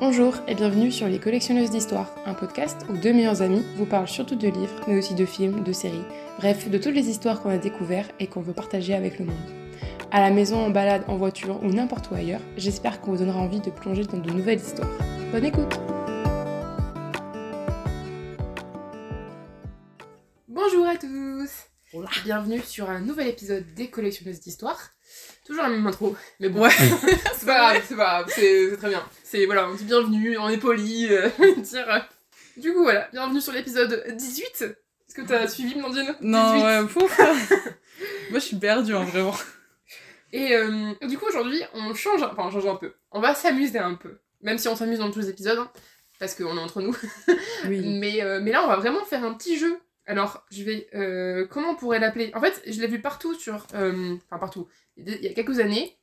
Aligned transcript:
Bonjour 0.00 0.34
et 0.48 0.56
bienvenue 0.56 0.90
sur 0.90 1.06
Les 1.06 1.20
Collectionneuses 1.20 1.70
d'Histoire, 1.70 2.12
un 2.26 2.34
podcast 2.34 2.84
où 2.90 2.96
deux 2.96 3.12
meilleurs 3.12 3.42
amis 3.42 3.62
vous 3.76 3.86
parlent 3.86 4.08
surtout 4.08 4.34
de 4.34 4.48
livres, 4.48 4.80
mais 4.88 4.98
aussi 4.98 5.14
de 5.14 5.24
films, 5.24 5.62
de 5.62 5.72
séries, 5.72 6.02
bref, 6.38 6.68
de 6.68 6.78
toutes 6.78 6.96
les 6.96 7.08
histoires 7.08 7.40
qu'on 7.40 7.50
a 7.50 7.58
découvertes 7.58 8.12
et 8.18 8.26
qu'on 8.26 8.40
veut 8.40 8.52
partager 8.52 8.92
avec 8.92 9.20
le 9.20 9.26
monde. 9.26 9.36
À 10.10 10.18
la 10.18 10.32
maison, 10.32 10.58
en 10.66 10.70
balade, 10.70 11.04
en 11.06 11.16
voiture 11.16 11.62
ou 11.62 11.68
n'importe 11.68 12.10
où 12.10 12.16
ailleurs, 12.16 12.40
j'espère 12.56 13.00
qu'on 13.00 13.12
vous 13.12 13.18
donnera 13.18 13.38
envie 13.38 13.60
de 13.60 13.70
plonger 13.70 14.02
dans 14.02 14.18
de 14.18 14.32
nouvelles 14.32 14.58
histoires. 14.58 14.90
Bonne 15.30 15.44
écoute 15.44 15.78
Bonjour 20.48 20.88
à 20.88 20.96
tous 20.96 21.68
Bienvenue 22.24 22.60
sur 22.60 22.90
un 22.90 22.98
nouvel 22.98 23.28
épisode 23.28 23.64
des 23.74 23.88
Collectionneuses 23.90 24.40
d'Histoire. 24.40 24.90
Toujours 25.46 25.62
la 25.62 25.68
même 25.68 25.86
intro, 25.86 26.16
mais 26.40 26.48
bon, 26.48 26.62
Ouais. 26.62 26.70
c'est 27.36 27.46
pas 27.46 27.72
grave, 27.72 27.82
c'est 27.86 27.96
pas 27.96 28.04
grave, 28.22 28.32
c'est 28.34 28.76
très 28.78 28.88
bien. 28.88 29.04
C'est 29.22 29.44
voilà, 29.46 29.68
on 29.68 29.74
dit 29.74 29.84
bienvenue, 29.84 30.38
on 30.38 30.48
est 30.48 30.56
poli, 30.58 31.08
euh, 31.10 31.28
dire. 31.58 31.88
euh. 31.90 31.98
Du 32.56 32.72
coup 32.72 32.82
voilà, 32.82 33.08
bienvenue 33.12 33.40
sur 33.40 33.52
l'épisode 33.52 34.04
18. 34.16 34.62
Est-ce 34.62 35.14
que 35.14 35.22
t'as 35.22 35.46
suivi 35.48 35.74
Blandine 35.74 36.14
Non, 36.22 36.54
18. 36.54 36.64
ouais, 36.64 36.86
pouf. 36.88 37.18
Moi, 38.30 38.38
je 38.38 38.44
suis 38.44 38.56
perdue, 38.56 38.94
hein, 38.94 39.04
vraiment. 39.04 39.34
Et 40.32 40.54
euh, 40.56 40.92
du 41.02 41.18
coup 41.18 41.26
aujourd'hui, 41.26 41.60
on 41.74 41.94
change, 41.94 42.22
enfin 42.22 42.44
on 42.46 42.50
change 42.50 42.66
un 42.66 42.76
peu. 42.76 42.92
On 43.12 43.20
va 43.20 43.34
s'amuser 43.34 43.78
un 43.78 43.94
peu, 43.94 44.18
même 44.42 44.58
si 44.58 44.66
on 44.68 44.74
s'amuse 44.76 44.98
dans 44.98 45.10
tous 45.10 45.20
les 45.20 45.28
épisodes, 45.30 45.58
hein, 45.58 45.70
parce 46.18 46.34
qu'on 46.34 46.56
est 46.56 46.60
entre 46.60 46.80
nous. 46.80 46.96
Oui. 47.66 47.80
Mais, 48.00 48.22
euh, 48.22 48.40
mais 48.42 48.50
là, 48.50 48.64
on 48.64 48.68
va 48.68 48.76
vraiment 48.76 49.04
faire 49.04 49.22
un 49.24 49.34
petit 49.34 49.58
jeu. 49.58 49.78
Alors, 50.06 50.44
je 50.50 50.62
vais. 50.64 50.88
euh, 50.94 51.46
comment 51.48 51.70
on 51.70 51.74
pourrait 51.76 51.98
l'appeler? 52.00 52.30
En 52.34 52.40
fait, 52.40 52.60
je 52.66 52.80
l'ai 52.80 52.86
vu 52.88 53.00
partout 53.00 53.34
sur. 53.34 53.66
euh, 53.74 54.16
Enfin, 54.28 54.38
partout. 54.38 54.68
Il 54.96 55.22
y 55.22 55.28
a 55.28 55.34
quelques 55.34 55.58
années, 55.60 55.98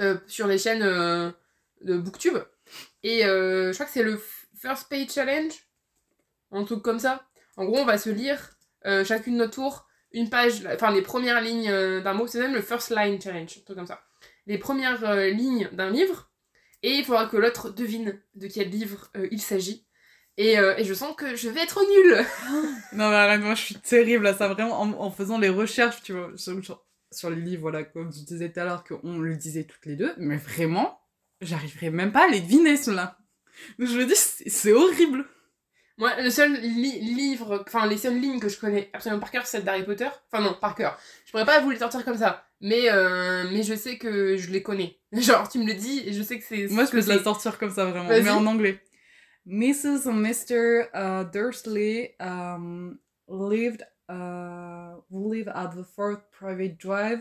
euh, 0.00 0.16
sur 0.28 0.46
les 0.46 0.58
chaînes 0.58 0.82
euh, 0.82 1.32
de 1.80 1.96
Booktube. 1.96 2.38
Et 3.02 3.24
euh, 3.24 3.72
je 3.72 3.74
crois 3.74 3.86
que 3.86 3.92
c'est 3.92 4.04
le 4.04 4.22
First 4.56 4.88
Page 4.88 5.10
Challenge. 5.10 5.52
Un 6.52 6.64
truc 6.64 6.82
comme 6.82 7.00
ça. 7.00 7.26
En 7.56 7.64
gros, 7.64 7.78
on 7.78 7.84
va 7.84 7.98
se 7.98 8.10
lire 8.10 8.50
chacune 9.04 9.36
notre 9.36 9.52
tour 9.54 9.86
une 10.12 10.30
page, 10.30 10.64
enfin 10.72 10.90
les 10.90 11.02
premières 11.02 11.42
lignes 11.42 11.70
d'un 12.00 12.14
mot. 12.14 12.26
C'est 12.26 12.38
même 12.38 12.54
le 12.54 12.62
First 12.62 12.90
Line 12.90 13.20
Challenge, 13.20 13.50
un 13.58 13.64
truc 13.64 13.76
comme 13.76 13.86
ça. 13.86 14.00
Les 14.46 14.56
premières 14.56 15.26
lignes 15.26 15.68
d'un 15.72 15.90
livre. 15.90 16.30
Et 16.82 16.92
il 16.92 17.04
faudra 17.04 17.26
que 17.26 17.36
l'autre 17.36 17.70
devine 17.70 18.18
de 18.36 18.46
quel 18.46 18.70
livre 18.70 19.10
il 19.30 19.42
s'agit. 19.42 19.84
Et, 20.38 20.56
je 20.56 20.94
sens 20.94 21.14
que 21.16 21.36
je 21.36 21.48
vais 21.50 21.60
être 21.60 21.80
nulle. 21.82 22.24
Non, 22.92 23.10
mais 23.10 23.38
moi, 23.38 23.54
je 23.54 23.62
suis 23.62 23.74
terrible 23.74 24.26
à 24.28 24.34
ça, 24.34 24.48
vraiment, 24.48 24.80
en, 24.80 25.10
faisant 25.10 25.38
les 25.38 25.50
recherches, 25.50 26.02
tu 26.02 26.12
vois, 26.12 26.30
sur, 26.36 26.64
sur- 26.64 26.87
sur 27.12 27.30
les 27.30 27.40
livres, 27.40 27.62
voilà, 27.62 27.84
comme 27.84 28.10
tu 28.12 28.20
disais 28.24 28.50
tout 28.52 28.60
à 28.60 28.64
l'heure, 28.64 28.84
qu'on 28.84 29.18
le 29.18 29.36
disait 29.36 29.64
toutes 29.64 29.86
les 29.86 29.96
deux, 29.96 30.14
mais 30.18 30.36
vraiment, 30.36 31.00
j'arriverai 31.40 31.90
même 31.90 32.12
pas 32.12 32.24
à 32.26 32.28
les 32.28 32.40
deviner, 32.40 32.76
ceux-là. 32.76 33.18
Je 33.78 33.84
me 33.98 34.04
dis, 34.06 34.14
c'est 34.14 34.72
horrible. 34.72 35.24
Moi, 35.96 36.20
le 36.20 36.30
seul 36.30 36.52
li- 36.60 37.00
livre, 37.00 37.64
enfin 37.66 37.86
les 37.88 37.96
seules 37.98 38.20
lignes 38.20 38.38
que 38.38 38.48
je 38.48 38.56
connais 38.60 38.88
absolument 38.92 39.18
par 39.20 39.32
cœur, 39.32 39.44
c'est 39.46 39.56
celle 39.56 39.64
d'Harry 39.64 39.84
Potter. 39.84 40.08
Enfin 40.30 40.44
non, 40.44 40.54
par 40.60 40.76
cœur. 40.76 40.96
Je 41.26 41.32
pourrais 41.32 41.44
pas 41.44 41.58
vous 41.60 41.70
les 41.70 41.78
sortir 41.78 42.04
comme 42.04 42.16
ça. 42.18 42.44
Mais, 42.60 42.88
euh, 42.90 43.48
mais 43.50 43.64
je 43.64 43.74
sais 43.74 43.98
que 43.98 44.36
je 44.36 44.50
les 44.52 44.62
connais. 44.62 44.96
Genre, 45.12 45.48
tu 45.48 45.58
me 45.58 45.66
le 45.66 45.74
dis 45.74 46.04
et 46.06 46.12
je 46.12 46.22
sais 46.22 46.38
que 46.38 46.44
c'est 46.44 46.68
Moi, 46.68 46.84
je 46.84 46.92
peux 46.92 47.02
te 47.02 47.08
la 47.08 47.20
sortir 47.20 47.58
comme 47.58 47.70
ça, 47.70 47.84
vraiment, 47.86 48.08
mais 48.08 48.30
en 48.30 48.46
anglais. 48.46 48.80
Mrs. 49.44 50.06
and 50.06 50.14
Mr. 50.14 50.88
uh, 50.94 51.24
Dursley 51.32 52.14
um, 52.20 52.98
lived, 53.28 53.84
uh, 54.08 54.96
live 55.10 55.48
at 55.54 55.68
the 55.76 55.82
fourth 55.84 56.20
private 56.30 56.76
drive. 56.80 57.20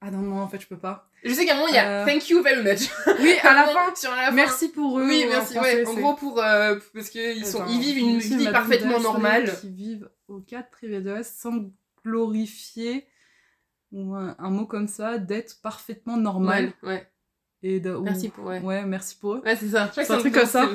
Ah 0.00 0.10
non, 0.10 0.18
non, 0.22 0.40
en 0.40 0.48
fait, 0.48 0.60
je 0.60 0.66
peux 0.66 0.78
pas. 0.78 1.06
Je 1.24 1.34
sais 1.34 1.44
qu'à 1.44 1.52
un 1.52 1.56
moment, 1.56 1.68
il 1.68 1.74
y 1.74 1.78
a 1.78 2.02
Euh, 2.02 2.06
Thank 2.06 2.30
you 2.30 2.42
very 2.42 2.62
much. 2.62 2.88
Oui, 3.20 3.34
à 3.42 3.52
la 3.52 3.66
fin. 3.66 3.94
Sur 3.94 4.10
la 4.14 4.26
fin. 4.28 4.32
Merci 4.32 4.68
pour 4.70 4.98
eux. 4.98 5.06
Oui, 5.06 5.24
ou 5.24 5.28
en 5.28 5.30
merci. 5.32 5.58
Ouais, 5.58 5.84
en 5.86 5.94
c'est- 5.94 6.00
gros, 6.00 6.14
pour. 6.14 6.42
euh, 6.42 6.78
parce 6.94 7.10
qu'ils 7.10 7.44
sont, 7.44 7.66
ils 7.68 7.80
vivent 7.80 7.98
une 7.98 8.18
vie 8.18 8.50
parfaitement 8.50 8.98
normale. 9.00 9.54
Qui 9.60 9.68
vivent 9.70 10.08
au 10.28 10.40
4 10.40 10.70
Privédos 10.70 11.22
sans 11.24 11.70
glorifier, 12.04 13.06
ou 13.92 14.14
un, 14.14 14.34
un 14.38 14.50
mot 14.50 14.64
comme 14.66 14.88
ça, 14.88 15.18
d'être 15.18 15.60
parfaitement 15.60 16.16
normal. 16.16 16.72
Ouais, 16.82 16.88
ouais. 16.88 17.06
Et 17.62 17.80
de, 17.80 17.92
ou- 17.94 18.02
Merci 18.02 18.30
pour. 18.30 18.46
Ouais. 18.46 18.60
Ouais, 18.60 18.84
merci 18.86 19.16
pour 19.16 19.34
eux. 19.34 19.42
Ouais, 19.44 19.56
c'est 19.56 19.68
ça. 19.68 19.90
C'est 19.92 20.10
un 20.10 20.18
truc 20.18 20.32
comme 20.32 20.46
ça. 20.46 20.66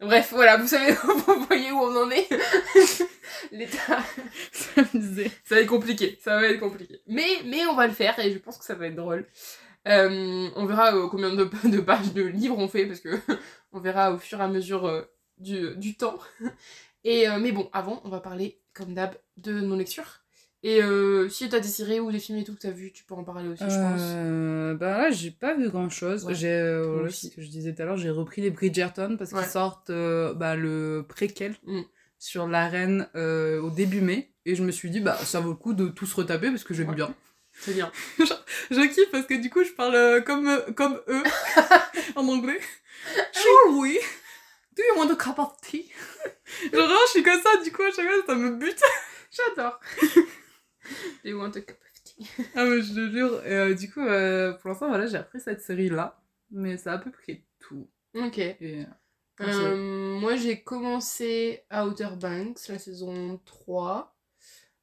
Bref, 0.00 0.32
voilà, 0.32 0.58
vous 0.58 0.66
savez, 0.66 0.92
vous 1.04 1.44
voyez 1.46 1.72
où 1.72 1.78
on 1.78 2.04
en 2.04 2.10
est. 2.10 2.28
L'état. 3.52 3.98
Ça 4.52 4.82
me 4.82 4.98
disait. 4.98 5.30
Ça 5.44 5.54
va 5.54 5.60
être 5.62 5.68
compliqué, 5.68 6.18
ça 6.22 6.38
va 6.38 6.46
être 6.48 6.60
compliqué. 6.60 7.00
Mais, 7.06 7.42
mais 7.46 7.66
on 7.66 7.74
va 7.74 7.86
le 7.86 7.92
faire 7.92 8.18
et 8.18 8.32
je 8.32 8.38
pense 8.38 8.58
que 8.58 8.64
ça 8.64 8.74
va 8.74 8.86
être 8.86 8.96
drôle. 8.96 9.26
Euh, 9.88 10.48
on 10.56 10.66
verra 10.66 10.94
euh, 10.94 11.08
combien 11.08 11.34
de, 11.34 11.44
de 11.68 11.80
pages 11.80 12.12
de 12.12 12.22
livres 12.22 12.58
on 12.58 12.68
fait 12.68 12.86
parce 12.86 13.00
que 13.00 13.16
on 13.72 13.80
verra 13.80 14.12
au 14.12 14.18
fur 14.18 14.40
et 14.40 14.44
à 14.44 14.48
mesure 14.48 14.86
euh, 14.86 15.02
du, 15.38 15.76
du 15.76 15.96
temps. 15.96 16.18
Et, 17.04 17.26
mais 17.38 17.52
bon, 17.52 17.70
avant, 17.72 18.00
on 18.04 18.08
va 18.08 18.20
parler 18.20 18.60
comme 18.74 18.92
d'hab 18.92 19.14
de 19.36 19.60
nos 19.60 19.76
lectures. 19.76 20.25
Et 20.62 20.82
euh, 20.82 21.28
si 21.28 21.48
t'as 21.48 21.60
des 21.60 21.68
séries 21.68 22.00
ou 22.00 22.10
des 22.10 22.18
films 22.18 22.38
et 22.38 22.44
tout 22.44 22.54
que 22.54 22.58
t'as 22.60 22.70
vu, 22.70 22.90
tu 22.92 23.04
peux 23.04 23.14
en 23.14 23.22
parler 23.24 23.48
aussi, 23.48 23.62
je 23.62 23.68
pense. 23.68 24.00
Euh, 24.02 24.74
bah 24.74 24.98
là, 24.98 25.10
j'ai 25.10 25.30
pas 25.30 25.54
vu 25.54 25.68
grand 25.68 25.88
chose. 25.90 26.24
Ouais. 26.24 26.34
J'ai, 26.34 26.50
euh, 26.50 27.08
ce 27.10 27.28
que 27.28 27.40
je 27.42 27.48
disais 27.48 27.72
tout 27.74 27.82
à 27.82 27.84
l'heure, 27.84 27.96
j'ai 27.96 28.10
repris 28.10 28.42
les 28.42 28.50
Bridgerton 28.50 29.16
parce 29.16 29.32
Ouais. 29.32 29.42
qu'ils 29.42 29.50
sortent 29.50 29.90
euh, 29.90 30.34
bah, 30.34 30.56
le 30.56 31.04
préquel 31.08 31.54
Mm. 31.66 31.82
sur 32.18 32.48
la 32.48 32.68
reine 32.68 33.08
au 33.14 33.70
début 33.70 34.00
mai. 34.00 34.32
Et 34.44 34.54
je 34.56 34.62
me 34.64 34.70
suis 34.72 34.90
dit, 34.90 35.00
bah 35.00 35.16
ça 35.24 35.40
vaut 35.40 35.50
le 35.50 35.56
coup 35.56 35.72
de 35.74 35.88
tous 35.88 36.12
retaper 36.14 36.50
parce 36.50 36.64
que 36.64 36.72
j'aime 36.74 36.94
bien. 36.94 37.14
C'est 37.58 37.72
bien. 37.74 37.90
Je 38.70 38.86
kiffe 38.92 39.10
parce 39.10 39.26
que 39.26 39.34
du 39.34 39.50
coup, 39.50 39.64
je 39.64 39.72
parle 39.72 40.22
comme, 40.24 40.60
comme 40.76 41.00
eux 41.08 41.22
en 42.16 42.26
anglais. 42.28 42.60
Sure, 43.32 43.76
oui. 43.78 43.98
Do 44.76 44.82
you 44.82 44.98
want 45.00 45.10
a 45.12 45.16
cup 45.16 45.38
of 45.38 45.52
tea? 45.62 45.90
Genre, 46.72 46.88
je 47.06 47.10
suis 47.10 47.22
comme 47.22 47.40
ça, 47.40 47.62
du 47.64 47.72
coup, 47.72 47.82
à 47.82 47.90
chaque 47.90 48.06
fois, 48.06 48.22
ça 48.26 48.34
me 48.34 48.56
bute. 48.56 48.80
J'adore. 49.30 49.80
Do 51.24 51.30
you 51.30 51.38
want 51.38 51.56
a 51.56 51.60
cup 51.60 51.76
of 51.82 52.02
tea? 52.04 52.26
Ah, 52.54 52.64
mais 52.64 52.82
je 52.82 52.94
te 52.94 53.10
jure. 53.10 53.40
Euh, 53.44 53.74
du 53.74 53.90
coup, 53.90 54.00
euh, 54.00 54.52
pour 54.54 54.68
l'instant, 54.70 54.88
voilà, 54.88 55.06
j'ai 55.06 55.16
appris 55.16 55.40
cette 55.40 55.60
série-là. 55.62 56.20
Mais 56.50 56.76
c'est 56.76 56.90
à 56.90 56.98
peu 56.98 57.10
près 57.10 57.42
tout. 57.58 57.88
Ok. 58.14 58.38
Et, 58.38 58.56
euh, 58.60 58.84
Euh, 59.40 60.18
moi, 60.18 60.36
j'ai 60.36 60.62
commencé 60.62 61.64
Outer 61.72 62.08
Banks, 62.18 62.68
la 62.68 62.78
saison 62.78 63.38
3. 63.44 64.16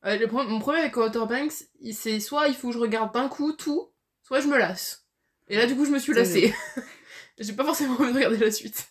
Euh, 0.06 0.18
le 0.18 0.28
pro- 0.28 0.44
mon 0.44 0.60
problème 0.60 0.84
avec 0.84 0.98
Outer 0.98 1.26
Banks, 1.28 1.54
c'est 1.94 2.20
soit 2.20 2.48
il 2.50 2.56
faut 2.56 2.68
que 2.70 2.74
je 2.74 2.80
regarde 2.80 3.14
d'un 3.14 3.30
coup 3.30 3.54
tout, 3.54 3.90
soit 4.22 4.42
je 4.42 4.48
me 4.48 4.58
lasse. 4.58 5.08
Et 5.48 5.56
là, 5.58 5.66
du 5.66 5.76
coup, 5.76 5.86
je 5.86 5.92
me 5.92 6.00
suis 6.00 6.14
lassée. 6.14 6.54
j'ai 7.40 7.54
pas 7.54 7.64
forcément 7.64 7.96
envie 7.96 8.10
de 8.12 8.16
regarder 8.18 8.38
la 8.38 8.52
suite. 8.52 8.88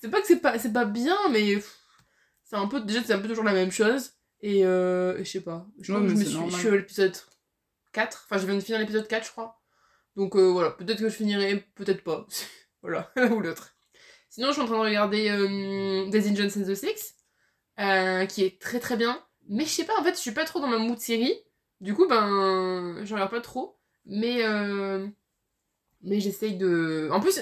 C'est 0.00 0.10
pas 0.10 0.20
que 0.20 0.26
c'est 0.26 0.40
pas, 0.40 0.58
pas 0.58 0.84
bien, 0.84 1.16
mais 1.30 1.60
c'est 2.44 2.56
un 2.56 2.66
peu, 2.68 2.80
déjà, 2.80 3.02
c'est 3.02 3.12
un 3.12 3.18
peu 3.18 3.28
toujours 3.28 3.44
la 3.44 3.52
même 3.52 3.70
chose. 3.72 4.12
Et, 4.42 4.64
euh, 4.64 5.18
et 5.18 5.24
je 5.24 5.30
sais 5.30 5.40
pas. 5.42 5.66
Je, 5.80 5.92
Ouais, 5.92 5.98
crois 5.98 6.08
que 6.08 6.14
je, 6.14 6.18
mais 6.18 6.24
me 6.24 6.24
suis, 6.30 6.50
je 6.50 6.56
suis 6.56 6.68
à 6.68 6.76
l'épisode 6.76 7.16
4. 7.92 8.22
Enfin, 8.26 8.38
je 8.40 8.46
viens 8.46 8.54
de 8.56 8.60
finir 8.60 8.80
l'épisode 8.80 9.06
4, 9.08 9.26
je 9.26 9.30
crois. 9.32 9.60
Donc 10.16 10.36
euh, 10.36 10.48
voilà, 10.50 10.70
peut-être 10.70 10.98
que 10.98 11.08
je 11.08 11.14
finirai, 11.14 11.64
peut-être 11.74 12.02
pas. 12.02 12.26
voilà, 12.82 13.10
l'un 13.16 13.30
ou 13.32 13.40
l'autre. 13.40 13.74
Sinon, 14.28 14.48
je 14.48 14.52
suis 14.54 14.62
en 14.62 14.66
train 14.66 14.76
de 14.78 14.82
regarder 14.84 15.28
euh, 15.28 16.08
Daisy 16.10 16.34
Jones 16.36 16.50
and 16.56 16.64
the 16.70 16.74
Six, 16.74 17.14
euh, 17.80 18.26
qui 18.26 18.44
est 18.44 18.60
très 18.60 18.78
très 18.80 18.96
bien. 18.96 19.22
Mais 19.48 19.64
je 19.64 19.70
sais 19.70 19.84
pas, 19.84 19.98
en 19.98 20.04
fait, 20.04 20.12
je 20.14 20.20
suis 20.20 20.32
pas 20.32 20.44
trop 20.44 20.60
dans 20.60 20.68
ma 20.68 20.78
mood 20.78 20.98
série. 20.98 21.34
Du 21.80 21.94
coup, 21.94 22.06
ben, 22.06 23.00
je 23.04 23.12
regarde 23.14 23.30
pas 23.30 23.40
trop. 23.40 23.76
Mais, 24.06 24.42
mais 26.02 26.20
j'essaye 26.20 26.56
de. 26.56 27.08
En 27.12 27.20
plus, 27.20 27.40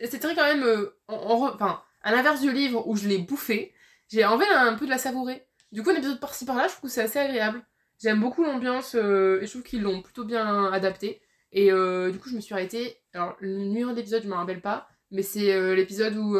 c'est 0.00 0.18
très 0.18 0.34
quand 0.34 0.44
même. 0.44 0.62
re- 1.08 1.54
Enfin, 1.54 1.82
à 2.02 2.12
l'inverse 2.12 2.40
du 2.40 2.52
livre 2.52 2.86
où 2.86 2.96
je 2.96 3.08
l'ai 3.08 3.18
bouffé, 3.18 3.72
j'ai 4.08 4.24
envie 4.24 4.44
un 4.46 4.74
peu 4.74 4.84
de 4.86 4.90
la 4.90 4.98
savourer. 4.98 5.45
Du 5.72 5.82
coup, 5.82 5.90
un 5.90 5.94
épisode 5.94 6.20
par-ci 6.20 6.44
par-là, 6.44 6.68
je 6.68 6.74
trouve 6.74 6.88
que 6.88 6.94
c'est 6.94 7.02
assez 7.02 7.18
agréable. 7.18 7.62
J'aime 8.00 8.20
beaucoup 8.20 8.44
l'ambiance 8.44 8.94
euh, 8.94 9.40
et 9.40 9.46
je 9.46 9.50
trouve 9.50 9.62
qu'ils 9.62 9.82
l'ont 9.82 10.02
plutôt 10.02 10.24
bien 10.24 10.70
adapté. 10.72 11.20
Et 11.52 11.72
euh, 11.72 12.10
du 12.10 12.18
coup, 12.18 12.28
je 12.28 12.36
me 12.36 12.40
suis 12.40 12.54
arrêtée. 12.54 12.98
Alors, 13.14 13.36
le 13.40 13.56
numéro 13.56 13.92
d'épisode, 13.92 14.22
je 14.22 14.28
me 14.28 14.34
rappelle 14.34 14.60
pas, 14.60 14.88
mais 15.10 15.22
c'est 15.22 15.52
euh, 15.52 15.74
l'épisode 15.74 16.14
où, 16.16 16.36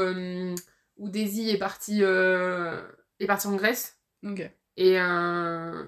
où 0.98 1.08
Daisy 1.08 1.50
est 1.50 1.58
partie, 1.58 2.02
est 2.02 3.26
partie 3.26 3.46
en 3.46 3.56
Grèce. 3.56 3.98
Ok. 4.24 4.50
Et, 4.78 4.96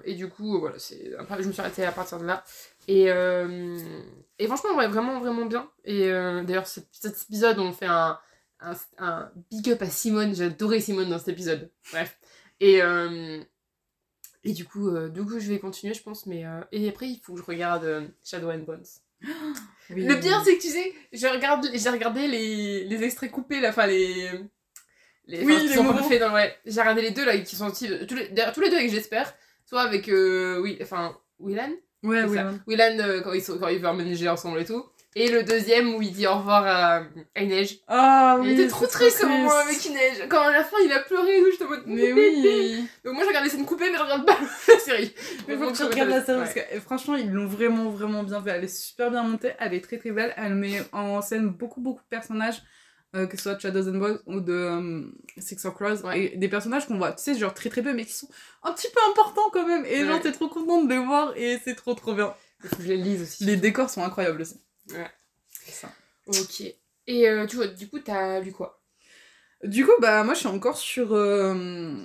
et 0.03 0.15
du 0.15 0.29
coup, 0.29 0.59
voilà, 0.59 0.77
je 0.77 1.47
me 1.47 1.51
suis 1.51 1.61
arrêtée 1.61 1.85
à 1.85 1.91
partir 1.91 2.19
de 2.19 2.25
là. 2.25 2.43
Et, 2.87 3.03
et 3.05 4.47
franchement, 4.47 4.75
ouais, 4.75 4.87
vraiment, 4.87 5.19
vraiment 5.19 5.45
bien. 5.45 5.69
Et 5.85 6.09
d'ailleurs, 6.09 6.65
cet, 6.65 6.87
cet 6.91 7.21
épisode, 7.29 7.59
on 7.59 7.71
fait 7.71 7.85
un, 7.85 8.17
un, 8.61 8.73
un 8.97 9.31
big 9.51 9.69
up 9.69 9.83
à 9.83 9.89
Simone. 9.89 10.41
Adoré 10.41 10.81
Simone 10.81 11.09
dans 11.09 11.19
cet 11.19 11.29
épisode. 11.29 11.69
Bref. 11.91 12.17
Et, 12.59 12.81
euh, 12.81 13.41
et 14.43 14.53
du 14.53 14.65
coup, 14.65 14.89
euh, 14.89 15.09
du 15.09 15.23
coup, 15.23 15.39
je 15.39 15.47
vais 15.49 15.59
continuer, 15.59 15.93
je 15.93 16.03
pense. 16.03 16.25
Mais, 16.25 16.45
euh, 16.45 16.61
et 16.71 16.87
après, 16.89 17.07
il 17.07 17.19
faut 17.19 17.33
que 17.33 17.39
je 17.39 17.45
regarde 17.45 18.09
Shadow 18.23 18.49
and 18.51 18.59
Bones. 18.59 18.85
Oui. 19.91 20.05
Le 20.05 20.19
pire, 20.19 20.39
c'est 20.45 20.55
que 20.55 20.61
tu 20.61 20.67
sais, 20.67 20.93
je 21.11 21.25
regarde, 21.25 21.67
j'ai 21.73 21.89
regardé 21.89 22.27
les, 22.27 22.83
les 22.83 23.03
extraits 23.03 23.31
coupés, 23.31 23.59
là, 23.59 23.69
enfin 23.69 23.87
les. 23.87 24.29
les 25.25 25.43
Oui, 25.43 25.67
les 25.67 25.73
sont 25.73 25.93
faits 26.03 26.19
dans 26.19 26.31
ouais. 26.31 26.55
J'ai 26.63 26.79
regardé 26.79 27.01
les 27.01 27.09
deux 27.09 27.25
là 27.25 27.35
qui 27.39 27.55
sont 27.55 27.65
sortis, 27.69 27.89
tous 28.07 28.13
les, 28.13 28.29
tous 28.53 28.61
les 28.61 28.69
deux 28.69 28.75
avec 28.75 28.91
j'espère, 28.91 29.33
soit 29.65 29.81
avec 29.81 30.05
oui, 30.07 30.77
enfin 30.79 31.17
Willan, 31.39 31.71
Ouais, 32.03 32.23
oui. 32.23 32.37
Willan 32.67 32.99
euh, 32.99 33.21
quand 33.21 33.33
ils 33.33 33.41
sont, 33.41 33.57
quand 33.57 33.67
ils 33.67 33.77
veulent 33.79 33.87
emménager 33.87 34.29
ensemble 34.29 34.59
et 34.61 34.65
tout, 34.65 34.85
Et 35.15 35.27
le 35.29 35.41
deuxième 35.43 35.95
où 35.95 36.01
il 36.03 36.11
dit 36.11 36.27
au 36.27 36.35
revoir 36.35 36.63
à, 36.67 37.01
à 37.35 37.41
Inej. 37.41 37.79
Ah 37.87 38.37
il 38.41 38.47
oui. 38.47 38.53
était 38.53 38.67
trop 38.67 38.85
triste 38.85 39.17
ce 39.21 39.25
moment 39.25 39.51
avec 39.57 39.83
Inej. 39.83 40.27
Quand 40.29 40.41
à 40.41 40.51
la 40.51 40.63
fin 40.63 40.77
il 40.85 40.91
a 40.91 40.99
pleuré 40.99 41.37
et 41.39 41.41
tout, 41.41 41.51
j'étais 41.51 41.65
en 41.65 41.69
mode. 41.69 41.83
Mais 41.87 42.13
oui. 42.13 42.87
Donc 43.03 43.15
moi 43.15 43.23
j'ai 43.23 43.29
regardé 43.29 43.49
scène 43.49 43.65
coupée, 43.65 43.89
mais 43.91 43.97
je 43.97 44.03
regarde 44.03 44.25
pas 44.25 44.37
la 44.67 44.79
série. 44.79 45.13
Mais 45.47 45.57
faut 45.57 45.65
que 45.71 45.71
tu 45.71 45.77
comme 45.81 45.91
regardes 45.91 46.09
la 46.11 46.23
série 46.23 46.39
parce 46.39 46.53
que 46.53 46.79
franchement, 46.79 47.15
ils 47.15 47.31
l'ont 47.31 47.47
vraiment, 47.47 47.89
vraiment 47.89 48.21
bien 48.23 48.39
fait. 48.41 48.51
Elle 48.51 48.63
est 48.65 48.67
super 48.67 49.09
bien 49.09 49.23
montée, 49.23 49.53
elle 49.59 49.73
est 49.73 49.81
très 49.83 49.97
très 49.97 50.11
belle. 50.11 50.31
Elle 50.37 50.53
met 50.53 50.79
en 50.93 51.21
scène 51.23 51.49
beaucoup, 51.49 51.81
beaucoup 51.81 52.03
de 52.03 52.07
personnages, 52.09 52.61
euh, 53.15 53.25
que 53.25 53.35
ce 53.35 53.41
soit 53.43 53.55
de 53.55 53.61
Shadows 53.61 53.89
and 53.89 53.97
Boys 53.97 54.19
ou 54.27 54.41
de 54.41 54.53
euh, 54.53 55.01
Six 55.39 55.65
of 55.65 55.73
Crows. 55.73 56.05
Ouais. 56.05 56.25
Et 56.33 56.37
des 56.37 56.49
personnages 56.49 56.85
qu'on 56.87 56.99
voit, 56.99 57.13
tu 57.13 57.23
sais, 57.23 57.35
genre 57.35 57.55
très 57.55 57.69
très 57.71 57.81
peu, 57.81 57.93
mais 57.93 58.05
qui 58.05 58.13
sont 58.13 58.29
un 58.61 58.71
petit 58.73 58.87
peu 58.93 58.99
importants 59.09 59.49
quand 59.51 59.65
même. 59.65 59.85
Et 59.85 60.05
genre, 60.05 60.17
Ouais. 60.17 60.21
t'es 60.21 60.31
trop 60.31 60.49
contente 60.49 60.87
de 60.87 60.93
les 60.93 60.99
voir 61.03 61.33
et 61.35 61.59
c'est 61.65 61.73
trop 61.75 61.95
trop 61.95 62.13
bien. 62.13 62.31
Il 62.63 62.69
faut 62.69 62.75
que 62.75 62.83
je 62.83 62.89
les 62.89 62.97
lise 62.97 63.23
aussi. 63.23 63.43
Les 63.45 63.55
décors 63.55 63.89
sont 63.89 64.03
incroyables 64.03 64.41
aussi. 64.41 64.61
Ouais. 64.91 65.09
C'est 65.49 65.71
ça. 65.71 65.89
Ok. 66.27 66.61
Et 67.07 67.27
euh, 67.27 67.45
tu 67.47 67.55
vois, 67.55 67.67
du 67.67 67.89
coup, 67.89 67.99
t'as 67.99 68.39
lu 68.39 68.51
quoi? 68.51 68.81
Du 69.63 69.85
coup, 69.85 69.91
bah, 69.99 70.23
moi 70.23 70.33
je 70.33 70.39
suis 70.39 70.47
encore 70.47 70.77
sur. 70.77 71.13
euh, 71.13 71.95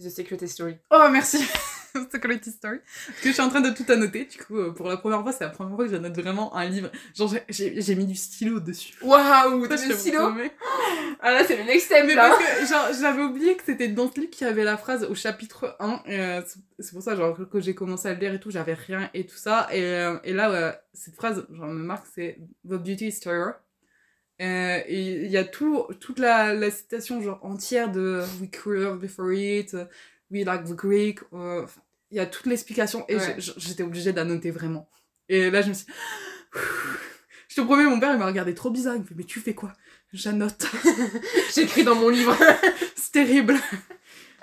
The 0.00 0.08
Secret 0.08 0.46
Story. 0.46 0.76
Oh, 0.90 1.08
merci! 1.10 1.38
Secret 2.12 2.40
Story. 2.44 2.78
Parce 3.06 3.20
que 3.20 3.28
je 3.28 3.32
suis 3.32 3.40
en 3.42 3.48
train 3.48 3.60
de 3.60 3.70
tout 3.70 3.84
annoter. 3.90 4.24
Du 4.24 4.38
coup, 4.38 4.58
euh, 4.58 4.70
pour 4.72 4.88
la 4.88 4.96
première 4.96 5.22
fois, 5.22 5.32
c'est 5.32 5.44
la 5.44 5.50
première 5.50 5.76
fois 5.76 5.84
que 5.86 5.90
j'annote 5.90 6.16
vraiment 6.18 6.54
un 6.56 6.64
livre. 6.66 6.90
Genre, 7.16 7.32
j'ai- 7.48 7.94
mis 7.94 8.06
du 8.06 8.14
stylo 8.14 8.60
dessus. 8.60 8.94
Waouh, 9.02 9.66
te 9.68 9.76
stylo 9.76 10.18
promets. 10.20 10.52
Ah 11.20 11.32
là, 11.32 11.44
c'est 11.46 11.56
le 11.56 11.64
next 11.64 11.86
step 11.86 12.04
Mais 12.06 12.14
là. 12.14 12.30
parce 12.30 12.42
que, 12.60 12.66
genre, 12.66 12.88
j'avais 13.00 13.22
oublié 13.22 13.56
que 13.56 13.62
c'était 13.64 13.88
dans 13.88 14.10
ce 14.10 14.18
livre 14.20 14.30
qu'il 14.30 14.46
y 14.46 14.50
avait 14.50 14.64
la 14.64 14.76
phrase 14.76 15.04
au 15.04 15.14
chapitre 15.14 15.76
1. 15.80 16.02
et, 16.06 16.20
euh, 16.20 16.40
c'est- 16.78 16.92
pour 16.92 17.02
ça, 17.02 17.14
genre, 17.14 17.36
que 17.48 17.60
j'ai 17.60 17.74
commencé 17.74 18.08
à 18.08 18.14
le 18.14 18.18
lire 18.20 18.34
et 18.34 18.40
tout, 18.40 18.50
j'avais 18.50 18.74
rien 18.74 19.08
et 19.14 19.24
tout 19.26 19.36
ça. 19.36 19.68
Et, 19.72 19.82
euh, 19.84 20.18
et 20.24 20.32
là, 20.32 20.50
ouais, 20.50 20.74
cette 20.94 21.14
phrase, 21.14 21.46
genre, 21.52 21.68
me 21.68 21.82
marque, 21.84 22.06
c'est 22.14 22.38
The 22.68 22.72
beauty 22.74 23.08
is 23.08 23.20
terror. 23.20 23.52
Euh, 24.40 24.80
et 24.86 25.24
il 25.24 25.30
y 25.30 25.36
a 25.36 25.44
tout, 25.44 25.84
toute 26.00 26.18
la, 26.18 26.54
la 26.54 26.70
citation, 26.70 27.20
genre, 27.22 27.38
entière 27.42 27.92
de 27.92 28.22
We 28.40 28.50
crawled 28.50 28.98
before 28.98 29.32
it, 29.32 29.76
We 30.32 30.44
like 30.44 30.64
the 30.64 30.72
Greek. 30.74 31.20
euh, 31.32 31.64
Il 32.10 32.16
y 32.16 32.20
a 32.20 32.26
toute 32.26 32.46
l'explication 32.46 33.04
et 33.08 33.16
Ouais. 33.16 33.36
j'étais 33.38 33.82
obligée 33.84 34.12
d'annoter 34.12 34.50
vraiment. 34.50 34.88
Et 35.28 35.50
là, 35.50 35.62
je 35.62 35.68
me 35.68 35.74
suis 35.74 35.86
Je 37.48 37.56
te 37.56 37.60
promets, 37.60 37.84
mon 37.84 38.00
père, 38.00 38.12
il 38.14 38.18
m'a 38.18 38.26
regardé 38.26 38.54
trop 38.54 38.70
bizarre. 38.70 38.94
Il 38.96 39.02
me 39.02 39.04
fait, 39.06 39.14
mais 39.14 39.24
tu 39.24 39.38
fais 39.40 39.54
quoi? 39.54 39.72
J'annote. 40.12 40.66
J'écris 41.54 41.84
dans 41.84 41.94
mon 41.94 42.08
livre. 42.08 42.34
C'est 42.96 43.12
terrible. 43.12 43.54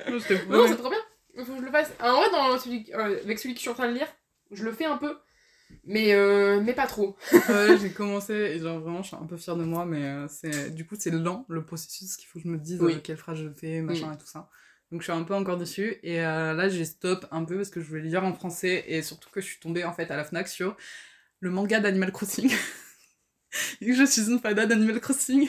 je 0.06 0.12
non, 0.12 0.20
c'est 0.68 0.76
trop 0.78 0.90
bien. 0.90 1.00
Il 1.36 1.44
faut 1.44 1.54
que 1.54 1.60
je 1.62 1.66
le 1.66 1.72
fasse. 1.72 1.92
En 2.00 2.18
vrai, 2.18 2.30
dans 2.32 2.58
celui, 2.60 2.92
euh, 2.94 3.20
avec 3.24 3.40
celui 3.40 3.54
que 3.56 3.60
je 3.60 3.62
suis 3.62 3.70
en 3.70 3.74
train 3.74 3.88
de 3.90 3.94
lire, 3.96 4.08
je 4.52 4.64
le 4.64 4.72
fais 4.72 4.86
un 4.86 4.98
peu. 4.98 5.18
Mais, 5.86 6.14
euh, 6.14 6.62
mais 6.62 6.74
pas 6.74 6.86
trop. 6.88 7.16
J'ai 7.82 7.92
commencé 7.92 8.34
et 8.34 8.60
genre 8.60 8.80
vraiment, 8.80 9.02
je 9.02 9.08
suis 9.08 9.16
un 9.16 9.26
peu 9.26 9.38
fière 9.38 9.56
de 9.56 9.64
moi, 9.64 9.86
mais 9.86 10.04
euh, 10.06 10.28
c'est 10.28 10.74
du 10.74 10.86
coup, 10.86 10.96
c'est 11.00 11.12
lent 11.12 11.46
le 11.50 11.64
processus 11.64 12.16
qu'il 12.16 12.28
faut 12.28 12.40
que 12.40 12.46
je 12.46 12.50
me 12.50 12.58
dise 12.58 12.80
Oui. 12.82 13.02
quelle 13.04 13.18
phrase 13.18 13.38
je 13.40 13.50
fais, 13.56 13.82
machin 13.82 14.14
et 14.14 14.18
tout 14.18 14.28
ça. 14.28 14.50
Donc 14.92 15.02
je 15.02 15.06
suis 15.06 15.14
un 15.14 15.24
peu 15.24 15.36
encore 15.36 15.58
dessus 15.58 15.98
et 16.02 16.22
euh, 16.22 16.54
là, 16.54 16.68
j'ai 16.68 16.86
stop 16.86 17.28
un 17.32 17.44
peu 17.44 17.58
parce 17.58 17.70
que 17.70 17.80
je 17.80 17.88
voulais 17.88 18.02
lire 18.02 18.24
en 18.24 18.34
français 18.34 18.86
et 18.88 19.02
surtout 19.04 19.30
que 19.30 19.40
je 19.40 19.46
suis 19.46 19.60
tombée 19.60 19.84
en 19.84 19.94
fait 19.94 20.10
à 20.10 20.18
la 20.18 20.24
Fnac 20.24 20.48
sur 20.48 20.76
le 21.40 21.52
manga 21.52 21.80
d'Animal 21.80 22.12
Crossing. 22.12 22.52
et 23.82 23.86
que 23.86 23.94
je 23.94 24.04
suis 24.04 24.30
une 24.30 24.40
fada 24.40 24.66
d'Animal 24.66 25.00
Crossing. 25.00 25.48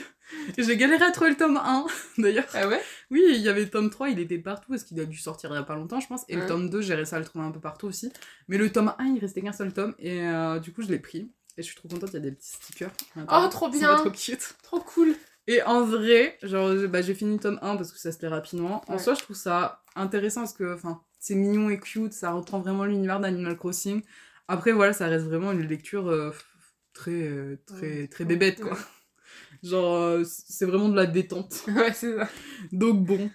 J'ai 0.59 0.77
galéré 0.77 1.05
à 1.05 1.11
trouver 1.11 1.31
le 1.31 1.37
tome 1.37 1.57
1 1.57 1.87
d'ailleurs. 2.19 2.47
Ah 2.55 2.69
ouais? 2.69 2.81
Oui, 3.11 3.23
il 3.29 3.41
y 3.41 3.49
avait 3.49 3.63
le 3.63 3.71
tome 3.71 3.91
3, 3.91 4.11
il 4.11 4.21
était 4.21 4.39
partout 4.39 4.69
parce 4.71 4.85
qu'il 4.85 5.01
a 5.01 5.05
dû 5.05 5.17
sortir 5.17 5.51
il 5.51 5.55
y 5.55 5.59
a 5.59 5.63
pas 5.63 5.75
longtemps, 5.75 6.01
je 6.01 6.07
pense. 6.07 6.25
Et 6.29 6.37
le 6.37 6.47
tome 6.47 6.71
2, 6.71 6.83
j'ai 6.83 6.95
réussi 6.95 7.15
à 7.15 7.19
le 7.19 7.25
trouver 7.25 7.45
un 7.45 7.51
peu 7.51 7.61
partout 7.61 7.87
aussi. 7.87 8.13
Mais 8.49 8.59
le 8.59 8.71
tome 8.71 8.95
1, 8.99 9.15
il 9.15 9.19
restait 9.19 9.43
qu'un 9.43 9.53
seul 9.53 9.73
tome. 9.73 9.95
Et 9.99 10.23
euh, 10.23 10.61
du 10.61 10.73
coup, 10.73 10.83
je 10.83 10.89
l'ai 10.89 10.99
pris. 10.99 11.33
Et 11.57 11.63
je 11.63 11.67
suis 11.67 11.75
trop 11.75 11.89
contente, 11.89 12.11
il 12.11 12.15
y 12.15 12.17
a 12.19 12.21
des 12.21 12.33
petits 12.33 12.51
stickers. 12.51 12.93
Oh, 13.17 13.49
trop 13.51 13.69
bien. 13.69 13.97
trop 13.97 14.11
cute. 14.11 14.55
Trop 14.63 14.81
cool. 14.81 15.17
Et 15.53 15.63
en 15.65 15.85
vrai, 15.85 16.39
genre, 16.45 16.77
j'ai- 16.79 16.87
bah, 16.87 17.03
j'ai 17.03 17.13
fini 17.15 17.35
le 17.35 17.41
tome 17.41 17.59
1 17.61 17.77
parce 17.77 17.91
que 17.91 17.99
ça 17.99 18.13
se 18.13 18.21
lit 18.21 18.29
rapidement. 18.29 18.85
En 18.87 18.93
Ouais. 18.93 18.99
soi, 19.01 19.15
je 19.15 19.23
trouve 19.23 19.35
ça 19.35 19.83
intéressant 19.97 20.43
parce 20.43 20.53
que, 20.53 20.75
enfin, 20.75 21.03
c'est 21.19 21.35
mignon 21.35 21.69
et 21.71 21.81
cute, 21.81 22.13
ça 22.13 22.31
reprend 22.31 22.61
vraiment 22.61 22.85
l'univers 22.85 23.19
d'Animal 23.19 23.57
Crossing. 23.57 24.03
Après, 24.47 24.71
voilà, 24.71 24.93
ça 24.93 25.07
reste 25.07 25.25
vraiment 25.27 25.51
une 25.51 25.67
lecture 25.67 26.09
euh, 26.09 26.31
très, 26.93 27.11
euh, 27.11 27.57
très, 27.67 28.07
très 28.07 28.25
bébête, 28.25 28.61
quoi. 28.61 28.79
Genre, 29.65 29.95
euh, 29.97 30.23
c'est 30.25 30.67
vraiment 30.67 30.89
de 30.89 30.95
la 30.97 31.07
détente. 31.07 31.65
Ouais, 31.67 31.93
c'est 31.93 32.17
ça. 32.17 32.29
Donc 32.71 33.05
bon. 33.05 33.29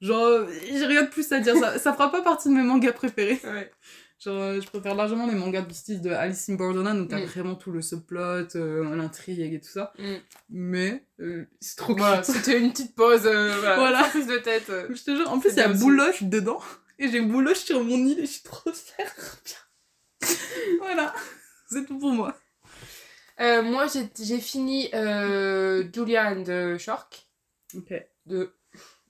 Genre, 0.00 0.46
j'ai 0.72 0.86
rien 0.86 1.02
de 1.02 1.08
plus 1.08 1.30
à 1.32 1.40
dire. 1.40 1.54
Ça, 1.56 1.78
ça 1.78 1.92
fera 1.92 2.10
pas 2.10 2.22
partie 2.22 2.48
de 2.48 2.54
mes 2.54 2.62
mangas 2.62 2.92
préférés. 2.92 3.40
Ouais. 3.44 3.70
Genre, 4.18 4.34
euh, 4.40 4.60
je 4.60 4.66
préfère 4.66 4.94
largement 4.94 5.26
les 5.26 5.34
mangas 5.34 5.60
du 5.62 5.74
style 5.74 6.00
de 6.00 6.10
Alice 6.10 6.48
in 6.48 6.54
Borderland 6.54 6.98
où 7.00 7.04
t'as 7.04 7.18
Mm. 7.20 7.24
vraiment 7.24 7.54
tout 7.54 7.70
le 7.70 7.82
subplot, 7.82 8.56
euh, 8.56 8.96
l'intrigue 8.96 9.40
et 9.40 9.60
tout 9.60 9.68
ça. 9.68 9.92
Mm. 9.98 10.14
Mais 10.50 11.04
euh, 11.20 11.44
c'est 11.60 11.76
trop 11.76 11.94
Voilà, 11.94 12.22
c'était 12.22 12.58
une 12.58 12.72
petite 12.72 12.94
pause. 12.94 13.26
euh, 13.26 13.54
voilà. 13.60 13.76
Voilà. 13.76 14.02
Prise 14.04 14.26
de 14.26 14.38
tête. 14.38 14.70
Je 14.90 15.02
te 15.02 15.14
jure, 15.14 15.30
en 15.30 15.38
plus, 15.38 15.50
il 15.50 15.56
y 15.58 15.60
a 15.60 15.70
aussi. 15.70 15.80
Bouloche 15.80 16.22
dedans. 16.22 16.60
Et 16.98 17.08
j'ai 17.10 17.20
Bouloche 17.20 17.58
sur 17.58 17.84
mon 17.84 17.98
île 17.98 18.18
et 18.20 18.24
je 18.24 18.30
suis 18.30 18.42
trop 18.42 18.72
fière. 18.72 19.14
voilà. 20.80 21.14
C'est 21.68 21.84
tout 21.84 21.98
pour 21.98 22.10
moi. 22.10 22.34
Euh, 23.38 23.60
moi, 23.62 23.86
j'ai 23.86 24.40
fini 24.40 24.84
Julia 24.92 26.32
and 26.32 26.78
Shark. 26.78 27.28
Ok. 27.74 27.92
de 28.24 28.54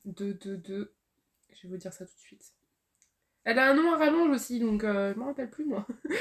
de 0.05 0.33
de 0.33 0.57
de 0.57 0.93
je 1.53 1.63
vais 1.63 1.69
vous 1.75 1.77
dire 1.77 1.93
ça 1.93 2.05
tout 2.07 2.15
de 2.17 2.21
suite 2.21 2.43
elle 3.47 3.59
a 3.59 3.71
un 3.71 3.75
nom 3.75 3.95
à 3.95 3.97
rallonge 3.97 4.29
aussi 4.31 4.61
donc 4.61 4.85
euh, 4.85 5.15
je 5.15 5.19
m'en 5.19 5.27
rappelle 5.27 5.49
plus 5.51 5.65
moi. 5.65 5.87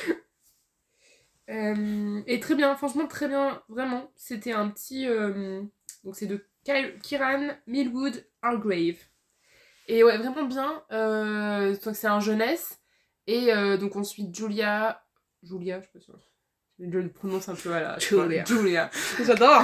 Euh, 1.48 2.24
et 2.26 2.40
très 2.40 2.56
bien 2.56 2.76
franchement 2.76 3.06
très 3.06 3.28
bien 3.28 3.62
vraiment. 3.70 4.12
C'était 4.16 4.52
un 4.54 4.68
petit 4.70 5.08
euh, 5.08 5.62
donc 6.04 6.16
c'est 6.16 6.26
de 6.26 6.44
Ki- 6.64 6.98
Kiran 7.04 7.50
Millwood 7.68 8.26
Hargrave. 8.42 8.96
Et 9.88 10.04
ouais 10.04 10.18
vraiment 10.18 10.46
bien 10.46 10.84
euh, 10.92 11.76
donc 11.86 11.96
c'est 11.96 12.08
un 12.08 12.20
jeunesse. 12.20 12.80
Et 13.28 13.52
donc 13.78 13.96
on 13.96 14.04
suit 14.04 14.28
Julia 14.34 15.04
Julia 15.44 15.82
je 15.82 15.86
sais 15.86 15.92
pas 15.94 16.00
si 16.00 16.12
je 16.80 16.86
le 16.98 17.12
prononce 17.12 17.48
un 17.48 17.54
peu 17.56 17.72
à 17.74 17.80
la 17.80 18.00
Julia. 18.00 18.44
Julia. 18.46 18.90
J'adore. 19.24 19.62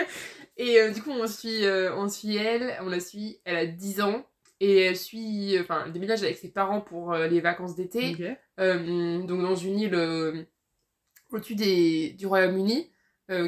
et 0.56 0.90
du 0.92 1.02
coup, 1.02 1.10
on 1.10 1.26
suit, 1.26 1.64
on 1.96 2.08
suit 2.08 2.36
elle, 2.36 2.78
on 2.82 2.88
la 2.88 3.00
suit, 3.00 3.40
elle 3.44 3.56
a 3.56 3.66
10 3.66 4.00
ans, 4.00 4.24
et 4.60 4.80
elle 4.82 4.96
suit, 4.96 5.56
enfin, 5.60 5.84
elle 5.86 5.92
déménage 5.92 6.22
avec 6.22 6.36
ses 6.36 6.50
parents 6.50 6.80
pour 6.80 7.12
euh, 7.12 7.26
les 7.26 7.40
vacances 7.40 7.76
d'été, 7.76 8.16
euh, 8.58 9.22
donc 9.22 9.42
dans 9.42 9.56
une 9.56 9.78
île 9.78 9.94
euh, 9.94 10.42
au-dessus 11.30 11.54
des, 11.54 12.10
du 12.10 12.26
Royaume-Uni, 12.26 12.90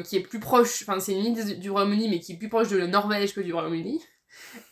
qui 0.03 0.17
est 0.17 0.21
plus 0.21 0.39
proche, 0.41 0.81
enfin, 0.81 0.99
c'est 0.99 1.13
une 1.13 1.37
île 1.37 1.59
du 1.59 1.69
Royaume-Uni, 1.69 2.09
mais 2.09 2.19
qui 2.19 2.33
est 2.33 2.37
plus 2.37 2.49
proche 2.49 2.67
de 2.69 2.77
la 2.77 2.87
Norvège 2.87 3.33
que 3.33 3.39
du 3.39 3.53
Royaume-Uni. 3.53 4.01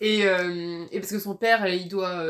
Et, 0.01 0.19
et 0.19 0.99
parce 0.99 1.11
que 1.11 1.19
son 1.19 1.35
père, 1.35 1.65
il 1.67 1.87
doit, 1.87 2.25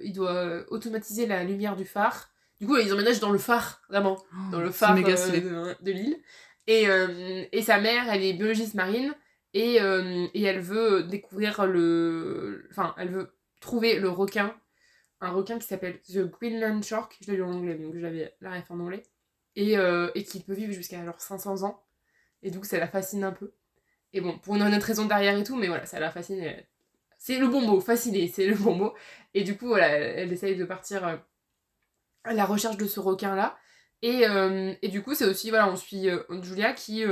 il 0.00 0.12
doit 0.12 0.64
automatiser 0.68 1.26
la 1.26 1.42
lumière 1.42 1.74
du 1.74 1.84
phare. 1.84 2.30
Du 2.60 2.68
coup, 2.68 2.76
ils 2.76 2.92
emménagent 2.92 3.18
dans 3.18 3.32
le 3.32 3.38
phare, 3.38 3.82
vraiment 3.88 4.22
dans 4.52 4.60
le 4.60 4.70
phare 4.70 4.94
de, 4.94 5.82
de 5.82 5.90
l'île. 5.90 6.16
Et, 6.68 6.86
et 7.50 7.62
sa 7.62 7.80
mère, 7.80 8.08
elle 8.08 8.22
est 8.22 8.34
biologiste 8.34 8.74
marine 8.74 9.12
et, 9.52 9.80
euh, 9.80 10.28
et 10.32 10.42
elle 10.42 10.60
veut 10.60 11.02
découvrir 11.02 11.66
le. 11.66 12.68
Enfin, 12.70 12.94
elle 12.96 13.08
veut 13.08 13.34
trouver 13.60 13.98
le 13.98 14.08
requin. 14.08 14.54
Un 15.20 15.30
requin 15.30 15.58
qui 15.58 15.66
s'appelle 15.66 16.00
The 16.02 16.30
Greenland 16.30 16.82
Shark. 16.82 17.16
Je 17.20 17.30
l'ai 17.30 17.36
lu 17.36 17.42
en 17.42 17.52
anglais, 17.52 17.74
donc 17.74 17.94
j'avais 17.96 18.34
la 18.40 18.52
ref 18.52 18.70
en 18.70 18.80
anglais. 18.80 19.02
Et, 19.56 19.76
euh, 19.78 20.10
et 20.14 20.24
qui 20.24 20.40
peut 20.40 20.54
vivre 20.54 20.72
jusqu'à 20.72 21.04
genre 21.04 21.20
500 21.20 21.62
ans. 21.64 21.82
Et 22.42 22.50
donc 22.50 22.64
ça 22.64 22.78
la 22.78 22.88
fascine 22.88 23.24
un 23.24 23.32
peu. 23.32 23.52
Et 24.12 24.20
bon, 24.20 24.38
pour 24.38 24.56
une 24.56 24.62
honnête 24.62 24.82
raison 24.82 25.06
derrière 25.06 25.38
et 25.38 25.44
tout, 25.44 25.56
mais 25.56 25.68
voilà, 25.68 25.86
ça 25.86 26.00
la 26.00 26.10
fascine. 26.10 26.42
C'est 27.18 27.38
le 27.38 27.48
bon 27.48 27.60
mot, 27.60 27.80
fasciné, 27.80 28.28
c'est 28.28 28.46
le 28.46 28.54
bon 28.54 28.74
mot. 28.74 28.94
Et 29.34 29.44
du 29.44 29.56
coup, 29.56 29.68
voilà, 29.68 29.88
elle, 29.88 30.32
essaye 30.32 30.56
de 30.56 30.64
partir 30.64 31.06
euh, 31.06 31.16
à 32.24 32.32
la 32.32 32.46
recherche 32.46 32.78
de 32.78 32.86
ce 32.86 32.98
requin-là. 32.98 33.58
Et, 34.02 34.26
euh, 34.26 34.72
et 34.80 34.88
du 34.88 35.02
coup, 35.02 35.14
c'est 35.14 35.26
aussi, 35.26 35.50
voilà, 35.50 35.68
on 35.68 35.76
suit 35.76 36.08
Julia 36.42 36.72
qui, 36.72 37.04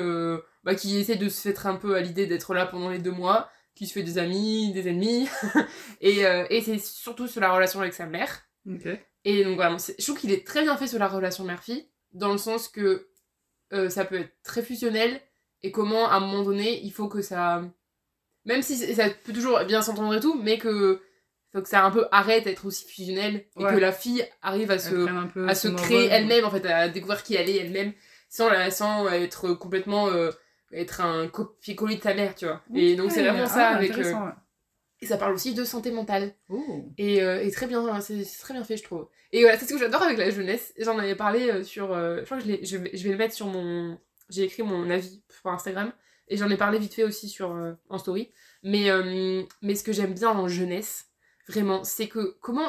bah, 0.64 0.74
qui 0.74 0.96
essaie 0.98 1.16
de 1.16 1.28
se 1.28 1.52
faire 1.52 1.66
un 1.66 1.76
peu 1.76 1.96
à 1.96 2.00
l'idée 2.00 2.26
d'être 2.26 2.54
là 2.54 2.64
pendant 2.64 2.88
les 2.88 2.98
deux 2.98 3.10
mois, 3.10 3.50
qui 3.78 3.86
se 3.86 3.92
fait 3.92 4.02
des 4.02 4.18
amis, 4.18 4.72
des 4.72 4.88
ennemis. 4.88 5.28
et 6.00 6.26
euh, 6.26 6.44
et 6.50 6.60
c'est 6.60 6.78
surtout 6.78 7.28
sur 7.28 7.40
la 7.40 7.52
relation 7.52 7.80
avec 7.80 7.94
sa 7.94 8.06
mère. 8.06 8.42
Et 9.24 9.44
donc 9.44 9.56
vraiment, 9.56 9.78
je 9.78 10.04
trouve 10.04 10.18
qu'il 10.18 10.32
est 10.32 10.46
très 10.46 10.62
bien 10.62 10.76
fait 10.76 10.86
sur 10.86 10.98
la 10.98 11.08
relation 11.08 11.44
mère-fille, 11.44 11.88
dans 12.12 12.32
le 12.32 12.38
sens 12.38 12.68
que 12.68 13.08
euh, 13.72 13.88
ça 13.88 14.04
peut 14.04 14.16
être 14.20 14.32
très 14.42 14.62
fusionnel, 14.62 15.20
et 15.62 15.70
comment 15.70 16.08
à 16.10 16.16
un 16.16 16.20
moment 16.20 16.42
donné, 16.42 16.80
il 16.82 16.92
faut 16.92 17.08
que 17.08 17.22
ça. 17.22 17.62
Même 18.44 18.62
si 18.62 18.76
ça 18.94 19.10
peut 19.10 19.32
toujours 19.32 19.60
bien 19.64 19.80
s'entendre 19.82 20.14
et 20.14 20.20
tout, 20.20 20.34
mais 20.42 20.58
que. 20.58 21.00
Faut 21.52 21.62
que 21.62 21.68
ça 21.68 21.82
un 21.82 21.90
peu 21.90 22.06
arrête 22.12 22.44
d'être 22.44 22.66
aussi 22.66 22.84
fusionnel, 22.86 23.46
et 23.58 23.64
Ouais. 23.64 23.72
que 23.72 23.78
la 23.78 23.90
fille 23.92 24.22
arrive 24.42 24.70
à 24.70 24.78
se 24.78 24.94
un 24.94 25.28
peu 25.28 25.48
à 25.48 25.54
se 25.54 25.68
créer 25.68 26.06
elle-même 26.08 26.44
en 26.44 26.50
fait 26.50 26.66
à 26.66 26.88
découvrir 26.90 27.22
qui 27.22 27.36
elle 27.36 27.48
est 27.48 27.56
elle-même 27.56 27.94
sans 28.28 28.50
sans 28.70 29.08
être 29.08 29.54
complètement 29.54 30.08
euh, 30.08 30.30
être 30.72 31.00
un 31.00 31.28
copier-coller 31.28 31.96
de 31.96 32.02
sa 32.02 32.14
mère 32.14 32.34
tu 32.34 32.44
vois 32.44 32.62
et 32.74 32.94
donc 32.96 33.10
c'est 33.10 33.22
vraiment 33.22 33.44
Ah, 33.44 33.48
ça 33.48 33.68
avec 33.68 33.96
euh. 33.96 34.14
Et 35.00 35.06
ça 35.06 35.16
parle 35.16 35.32
aussi 35.34 35.54
de 35.54 35.62
santé 35.64 35.92
mentale. 35.92 36.34
Oh. 36.48 36.84
Et, 36.98 37.22
euh, 37.22 37.40
et 37.40 37.50
très 37.52 37.68
bien, 37.68 38.00
c'est 38.00 38.24
c'est 38.24 38.40
très 38.40 38.52
bien 38.52 38.64
fait, 38.64 38.76
je 38.76 38.82
trouve. 38.82 39.06
Et 39.30 39.42
voilà, 39.42 39.56
c'est 39.56 39.64
ce 39.66 39.72
que 39.72 39.78
j'adore 39.78 40.02
avec 40.02 40.18
la 40.18 40.30
jeunesse. 40.30 40.74
J'en 40.76 40.98
avais 40.98 41.14
parlé 41.14 41.50
euh, 41.50 41.62
sur. 41.62 41.94
je 41.94 42.24
crois 42.24 42.38
que 42.38 42.42
je, 42.42 42.76
vais, 42.76 42.90
je 42.92 43.04
vais 43.04 43.10
le 43.10 43.16
mettre 43.16 43.32
sur 43.34 43.46
mon. 43.46 43.96
J'ai 44.28 44.42
écrit 44.42 44.64
mon 44.64 44.90
avis 44.90 45.22
pour 45.40 45.52
Instagram. 45.52 45.92
Et 46.26 46.36
j'en 46.36 46.50
ai 46.50 46.56
parlé 46.56 46.78
vite 46.80 46.94
fait 46.94 47.04
aussi 47.04 47.28
sur, 47.28 47.56
en 47.88 47.98
story. 47.98 48.32
Mais, 48.64 48.88
mais 49.62 49.74
ce 49.76 49.84
que 49.84 49.92
j'aime 49.92 50.12
bien 50.14 50.30
en 50.30 50.48
jeunesse, 50.48 51.06
vraiment, 51.48 51.84
c'est 51.84 52.08
que 52.08 52.36
comment. 52.40 52.68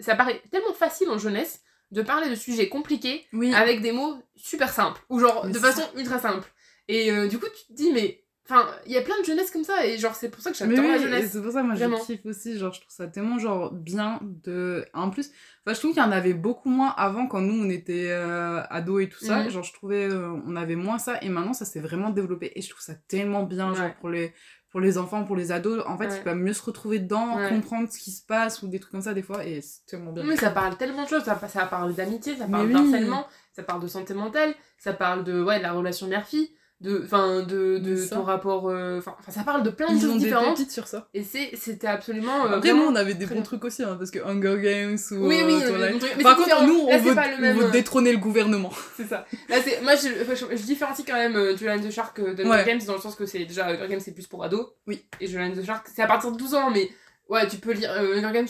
Ça 0.00 0.16
paraît 0.16 0.42
tellement 0.50 0.72
facile 0.72 1.10
en 1.10 1.18
jeunesse 1.18 1.60
de 1.90 2.02
parler 2.02 2.28
de 2.30 2.34
sujets 2.34 2.68
compliqués 2.68 3.26
Oui. 3.32 3.54
avec 3.54 3.82
des 3.82 3.92
mots 3.92 4.16
super 4.34 4.72
simples. 4.72 5.00
Ou 5.10 5.20
genre 5.20 5.44
Mais 5.46 5.52
de 5.52 5.58
façon 5.58 5.82
ultra 5.94 6.18
simple. 6.18 6.50
Et 6.88 7.10
euh, 7.12 7.28
du 7.28 7.38
coup, 7.38 7.46
tu 7.46 7.66
te 7.66 7.72
dis, 7.72 7.92
mais. 7.92 8.20
Enfin, 8.46 8.66
il 8.84 8.92
y 8.92 8.98
a 8.98 9.00
plein 9.00 9.18
de 9.20 9.24
jeunesse 9.24 9.50
comme 9.50 9.64
ça. 9.64 9.86
Et 9.86 9.96
genre, 9.96 10.14
c'est 10.14 10.28
pour 10.28 10.42
ça 10.42 10.50
que 10.50 10.56
j'adore 10.58 10.76
la 10.76 10.82
oui, 10.82 10.94
et 10.96 10.98
jeunesse. 10.98 11.30
c'est 11.32 11.40
pour 11.40 11.50
ça 11.50 11.62
moi 11.62 11.74
Vraiment. 11.76 11.96
je 11.96 12.02
kiffe 12.04 12.26
aussi, 12.26 12.58
genre 12.58 12.74
je 12.74 12.80
trouve 12.82 12.92
ça 12.92 13.06
tellement 13.06 13.38
genre 13.38 13.72
bien 13.72 14.20
de... 14.22 14.84
En 14.92 15.08
plus, 15.08 15.30
enfin, 15.64 15.72
je 15.72 15.78
trouve 15.78 15.92
qu'il 15.94 16.02
y 16.02 16.04
en 16.04 16.12
avait 16.12 16.34
beaucoup 16.34 16.68
moins 16.68 16.92
avant 16.98 17.26
quand 17.26 17.40
nous 17.40 17.54
on 17.64 17.70
était 17.70 18.08
euh, 18.10 18.60
ados 18.68 19.02
et 19.02 19.08
tout 19.08 19.24
ça, 19.24 19.44
Mhm. 19.44 19.48
genre 19.48 19.62
je 19.62 19.72
trouvais 19.72 20.10
euh, 20.10 20.28
on 20.46 20.56
avait 20.56 20.76
moins 20.76 20.98
ça 20.98 21.18
et 21.22 21.30
maintenant 21.30 21.54
ça 21.54 21.64
s'est 21.64 21.80
vraiment 21.80 22.10
développé 22.10 22.52
et 22.54 22.60
je 22.60 22.68
trouve 22.68 22.82
ça 22.82 22.92
tellement 23.08 23.44
bien 23.44 23.72
genre 23.74 23.94
pour 23.98 24.10
les, 24.10 24.34
pour 24.68 24.80
les 24.80 24.98
enfants, 24.98 25.24
pour 25.24 25.36
les 25.36 25.50
ados, 25.50 25.82
en 25.86 25.96
fait 25.96 26.08
Ouais. 26.08 26.16
ils 26.18 26.22
peuvent 26.22 26.36
mieux 26.36 26.52
se 26.52 26.62
retrouver 26.64 26.98
dedans, 26.98 27.38
Ouais. 27.38 27.48
comprendre 27.48 27.90
ce 27.90 27.98
qui 27.98 28.10
se 28.10 28.26
passe 28.26 28.60
ou 28.62 28.68
des 28.68 28.78
trucs 28.78 28.92
comme 28.92 29.00
ça 29.00 29.14
des 29.14 29.22
fois 29.22 29.42
et 29.46 29.62
c'est 29.62 29.86
tellement 29.86 30.12
bien. 30.12 30.22
Mais 30.22 30.36
ça 30.36 30.50
parle 30.50 30.76
tellement 30.76 31.04
de 31.04 31.08
choses, 31.08 31.24
ça, 31.24 31.40
ça 31.48 31.64
parle 31.64 31.94
d'amitié, 31.94 32.36
ça 32.36 32.46
parle 32.46 32.66
oui. 32.66 32.74
d'harcèlement, 32.74 33.26
ça 33.56 33.62
parle 33.62 33.80
de 33.80 33.88
santé 33.88 34.12
mentale, 34.12 34.54
ça 34.76 34.92
parle 34.92 35.24
de, 35.24 35.42
ouais, 35.42 35.56
de 35.56 35.62
la 35.62 35.72
relation 35.72 36.08
mère-fille, 36.08 36.50
de, 36.84 37.00
enfin, 37.02 37.40
de, 37.42 37.78
de 37.78 38.08
ton 38.08 38.22
rapport, 38.22 38.68
euh, 38.68 38.98
enfin, 38.98 39.16
enfin, 39.18 39.32
ça 39.32 39.42
parle 39.42 39.62
de 39.62 39.70
plein 39.70 39.86
de 39.92 39.98
choses 39.98 40.12
des 40.12 40.18
différentes, 40.18 40.56
pépites 40.58 40.70
sur 40.70 40.86
ça. 40.86 41.08
et 41.14 41.22
c'est, 41.24 41.50
c'était 41.56 41.86
absolument, 41.86 42.44
euh, 42.44 42.56
Après, 42.56 42.68
nous, 42.70 42.76
vraiment... 42.76 42.84
on 42.92 42.94
avait 42.94 43.14
des 43.14 43.24
bons 43.26 43.34
bien. 43.36 43.42
trucs 43.42 43.64
aussi, 43.64 43.82
hein, 43.82 43.96
parce 43.98 44.10
que 44.10 44.18
Hunger 44.18 44.60
Games 44.62 44.98
ou 45.12 45.26
Oui, 45.26 45.40
oui, 45.46 45.60
euh, 45.62 45.92
mais- 46.16 46.22
Par 46.22 46.36
contre, 46.36 46.48
différent. 46.48 46.66
nous, 46.66 46.76
Là, 46.76 46.82
on 46.86 46.90
c'est 46.90 46.98
veut, 47.08 47.14
pas 47.14 47.28
le 47.28 47.34
on 47.36 47.40
même, 47.40 47.56
veut 47.56 47.64
euh, 47.64 47.70
détrôner 47.70 48.12
le 48.12 48.18
gouvernement. 48.18 48.70
C'est 48.96 49.06
ça. 49.08 49.26
Là, 49.48 49.56
c'est, 49.64 49.80
moi, 49.82 49.94
je, 49.96 50.08
je, 50.34 50.56
je 50.56 50.62
différencie 50.62 51.06
quand 51.06 51.14
même 51.14 51.34
euh, 51.36 51.56
Julian 51.56 51.80
the 51.80 51.90
Shark 51.90 52.18
euh, 52.18 52.34
de 52.34 52.42
Hunger 52.44 52.50
Ouais. 52.50 52.64
Games, 52.66 52.80
dans 52.86 52.94
le 52.94 53.00
sens 53.00 53.14
que 53.16 53.24
c'est, 53.26 53.44
déjà, 53.46 53.66
Hunger 53.68 53.88
Games, 53.88 54.00
c'est 54.00 54.12
plus 54.12 54.26
pour 54.26 54.44
ados, 54.44 54.66
Oui. 54.86 55.04
et 55.20 55.26
Julian 55.26 55.52
the 55.52 55.64
Shark, 55.64 55.86
c'est 55.94 56.02
à 56.02 56.06
partir 56.06 56.30
de 56.32 56.36
12 56.36 56.54
ans, 56.54 56.70
mais, 56.70 56.90
ouais, 57.30 57.48
tu 57.48 57.56
peux 57.56 57.72
lire, 57.72 57.90
euh, 57.92 58.18
Hunger 58.18 58.32
Games, 58.32 58.48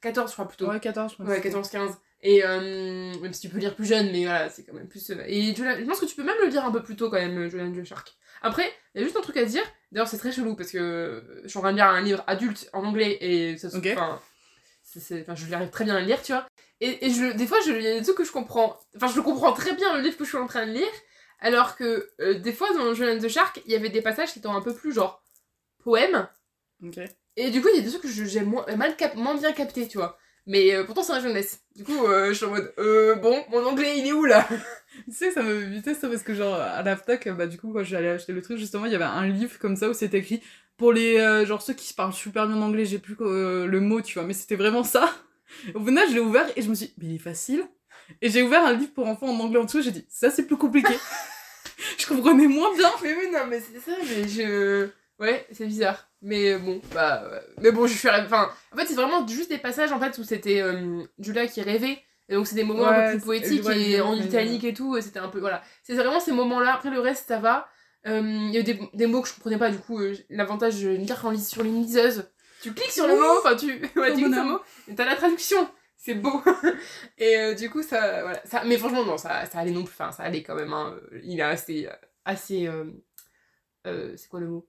14, 0.00 0.30
je 0.30 0.32
crois, 0.34 0.48
plutôt. 0.48 0.66
Ouais, 0.70 0.80
14, 0.80 1.12
je 1.12 1.16
pense. 1.16 1.28
Ouais, 1.28 1.40
14-15. 1.40 1.90
Et 2.20 2.44
euh, 2.44 3.14
même 3.20 3.32
si 3.32 3.42
tu 3.42 3.48
peux 3.48 3.58
lire 3.58 3.76
plus 3.76 3.86
jeune, 3.86 4.10
mais 4.10 4.24
voilà, 4.24 4.50
c'est 4.50 4.64
quand 4.64 4.72
même 4.74 4.88
plus. 4.88 5.10
euh, 5.10 5.22
Et 5.26 5.54
je 5.54 5.84
pense 5.84 6.00
que 6.00 6.06
tu 6.06 6.16
peux 6.16 6.24
même 6.24 6.34
le 6.42 6.48
lire 6.48 6.64
un 6.64 6.72
peu 6.72 6.82
plus 6.82 6.96
tôt 6.96 7.10
quand 7.10 7.16
même, 7.18 7.38
euh, 7.38 7.48
Julian 7.48 7.72
the 7.72 7.84
Shark. 7.84 8.16
Après, 8.42 8.70
il 8.94 8.98
y 8.98 9.02
a 9.02 9.04
juste 9.04 9.16
un 9.16 9.20
truc 9.20 9.36
à 9.36 9.44
dire. 9.44 9.62
D'ailleurs, 9.92 10.08
c'est 10.08 10.18
très 10.18 10.32
chelou 10.32 10.54
parce 10.56 10.70
que 10.72 11.40
je 11.44 11.48
suis 11.48 11.58
en 11.58 11.62
train 11.62 11.70
de 11.72 11.76
lire 11.76 11.86
un 11.86 12.00
livre 12.00 12.24
adulte 12.26 12.68
en 12.72 12.84
anglais 12.84 13.18
et 13.20 13.56
ça 13.56 13.70
se. 13.70 13.76
Ok. 13.76 13.86
Enfin, 15.22 15.34
je 15.34 15.52
arrive 15.54 15.70
très 15.70 15.84
bien 15.84 15.96
à 15.96 16.00
lire, 16.00 16.20
tu 16.22 16.32
vois. 16.32 16.46
Et, 16.80 17.06
et 17.06 17.10
je, 17.10 17.32
des 17.36 17.46
fois, 17.46 17.58
il 17.66 17.82
y 17.82 17.86
a 17.86 17.98
des 17.98 18.02
trucs 18.02 18.16
que 18.18 18.24
je 18.24 18.32
comprends. 18.32 18.78
Enfin, 18.96 19.06
je 19.08 19.16
le 19.16 19.22
comprends 19.22 19.52
très 19.52 19.74
bien 19.74 19.94
le 19.96 20.02
livre 20.02 20.16
que 20.16 20.24
je 20.24 20.28
suis 20.30 20.38
en 20.38 20.46
train 20.46 20.66
de 20.66 20.72
lire. 20.72 20.88
Alors 21.40 21.76
que 21.76 22.10
euh, 22.20 22.34
des 22.38 22.52
fois, 22.52 22.72
dans 22.74 22.94
Julian 22.94 23.18
the 23.18 23.28
Shark, 23.28 23.60
il 23.66 23.72
y 23.72 23.76
avait 23.76 23.90
des 23.90 24.02
passages 24.02 24.32
qui 24.32 24.38
étaient 24.40 24.48
un 24.48 24.60
peu 24.62 24.74
plus 24.74 24.92
genre 24.92 25.22
poème. 25.84 26.26
Et 27.36 27.50
du 27.50 27.60
coup, 27.60 27.68
il 27.72 27.76
y 27.76 27.80
a 27.80 27.82
des 27.82 27.90
trucs 27.90 28.02
que 28.02 28.08
je- 28.08 28.24
j'ai 28.24 28.40
moins, 28.40 28.64
mal 28.76 28.96
cap- 28.96 29.14
moins 29.14 29.36
bien 29.36 29.52
capté, 29.52 29.86
tu 29.86 29.98
vois. 29.98 30.18
Mais 30.48 30.74
euh, 30.74 30.82
pourtant, 30.82 31.02
c'est 31.02 31.12
la 31.12 31.20
jeunesse. 31.20 31.60
Du 31.76 31.84
coup, 31.84 32.06
euh, 32.06 32.28
je 32.28 32.32
suis 32.32 32.46
en 32.46 32.50
mode, 32.50 32.72
euh, 32.78 33.14
bon, 33.16 33.44
mon 33.50 33.66
anglais, 33.66 33.98
il 33.98 34.06
est 34.06 34.12
où 34.12 34.24
là? 34.24 34.48
Tu 35.04 35.12
sais, 35.12 35.30
ça 35.30 35.42
me 35.42 35.52
vite 35.52 35.94
ça 35.94 36.08
parce 36.08 36.22
que, 36.22 36.34
genre, 36.34 36.54
à 36.54 36.82
la 36.82 36.96
FNAC, 36.96 37.28
bah, 37.36 37.46
du 37.46 37.58
coup, 37.58 37.70
quand 37.72 37.84
j'allais 37.84 38.08
acheter 38.08 38.32
le 38.32 38.40
truc, 38.40 38.56
justement, 38.58 38.86
il 38.86 38.92
y 38.92 38.94
avait 38.94 39.04
un 39.04 39.28
livre 39.28 39.58
comme 39.58 39.76
ça 39.76 39.90
où 39.90 39.92
c'était 39.92 40.18
écrit 40.18 40.42
pour 40.78 40.92
les, 40.92 41.44
genre, 41.44 41.60
ceux 41.60 41.74
qui 41.74 41.86
se 41.86 41.94
parlent 41.94 42.14
super 42.14 42.48
bien 42.48 42.60
anglais, 42.62 42.86
j'ai 42.86 42.98
plus 42.98 43.14
le 43.20 43.78
mot, 43.80 44.00
tu 44.00 44.14
vois, 44.14 44.24
mais 44.24 44.32
c'était 44.32 44.56
vraiment 44.56 44.82
ça. 44.82 45.14
Au 45.74 45.84
final, 45.84 46.08
je 46.08 46.14
l'ai 46.14 46.20
ouvert 46.20 46.46
et 46.56 46.62
je 46.62 46.70
me 46.70 46.74
suis 46.74 46.86
dit, 46.86 46.94
mais 46.98 47.06
il 47.06 47.14
est 47.16 47.18
facile. 47.18 47.64
Et 48.22 48.30
j'ai 48.30 48.42
ouvert 48.42 48.64
un 48.64 48.72
livre 48.72 48.92
pour 48.94 49.06
enfants 49.06 49.28
en 49.28 49.38
anglais 49.38 49.60
en 49.60 49.64
dessous, 49.64 49.82
j'ai 49.82 49.90
dit, 49.90 50.06
ça 50.08 50.30
c'est 50.30 50.46
plus 50.46 50.56
compliqué. 50.56 50.94
je 51.98 52.06
comprenais 52.06 52.48
moins 52.48 52.74
bien. 52.74 52.90
Mais 53.02 53.14
oui, 53.14 53.30
non, 53.30 53.46
mais 53.48 53.60
c'est 53.60 53.78
ça, 53.78 53.96
mais 54.02 54.26
je. 54.26 54.88
Ouais, 55.20 55.46
c'est 55.52 55.66
bizarre. 55.66 56.07
Mais 56.20 56.56
bon, 56.58 56.80
bah. 56.94 57.22
Mais 57.60 57.70
bon, 57.70 57.86
je 57.86 57.94
suis. 57.96 58.08
Enfin, 58.08 58.50
en 58.72 58.76
fait, 58.76 58.86
c'est 58.86 58.94
vraiment 58.94 59.26
juste 59.26 59.50
des 59.50 59.58
passages 59.58 59.92
en 59.92 60.00
fait 60.00 60.18
où 60.18 60.24
c'était 60.24 60.60
euh, 60.60 61.02
Julia 61.18 61.46
qui 61.46 61.62
rêvait. 61.62 62.02
Et 62.28 62.34
donc, 62.34 62.46
c'est 62.46 62.56
des 62.56 62.64
moments 62.64 62.86
un 62.88 63.12
peu 63.12 63.16
plus 63.18 63.24
poétiques 63.24 63.64
ouais, 63.64 63.80
et 63.90 64.00
en 64.00 64.14
italique 64.14 64.64
et 64.64 64.74
tout. 64.74 65.00
C'était 65.00 65.20
un 65.20 65.28
peu. 65.28 65.38
Voilà. 65.40 65.62
C'est 65.82 65.94
vraiment 65.94 66.20
ces 66.20 66.32
moments-là. 66.32 66.74
Après, 66.74 66.90
le 66.90 67.00
reste, 67.00 67.28
ça 67.28 67.38
va. 67.38 67.68
Euh, 68.06 68.20
Il 68.22 68.50
y 68.52 68.56
a 68.56 68.60
eu 68.60 68.64
des, 68.64 68.78
des 68.94 69.06
mots 69.06 69.22
que 69.22 69.28
je 69.28 69.34
comprenais 69.34 69.58
pas, 69.58 69.70
du 69.70 69.78
coup, 69.78 69.98
euh, 70.00 70.14
l'avantage 70.28 70.82
de 70.82 70.90
lire 70.90 71.24
en 71.24 71.36
sur 71.36 71.64
une 71.64 71.82
liseuse. 71.82 72.28
Tu 72.62 72.72
cliques 72.72 72.90
sur 72.90 73.06
le 73.06 73.14
mot, 73.14 73.38
enfin, 73.38 73.54
tu. 73.56 73.66
Ouais, 73.96 74.10
tu 74.12 74.16
cliques 74.22 74.34
sur 74.34 74.42
le 74.44 74.50
mot, 74.50 74.60
et 74.88 74.94
t'as 74.94 75.04
la 75.04 75.16
traduction. 75.16 75.68
C'est 75.96 76.14
beau. 76.14 76.42
et 77.18 77.36
euh, 77.38 77.54
du 77.54 77.70
coup, 77.70 77.82
ça. 77.82 78.22
Voilà. 78.22 78.40
Ça, 78.44 78.62
mais 78.64 78.76
franchement, 78.76 79.04
non, 79.04 79.16
ça, 79.16 79.46
ça 79.46 79.58
allait 79.60 79.70
non 79.72 79.84
plus. 79.84 79.94
Enfin, 79.98 80.12
ça 80.12 80.24
allait 80.24 80.42
quand 80.42 80.54
même. 80.54 80.72
hein. 80.72 80.96
Il 81.22 81.38
est 81.40 81.42
assez. 81.42 81.88
assez 82.24 82.66
euh, 82.66 82.84
euh, 83.86 84.14
c'est 84.16 84.28
quoi 84.28 84.40
le 84.40 84.48
mot? 84.48 84.68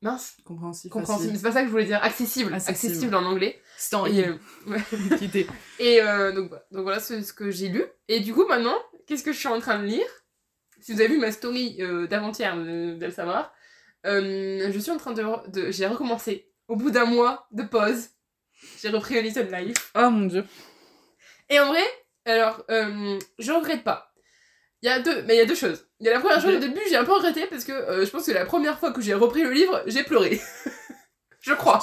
Mince, 0.00 0.36
Compréhensif. 0.44 0.90
compréhensible. 0.92 1.36
C'est 1.36 1.42
pas 1.42 1.50
ça 1.52 1.60
que 1.62 1.66
je 1.66 1.72
voulais 1.72 1.84
dire. 1.84 2.00
Accessible. 2.02 2.54
Accessible. 2.54 2.92
Accessible, 2.92 3.14
en 3.16 3.24
anglais. 3.24 3.60
C'était 3.76 3.96
en 3.96 4.06
Et, 4.06 4.24
euh. 4.26 4.36
Et 5.80 6.00
euh, 6.02 6.32
donc, 6.32 6.48
voilà. 6.48 6.64
donc 6.70 6.82
voilà 6.82 7.00
c'est 7.00 7.22
ce 7.22 7.32
que 7.32 7.50
j'ai 7.50 7.68
lu. 7.68 7.84
Et 8.06 8.20
du 8.20 8.32
coup, 8.32 8.46
maintenant, 8.46 8.76
qu'est-ce 9.06 9.24
que 9.24 9.32
je 9.32 9.38
suis 9.38 9.48
en 9.48 9.58
train 9.60 9.78
de 9.80 9.86
lire? 9.86 10.06
Si 10.80 10.92
vous 10.92 11.00
avez 11.00 11.08
vu 11.10 11.18
ma 11.18 11.32
story 11.32 11.78
euh, 11.80 12.06
d'avant-hier, 12.06 12.56
de, 12.56 12.94
de 12.94 13.06
le 13.06 13.10
savoir, 13.10 13.52
euh, 14.06 14.70
je 14.72 14.78
suis 14.78 14.92
en 14.92 14.96
train 14.98 15.12
de, 15.12 15.24
de- 15.50 15.70
J'ai 15.72 15.86
recommencé. 15.86 16.52
Au 16.68 16.76
bout 16.76 16.90
d'un 16.92 17.06
mois 17.06 17.48
de 17.50 17.64
pause, 17.64 18.10
j'ai 18.80 18.90
repris 18.90 19.18
A 19.18 19.22
Little 19.22 19.48
Life. 19.52 19.90
Oh 19.96 20.10
mon 20.10 20.26
dieu. 20.26 20.44
Et 21.50 21.58
en 21.58 21.66
vrai, 21.68 21.82
alors, 22.24 22.62
je 22.68 23.50
regrette 23.52 23.82
pas. 23.82 24.07
Il 24.82 24.86
y 24.86 24.88
a 24.88 25.00
deux, 25.00 25.22
mais 25.22 25.34
il 25.34 25.38
y 25.38 25.42
a 25.42 25.46
deux 25.46 25.54
choses. 25.54 25.86
Il 25.98 26.06
y 26.06 26.08
a 26.08 26.14
la 26.14 26.20
première 26.20 26.40
chose, 26.40 26.54
au 26.54 26.58
début, 26.58 26.80
j'ai 26.88 26.96
un 26.96 27.04
peu 27.04 27.12
regretté 27.12 27.46
parce 27.46 27.64
que 27.64 27.72
euh, 27.72 28.06
je 28.06 28.10
pense 28.10 28.26
que 28.26 28.32
la 28.32 28.44
première 28.44 28.78
fois 28.78 28.92
que 28.92 29.00
j'ai 29.00 29.14
repris 29.14 29.42
le 29.42 29.50
livre, 29.50 29.82
j'ai 29.86 30.04
pleuré. 30.04 30.40
je 31.40 31.52
crois. 31.52 31.82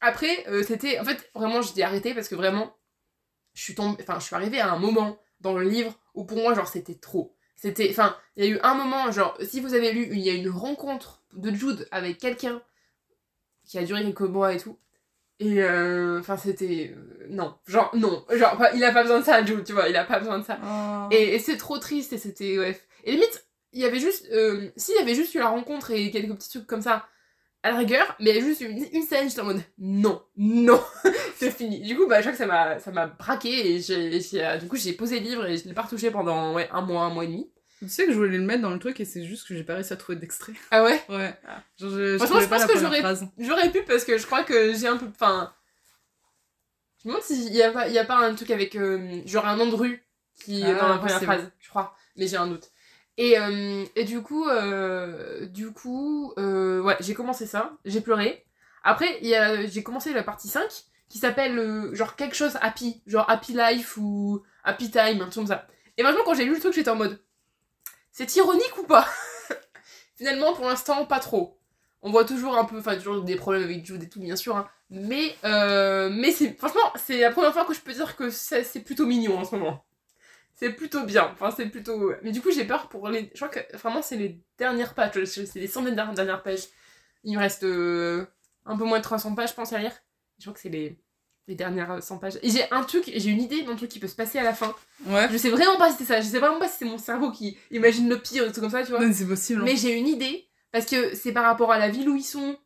Après, 0.00 0.44
euh, 0.48 0.64
c'était. 0.64 0.98
En 0.98 1.04
fait, 1.04 1.30
vraiment, 1.34 1.62
j'ai 1.62 1.82
arrêté 1.82 2.12
parce 2.12 2.28
que 2.28 2.34
vraiment, 2.34 2.76
je 3.52 3.62
suis 3.62 3.74
tombée. 3.74 4.02
Enfin, 4.02 4.18
je 4.18 4.24
suis 4.24 4.34
arrivée 4.34 4.60
à 4.60 4.72
un 4.72 4.78
moment 4.78 5.18
dans 5.40 5.54
le 5.54 5.68
livre 5.68 5.96
où 6.14 6.24
pour 6.24 6.38
moi, 6.38 6.54
genre, 6.54 6.66
c'était 6.66 6.96
trop. 6.96 7.36
C'était. 7.54 7.88
Enfin, 7.90 8.16
il 8.36 8.44
y 8.44 8.48
a 8.48 8.50
eu 8.50 8.60
un 8.62 8.74
moment, 8.74 9.12
genre, 9.12 9.38
si 9.40 9.60
vous 9.60 9.74
avez 9.74 9.92
lu, 9.92 10.08
il 10.10 10.18
y 10.18 10.30
a 10.30 10.34
une 10.34 10.50
rencontre 10.50 11.22
de 11.32 11.54
Jude 11.54 11.86
avec 11.92 12.18
quelqu'un 12.18 12.60
qui 13.64 13.78
a 13.78 13.84
duré 13.84 14.02
quelques 14.02 14.20
mois 14.20 14.52
et 14.52 14.58
tout. 14.58 14.78
Et 15.40 15.62
euh, 15.62 16.20
enfin, 16.20 16.36
c'était. 16.36 16.92
euh, 16.96 17.26
non. 17.30 17.54
Genre, 17.66 17.90
non. 17.94 18.24
Genre, 18.30 18.62
il 18.74 18.84
a 18.84 18.92
pas 18.92 19.02
besoin 19.02 19.20
de 19.20 19.24
ça, 19.24 19.44
Jude, 19.44 19.64
tu 19.64 19.72
vois, 19.72 19.88
il 19.88 19.96
a 19.96 20.04
pas 20.04 20.18
besoin 20.20 20.38
de 20.38 20.44
ça. 20.44 20.58
Oh. 20.64 21.08
Et, 21.10 21.34
et 21.34 21.38
c'est 21.38 21.56
trop 21.56 21.78
triste 21.78 22.12
et 22.12 22.18
c'était. 22.18 22.58
Ouais. 22.58 22.80
Et 23.04 23.12
limite, 23.12 23.46
il 23.72 23.80
y 23.80 23.84
avait 23.84 23.98
juste. 23.98 24.26
euh, 24.32 24.70
S'il 24.76 24.94
y 24.96 24.98
avait 24.98 25.14
juste 25.14 25.34
eu 25.34 25.38
la 25.38 25.48
rencontre 25.48 25.90
et 25.90 26.10
quelques 26.10 26.34
petits 26.36 26.50
trucs 26.50 26.66
comme 26.66 26.82
ça, 26.82 27.06
à 27.64 27.70
la 27.70 27.78
rigueur, 27.78 28.14
mais 28.20 28.30
il 28.30 28.36
y 28.36 28.38
a 28.38 28.42
juste 28.44 28.60
une, 28.60 28.84
une 28.92 29.02
scène, 29.02 29.28
j'étais 29.28 29.40
en 29.40 29.46
mode 29.46 29.62
non, 29.78 30.22
non, 30.36 30.80
c'est 31.36 31.50
fini. 31.50 31.80
Du 31.80 31.96
coup, 31.96 32.06
bah, 32.06 32.20
je 32.20 32.30
crois 32.30 32.32
que 32.32 32.80
ça 32.82 32.90
m'a, 32.92 33.06
braqué 33.06 33.74
et 33.74 33.80
j'ai, 33.80 34.20
j'ai- 34.20 34.44
euh, 34.44 34.58
du 34.58 34.68
coup, 34.68 34.76
j'ai 34.76 34.92
posé 34.92 35.18
le 35.18 35.24
livre 35.24 35.46
et 35.46 35.56
je 35.56 35.64
l'ai 35.66 35.72
pas 35.74 35.82
retouché 35.82 36.10
pendant 36.10 36.52
ouais, 36.54 36.68
un 36.72 36.82
mois, 36.82 37.04
un 37.04 37.10
mois 37.10 37.24
et 37.24 37.28
demi. 37.28 37.50
Tu 37.80 37.88
sais 37.88 38.06
que 38.06 38.12
je 38.12 38.16
voulais 38.16 38.38
le 38.38 38.44
mettre 38.44 38.62
dans 38.62 38.70
le 38.70 38.78
truc 38.78 39.00
et 39.00 39.04
c'est 39.04 39.24
juste 39.24 39.46
que 39.48 39.54
j'ai 39.54 39.64
pas 39.64 39.74
réussi 39.74 39.92
à 39.92 39.96
trouver 39.96 40.16
d'extrait. 40.16 40.52
Ah 40.70 40.82
ouais 40.84 41.02
Ouais. 41.08 41.34
Ah. 41.46 41.62
Genre, 41.78 41.90
je, 41.90 42.12
je 42.12 42.16
Franchement, 42.18 42.40
je 42.40 42.46
pense 42.46 42.62
que 42.64 42.72
première 42.72 43.16
j'aurais- 43.38 43.70
pu 43.70 43.82
parce 43.82 44.04
que 44.04 44.16
je 44.16 44.24
crois 44.26 44.42
que 44.44 44.72
j'ai 44.74 44.86
un 44.86 44.96
peu. 44.96 45.06
Enfin. 45.08 45.52
Je 47.02 47.08
me 47.08 47.12
demande 47.12 47.24
s'il 47.24 47.52
y 47.54 47.62
a, 47.62 47.70
pas- 47.70 47.88
y 47.88 47.98
a 47.98 48.04
pas 48.04 48.16
un 48.16 48.34
truc 48.34 48.50
avec. 48.50 48.76
euh, 48.76 49.20
genre 49.26 49.46
un 49.46 49.56
nom 49.56 49.66
de 49.66 49.74
rue 49.74 50.02
qui 50.42 50.62
est 50.62 50.74
dans 50.74 50.86
Ah, 50.86 50.88
la 50.88 50.98
première 50.98 51.14
possible. 51.18 51.24
phrase, 51.32 51.50
je 51.60 51.68
crois. 51.68 51.96
Mais 52.16 52.26
j'ai 52.26 52.36
un 52.36 52.46
doute. 52.46 52.70
Et, 53.16 53.38
euh, 53.38 53.84
et 53.94 54.04
du 54.04 54.22
coup, 54.22 54.48
euh, 54.48 55.46
du 55.46 55.72
coup, 55.72 56.32
euh, 56.38 56.80
ouais, 56.80 56.96
j'ai 57.00 57.14
commencé 57.14 57.46
ça, 57.46 57.76
j'ai 57.84 58.00
pleuré. 58.00 58.44
Après, 58.82 59.18
j'ai 59.68 59.82
commencé 59.82 60.12
la 60.12 60.22
partie 60.22 60.48
5 60.48 60.68
qui 61.08 61.18
s'appelle 61.18 61.90
genre 61.92 62.16
quelque 62.16 62.34
chose 62.34 62.56
happy, 62.60 63.02
genre 63.06 63.28
happy 63.30 63.52
life 63.52 63.96
ou 63.98 64.42
happy 64.64 64.90
time, 64.90 65.20
un 65.20 65.24
truc 65.26 65.34
comme 65.34 65.46
ça. 65.46 65.66
Et 65.96 66.02
maintenant, 66.02 66.22
quand 66.24 66.34
j'ai 66.34 66.44
lu 66.44 66.54
le 66.54 66.60
truc, 66.60 66.72
j'étais 66.74 66.90
en 66.90 66.96
mode 66.96 67.20
c'est 68.14 68.36
ironique 68.36 68.78
ou 68.78 68.84
pas? 68.84 69.06
Finalement, 70.16 70.54
pour 70.54 70.66
l'instant, 70.66 71.04
pas 71.04 71.18
trop. 71.18 71.58
On 72.00 72.10
voit 72.10 72.24
toujours 72.24 72.56
un 72.56 72.64
peu, 72.64 72.78
enfin, 72.78 72.96
toujours 72.96 73.22
des 73.22 73.34
problèmes 73.34 73.64
avec 73.64 73.84
Jude 73.84 74.04
et 74.04 74.08
tout, 74.08 74.20
bien 74.20 74.36
sûr, 74.36 74.56
hein. 74.56 74.68
mais, 74.88 75.34
euh, 75.44 76.10
mais 76.10 76.30
c'est, 76.30 76.56
franchement, 76.56 76.92
c'est 76.96 77.18
la 77.18 77.32
première 77.32 77.52
fois 77.52 77.64
que 77.64 77.74
je 77.74 77.80
peux 77.80 77.92
dire 77.92 78.14
que 78.14 78.30
c'est 78.30 78.80
plutôt 78.84 79.06
mignon 79.06 79.38
en 79.38 79.44
ce 79.44 79.56
moment. 79.56 79.84
C'est 80.54 80.70
plutôt 80.70 81.04
bien, 81.04 81.30
enfin, 81.32 81.50
c'est 81.50 81.66
plutôt. 81.66 82.12
Mais 82.22 82.30
du 82.30 82.40
coup, 82.40 82.52
j'ai 82.52 82.64
peur 82.64 82.88
pour 82.88 83.08
les. 83.08 83.30
Je 83.34 83.44
crois 83.44 83.48
que 83.48 83.76
vraiment, 83.76 84.02
c'est 84.02 84.16
les 84.16 84.40
dernières 84.58 84.94
pages, 84.94 85.24
c'est 85.24 85.56
les 85.56 85.66
100 85.66 85.82
dernières 85.82 86.14
dernières 86.14 86.42
pages. 86.44 86.68
Il 87.24 87.34
me 87.34 87.40
reste 87.40 87.64
euh, 87.64 88.26
un 88.64 88.76
peu 88.76 88.84
moins 88.84 88.98
de 88.98 89.02
300 89.02 89.34
pages, 89.34 89.50
je 89.50 89.54
pense, 89.54 89.72
à 89.72 89.78
lire. 89.78 89.92
Je 90.38 90.44
crois 90.44 90.54
que 90.54 90.60
c'est 90.60 90.68
les, 90.68 90.96
les 91.48 91.54
dernières 91.54 92.02
100 92.02 92.18
pages. 92.18 92.38
Et 92.42 92.50
j'ai 92.50 92.64
un 92.70 92.82
truc, 92.82 93.04
j'ai 93.14 93.30
une 93.30 93.40
idée 93.42 93.62
d'un 93.62 93.76
truc 93.76 93.90
qui 93.90 93.98
peut 93.98 94.08
se 94.08 94.14
passer 94.16 94.38
à 94.38 94.42
la 94.42 94.54
fin. 94.54 94.74
Ouais. 95.06 95.28
Je 95.30 95.36
sais 95.36 95.50
vraiment 95.50 95.76
pas 95.76 95.90
si 95.90 95.98
c'est 95.98 96.04
ça, 96.04 96.20
je 96.20 96.26
sais 96.26 96.38
vraiment 96.38 96.58
pas 96.58 96.68
si 96.68 96.76
c'est 96.78 96.84
mon 96.86 96.98
cerveau 96.98 97.30
qui 97.30 97.56
imagine 97.70 98.08
le 98.08 98.18
pire, 98.18 98.44
des 98.46 98.50
trucs 98.52 98.62
comme 98.62 98.70
ça, 98.72 98.82
tu 98.82 98.90
vois. 98.90 99.00
Non, 99.04 99.12
c'est 99.12 99.26
possible. 99.26 99.60
hein. 99.60 99.64
Mais 99.64 99.76
j'ai 99.76 99.92
une 99.92 100.08
idée, 100.08 100.46
parce 100.72 100.86
que 100.86 101.14
c'est 101.14 101.32
par 101.32 101.44
rapport 101.44 101.70
à 101.72 101.78
la 101.78 101.88
ville 101.90 102.08
où 102.08 102.16
ils 102.16 102.22
sont, 102.22 102.56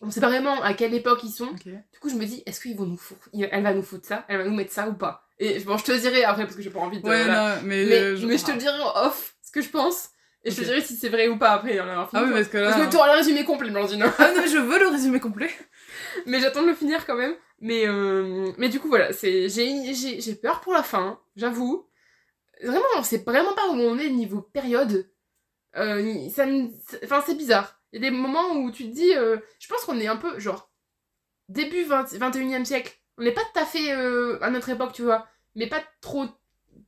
On 0.00 0.10
sait 0.10 0.20
pas 0.20 0.28
vraiment 0.28 0.60
à 0.62 0.74
quelle 0.74 0.94
époque 0.94 1.20
ils 1.24 1.30
sont. 1.32 1.52
Du 1.64 1.98
coup, 2.00 2.08
je 2.08 2.14
me 2.16 2.24
dis, 2.24 2.42
est-ce 2.46 2.60
qu'ils 2.60 2.76
vont 2.76 2.86
nous 2.86 2.96
foutre 2.96 3.28
Elle 3.32 3.62
va 3.62 3.72
nous 3.74 3.82
foutre 3.82 4.06
ça? 4.06 4.24
Elle 4.28 4.38
va 4.38 4.44
nous 4.44 4.54
mettre 4.54 4.72
ça 4.72 4.88
ou 4.88 4.94
pas? 4.94 5.26
Et 5.38 5.58
bon, 5.60 5.76
je 5.76 5.84
te 5.84 5.92
dirai 5.92 6.24
après 6.24 6.44
parce 6.44 6.54
que 6.56 6.62
j'ai 6.62 6.70
pas 6.70 6.80
envie 6.80 7.00
de. 7.00 7.06
Ouais, 7.08 7.24
voilà. 7.24 7.56
non, 7.56 7.62
mais. 7.64 7.84
mais, 7.86 7.94
euh, 8.00 8.16
je- 8.16 8.26
mais 8.26 8.38
je 8.38 8.44
te 8.44 8.52
dirai 8.52 8.80
en 8.80 9.06
off 9.06 9.34
ce 9.42 9.50
que 9.50 9.60
je 9.60 9.68
pense. 9.68 10.10
Et 10.44 10.50
je 10.50 10.56
te 10.56 10.62
dirai 10.62 10.80
si 10.82 10.96
c'est 10.96 11.08
vrai 11.08 11.28
ou 11.28 11.36
pas 11.38 11.50
après. 11.52 11.78
avoir 11.78 12.10
fini, 12.10 12.22
Ah 12.22 12.26
oui, 12.26 12.32
parce 12.32 12.48
que 12.48 12.58
là. 12.58 12.70
Parce 12.72 12.84
que 12.84 12.90
tu 12.90 12.96
auras 12.96 13.12
le 13.12 13.18
résumé 13.18 13.44
complet, 13.44 13.70
Blandine. 13.70 14.02
Ah 14.18 14.32
non, 14.34 14.40
mais 14.42 14.48
je 14.48 14.58
veux 14.58 14.78
le 14.80 14.88
résumé 14.88 15.20
complet. 15.20 15.50
mais 16.26 16.40
j'attends 16.40 16.62
de 16.62 16.68
le 16.68 16.74
finir 16.74 17.06
quand 17.06 17.16
même. 17.16 17.34
Mais, 17.60 17.86
euh, 17.86 18.52
du 18.68 18.80
coup, 18.80 18.88
voilà, 18.88 19.10
j'ai 19.12 20.34
peur 20.34 20.60
pour 20.60 20.72
la 20.72 20.82
fin, 20.82 21.20
j'avoue. 21.36 21.88
Vraiment, 22.62 22.84
on 22.96 23.02
sait 23.02 23.18
vraiment 23.18 23.54
pas 23.54 23.68
où 23.68 23.74
on 23.74 23.98
est 23.98 24.10
niveau 24.10 24.40
période. 24.40 25.08
Euh, 25.76 26.28
Enfin, 27.04 27.22
c'est 27.24 27.36
bizarre. 27.36 27.80
Il 27.92 28.02
y 28.02 28.06
a 28.06 28.10
des 28.10 28.16
moments 28.16 28.52
où 28.56 28.70
tu 28.70 28.84
te 28.84 28.94
dis... 28.94 29.14
euh, 29.14 29.38
je 29.58 29.68
pense 29.68 29.84
qu'on 29.84 29.98
est 30.00 30.06
un 30.06 30.16
peu, 30.16 30.38
genre, 30.38 30.70
début 31.48 31.84
20, 31.84 32.12
21e 32.14 32.64
siècle. 32.64 32.98
On 33.18 33.22
n'est 33.22 33.32
pas 33.32 33.42
tout 33.52 33.60
à 33.60 33.66
fait 33.66 33.90
à 33.92 34.50
notre 34.50 34.70
époque, 34.70 34.92
tu 34.92 35.02
vois. 35.02 35.26
Mais 35.54 35.68
pas 35.68 35.82
trop... 36.00 36.26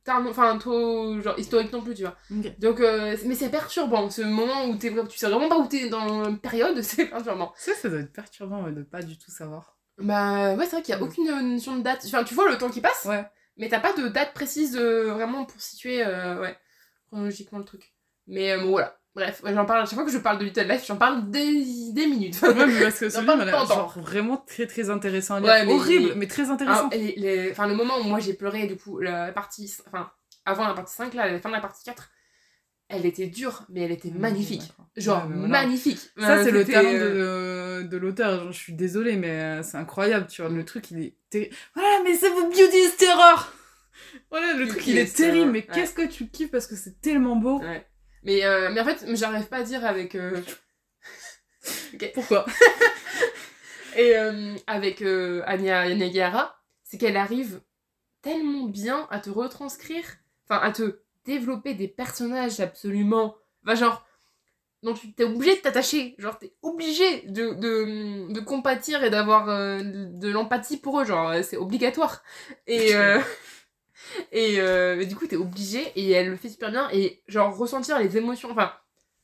Enfin, 0.07 0.57
trop, 0.57 1.19
genre, 1.21 1.37
historique 1.39 1.71
non 1.73 1.81
plus, 1.81 1.95
tu 1.95 2.03
vois. 2.03 2.15
Donc, 2.59 2.79
euh, 2.79 3.17
mais 3.25 3.35
c'est 3.35 3.49
perturbant. 3.49 4.09
Ce 4.09 4.21
moment 4.21 4.65
où 4.67 4.75
t'es, 4.77 4.93
tu 5.09 5.17
sais 5.17 5.27
vraiment 5.27 5.49
pas 5.49 5.57
où 5.57 5.67
t'es 5.67 5.89
dans 5.89 6.21
la 6.21 6.31
période, 6.37 6.79
c'est 6.83 7.05
perturbant. 7.07 7.53
Ça, 7.57 7.73
ça 7.73 7.89
doit 7.89 7.99
être 7.99 8.13
perturbant 8.13 8.63
ouais, 8.63 8.71
de 8.71 8.83
pas 8.83 9.01
du 9.01 9.17
tout 9.17 9.31
savoir. 9.31 9.77
Bah 9.97 10.53
ouais, 10.55 10.65
c'est 10.65 10.71
vrai 10.75 10.81
qu'il 10.81 10.93
y 10.93 10.97
a 10.97 11.01
aucune 11.01 11.27
euh, 11.29 11.41
notion 11.41 11.77
de 11.77 11.81
date. 11.81 12.03
Enfin, 12.05 12.23
tu 12.23 12.33
vois 12.35 12.49
le 12.49 12.57
temps 12.57 12.69
qui 12.69 12.81
passe, 12.81 13.05
Ouais. 13.05 13.25
mais 13.57 13.69
t'as 13.69 13.79
pas 13.79 13.93
de 13.93 14.07
date 14.09 14.33
précise 14.33 14.75
euh, 14.77 15.13
vraiment 15.13 15.45
pour 15.45 15.59
situer 15.61 16.03
euh, 16.05 16.39
ouais, 16.41 16.55
chronologiquement 17.07 17.59
le 17.59 17.65
truc. 17.65 17.93
Mais 18.27 18.51
euh, 18.51 18.59
bon, 18.59 18.71
voilà. 18.71 18.97
Bref, 19.15 19.41
ouais, 19.43 19.53
j'en 19.53 19.65
parle 19.65 19.81
à 19.81 19.85
chaque 19.85 19.93
fois 19.95 20.03
que 20.05 20.11
je 20.11 20.17
parle 20.17 20.39
de 20.39 20.43
Little 20.43 20.67
Life, 20.67 20.83
j'en 20.85 20.97
parle 20.97 21.29
des, 21.31 21.91
des 21.93 22.05
minutes. 22.05 22.41
Ouais, 22.41 22.53
mais 22.53 22.81
parce 22.83 22.99
que 22.99 23.09
genre 23.09 23.97
vraiment 23.99 24.37
très 24.45 24.67
très 24.67 24.89
intéressant 24.89 25.35
à 25.35 25.39
lire. 25.39 25.49
Ouais, 25.49 25.65
mais- 25.65 25.73
Horrible, 25.73 26.13
mais 26.17 26.27
très 26.27 26.49
Ah, 26.49 26.53
intéressant. 26.53 26.89
et 26.91 26.97
les- 26.97 27.15
les- 27.15 27.51
Enfin, 27.51 27.67
le 27.67 27.75
moment 27.75 27.97
où 27.99 28.03
moi 28.03 28.19
j'ai 28.19 28.33
pleuré, 28.33 28.67
du 28.67 28.75
coup, 28.75 28.99
la 28.99 29.31
partie. 29.31 29.73
Enfin, 29.87 30.11
avant 30.45 30.67
la 30.67 30.73
partie 30.73 30.93
5, 30.93 31.13
là, 31.13 31.31
la 31.31 31.39
fin 31.39 31.47
de 31.49 31.53
la 31.55 31.61
partie 31.61 31.83
4, 31.85 32.11
elle 32.89 33.05
était 33.05 33.27
dure, 33.27 33.63
mais 33.69 33.81
elle 33.81 33.91
était 33.93 34.11
magnifique. 34.11 34.73
Genre, 34.97 35.25
voilà. 35.27 35.47
magnifique. 35.47 35.99
Ça, 36.19 36.37
Euh, 36.37 36.43
c'est 36.43 36.51
le 36.51 36.65
talent 36.65 36.89
euh, 36.93 37.81
de, 37.83 37.87
de 37.87 37.97
l'auteur. 37.97 38.51
Je 38.51 38.57
suis 38.57 38.73
désolée, 38.73 39.15
mais 39.15 39.31
euh, 39.41 39.63
c'est 39.63 39.77
incroyable. 39.77 40.27
Tu 40.27 40.41
vois, 40.41 40.51
le 40.51 40.63
truc, 40.65 40.91
il 40.91 40.99
est 40.99 41.15
terrible. 41.29 41.55
Voilà, 41.73 42.03
mais 42.03 42.13
c'est 42.15 42.29
votre 42.29 42.49
Beauty 42.49 42.95
Terror 42.97 43.51
Voilà, 44.29 44.53
le 44.53 44.67
truc, 44.67 44.85
il 44.87 44.97
est 44.97 45.15
terrible, 45.15 45.51
mais 45.51 45.61
qu'est-ce 45.65 45.93
que 45.93 46.05
tu 46.05 46.27
kiffes 46.27 46.51
parce 46.51 46.67
que 46.67 46.75
c'est 46.75 46.99
tellement 47.01 47.37
beau. 47.37 47.59
Ouais. 47.61 47.87
Mais, 48.25 48.43
euh, 48.43 48.69
mais 48.73 48.81
en 48.81 48.85
fait, 48.85 49.05
j'arrive 49.15 49.45
pas 49.47 49.57
à 49.57 49.63
dire 49.63 49.85
avec. 49.85 50.15
euh, 50.15 50.41
Pourquoi? 52.13 52.45
Et 53.95 54.17
euh, 54.17 54.55
avec 54.67 55.01
euh, 55.01 55.41
Anya 55.45 55.93
Nagihara, 55.95 56.57
c'est 56.83 56.97
qu'elle 56.97 57.15
arrive 57.17 57.61
tellement 58.21 58.65
bien 58.65 59.07
à 59.09 59.19
te 59.19 59.29
retranscrire, 59.29 60.03
enfin 60.45 60.59
à 60.61 60.71
te 60.71 60.99
développer 61.25 61.73
des 61.75 61.87
personnages 61.87 62.59
absolument. 62.59 63.35
Enfin, 63.63 63.75
genre, 63.75 64.05
dont 64.83 64.93
tu 64.93 65.13
t'es 65.13 65.23
obligé 65.23 65.55
de 65.55 65.61
t'attacher, 65.61 66.15
genre 66.17 66.37
t'es 66.37 66.53
obligé 66.61 67.21
de, 67.27 67.53
de, 67.53 68.31
de 68.33 68.39
compatir 68.41 69.03
et 69.03 69.09
d'avoir 69.09 69.49
euh, 69.49 69.79
de 69.83 70.29
l'empathie 70.29 70.77
pour 70.77 70.99
eux, 71.01 71.05
genre 71.05 71.33
c'est 71.43 71.57
obligatoire. 71.57 72.23
Et, 72.67 72.95
euh, 72.95 73.19
et, 74.31 74.59
euh, 74.59 75.03
du 75.03 75.15
coup, 75.15 75.27
t'es 75.27 75.35
obligé 75.35 75.91
et 75.95 76.11
elle 76.11 76.29
le 76.29 76.35
fait 76.37 76.49
super 76.49 76.71
bien 76.71 76.89
et 76.91 77.21
genre 77.27 77.55
ressentir 77.55 77.99
les 77.99 78.17
émotions, 78.17 78.49
enfin 78.51 78.73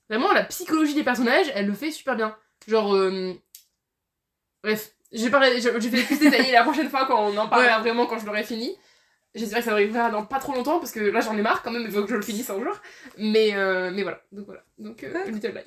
vraiment 0.10 0.32
la 0.34 0.44
psychologie 0.44 0.94
des 0.94 1.04
personnages, 1.04 1.52
elle 1.56 1.68
le 1.68 1.74
fait 1.74 1.92
super 1.92 2.16
bien. 2.16 2.36
Genre, 2.68 2.96
euh, 2.96 3.34
Bref, 4.64 4.94
j'ai 5.12 5.30
parlé, 5.30 5.60
je, 5.60 5.70
je 5.80 5.90
vais 5.90 6.04
plus 6.04 6.20
détailler 6.20 6.52
la 6.52 6.64
prochaine 6.64 6.90
fois 6.90 7.06
quand 7.06 7.30
on 7.30 7.38
en 7.38 7.48
parlera 7.48 7.80
vraiment 7.80 8.06
quand 8.06 8.20
je 8.20 8.26
l'aurai 8.26 8.44
fini. 8.44 8.76
J'espère 9.34 9.60
que 9.60 9.66
ça 9.66 9.72
arrivera 9.72 10.10
dans 10.10 10.26
pas 10.26 10.40
trop 10.40 10.54
longtemps 10.54 10.80
parce 10.80 10.92
que 10.92 11.00
là 11.00 11.22
j'en 11.22 11.38
ai 11.38 11.42
marre 11.42 11.64
quand 11.64 11.72
même, 11.72 11.84
il 11.84 11.92
faut 11.92 12.04
que 12.04 12.10
je 12.10 12.16
le 12.16 12.22
finisse 12.22 12.50
un 12.50 12.62
jour. 12.62 12.76
Mais, 13.18 13.56
euh, 13.56 13.90
mais 13.92 14.04
voilà, 14.04 14.22
donc 14.32 14.46
voilà. 14.46 14.64
Donc 14.78 15.04
euh. 15.04 15.26
Little 15.28 15.54
Life. 15.54 15.66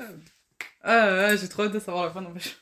Ah, 0.82 1.34
j'ai 1.34 1.48
trop 1.48 1.64
hâte 1.64 1.72
de 1.72 1.78
savoir 1.78 2.04
la 2.04 2.10
fin, 2.10 2.20
n'empêche. 2.20 2.58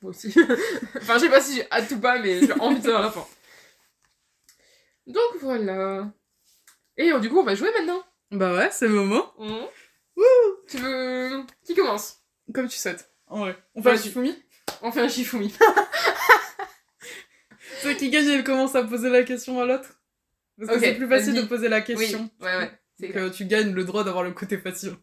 Moi 0.00 0.10
aussi. 0.10 0.28
enfin, 0.96 1.14
je 1.14 1.24
sais 1.24 1.28
pas 1.28 1.40
si 1.40 1.56
j'ai 1.56 1.70
hâte 1.72 1.90
ou 1.90 1.98
pas, 1.98 2.20
mais 2.20 2.40
j'ai 2.40 2.52
envie 2.52 2.78
de 2.78 2.84
savoir 2.84 3.02
la 3.02 3.10
fin. 3.10 3.26
Donc 5.08 5.36
voilà. 5.40 6.12
Et 6.96 7.10
du 7.20 7.28
coup, 7.28 7.40
on 7.40 7.44
va 7.44 7.54
jouer 7.54 7.70
maintenant. 7.76 8.02
Bah 8.30 8.54
ouais, 8.54 8.68
c'est 8.70 8.86
le 8.86 8.94
moment. 8.94 9.34
Tu 10.68 10.76
veux. 10.76 11.42
Qui 11.64 11.74
commence? 11.74 12.18
Comme 12.54 12.68
tu 12.68 12.78
souhaites. 12.78 13.10
En 13.26 13.40
vrai. 13.40 13.56
On 13.74 13.82
fait 13.82 13.90
un. 13.90 13.96
Shifumi? 13.96 14.40
On 14.82 14.92
fait 14.92 15.00
un 15.00 15.08
Shifumi. 15.08 15.52
Ceux 17.82 17.94
qui 17.94 18.10
gagne, 18.10 18.28
elle 18.28 18.44
commence 18.44 18.74
à 18.74 18.82
poser 18.84 19.08
la 19.08 19.22
question 19.22 19.60
à 19.60 19.66
l'autre. 19.66 19.88
Parce 20.58 20.72
que 20.72 20.80
c'est 20.80 20.94
plus 20.94 21.08
facile 21.08 21.34
de 21.34 21.42
poser 21.42 21.68
la 21.68 21.78
Oui, 21.78 21.84
question. 21.84 22.30
ouais, 22.40 22.56
ouais. 22.56 22.70
Donc 23.00 23.16
euh, 23.16 23.30
tu 23.30 23.44
gagnes 23.46 23.72
le 23.72 23.84
droit 23.84 24.04
d'avoir 24.04 24.24
le 24.24 24.32
côté 24.32 24.58
facile. 24.58 24.96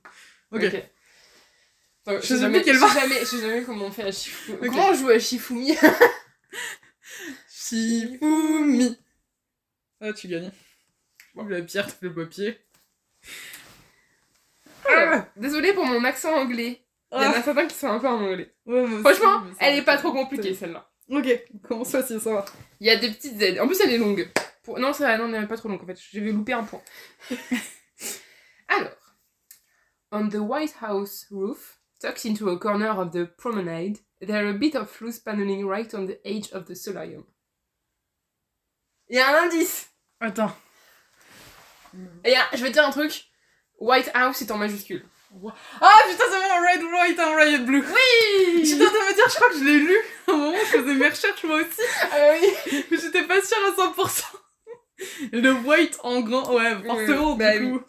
Ok. 0.52 0.62
Je 0.62 2.20
sais 2.20 2.22
sais 2.22 2.38
jamais, 2.40 2.60
plus 2.60 2.66
quelle 2.66 2.76
je 2.76 2.80
va. 2.82 2.88
sais 2.90 3.00
jamais, 3.00 3.20
je 3.22 3.26
sais 3.26 3.42
jamais 3.42 3.64
comment 3.64 3.86
on 3.86 3.92
fait 3.92 4.04
à 4.04 4.12
Shifumi. 4.12 4.58
Ok. 4.58 4.66
Comment 4.68 4.90
on 4.90 4.94
joue 4.94 5.10
à 5.10 5.20
Shifumi? 5.20 5.76
Shifumi. 7.50 8.98
Ah, 10.08 10.14
tu 10.14 10.28
gagnes. 10.28 10.52
Bon, 11.34 11.46
la 11.48 11.64
pierre, 11.64 11.88
le 12.02 12.14
papier. 12.14 12.60
Ah, 14.88 15.28
Désolée 15.36 15.74
pour 15.74 15.84
mon 15.84 16.04
accent 16.04 16.32
anglais. 16.36 16.86
Il 17.12 17.22
y 17.24 17.26
en 17.26 17.32
a 17.32 17.42
certains 17.42 17.66
qui 17.66 17.76
sont 17.76 17.88
un 17.88 17.98
peu 17.98 18.08
en 18.08 18.22
anglais. 18.22 18.54
Ouais, 18.68 18.86
moi 18.86 19.00
aussi, 19.00 19.20
Franchement, 19.20 19.42
mais 19.42 19.52
ça 19.54 19.58
elle 19.62 19.74
va 19.74 19.80
est 19.80 19.86
pas 19.86 19.98
trop 19.98 20.12
compliquée 20.12 20.54
celle-là. 20.54 20.88
Ok, 21.10 21.28
comment 21.68 21.84
ça, 21.84 22.04
si 22.04 22.20
ça 22.20 22.34
va? 22.34 22.46
Il 22.80 22.86
y 22.86 22.92
a 22.92 22.98
des 22.98 23.10
petites 23.10 23.42
aides. 23.42 23.60
En 23.60 23.66
plus, 23.68 23.80
elle 23.82 23.94
est 23.94 23.98
longue. 23.98 24.30
Pour... 24.64 24.78
Non, 24.78 24.94
ça, 24.94 25.18
non, 25.18 25.34
elle 25.34 25.42
n'est 25.42 25.48
pas 25.48 25.58
trop 25.58 25.70
longue 25.70 25.82
en 25.82 25.88
fait. 25.88 26.00
Je 26.12 26.20
vais 26.20 26.32
louper 26.32 26.54
un 26.54 26.64
point. 26.64 26.82
Alors, 28.68 29.16
on 30.12 30.30
the 30.30 30.36
White 30.36 30.76
House 30.82 31.26
roof, 31.32 31.80
tucked 32.00 32.26
into 32.26 32.50
a 32.50 32.60
corner 32.60 32.90
of 32.90 33.12
the 33.12 33.26
promenade, 33.38 33.98
there 34.22 34.46
are 34.46 34.50
a 34.50 34.54
bit 34.54 34.76
of 34.76 35.02
loose 35.02 35.20
paneling 35.20 35.66
right 35.68 35.92
on 35.96 36.06
the 36.06 36.20
edge 36.24 36.52
of 36.54 36.66
the 36.66 36.76
solarium. 36.76 37.24
Il 39.08 39.16
y 39.16 39.20
a 39.20 39.30
un 39.30 39.46
indice. 39.46 39.95
Attends. 40.20 40.56
Et 42.24 42.36
a- 42.36 42.48
je 42.54 42.62
vais 42.62 42.70
te 42.70 42.74
dire 42.74 42.86
un 42.86 42.92
truc. 42.92 43.26
White 43.80 44.12
House 44.14 44.42
est 44.42 44.52
en 44.52 44.58
majuscule. 44.58 45.06
Ah 45.82 45.92
putain, 46.10 46.24
c'est 46.30 46.40
bon, 46.40 46.62
Red, 46.66 46.84
White 46.84 47.20
and 47.20 47.36
Riot 47.36 47.66
Blue. 47.66 47.84
Oui 47.86 48.66
J'étais 48.66 48.86
en 48.86 48.90
train 48.90 49.00
de 49.06 49.10
me 49.10 49.16
dire, 49.16 49.26
je 49.30 49.36
crois 49.36 49.50
que 49.50 49.58
je 49.60 49.64
l'ai 49.66 49.80
lu. 49.80 49.98
À 50.28 50.32
un 50.32 50.38
moment, 50.38 50.58
je 50.58 50.78
faisais 50.78 50.94
mes 50.94 51.10
recherches 51.10 51.44
moi 51.44 51.58
aussi. 51.58 51.82
Ah 52.04 52.16
oui 52.40 52.86
Mais 52.90 52.98
j'étais 52.98 53.24
pas 53.24 53.42
sûre 53.42 53.58
à 53.68 53.72
100%. 54.02 54.24
Le 55.34 55.52
white 55.52 55.98
en 56.04 56.22
grand, 56.22 56.54
ouais, 56.56 56.82
forcément, 56.86 57.36
bah 57.36 57.58
du 57.58 57.66
oui. 57.66 57.80
coup. 57.80 57.84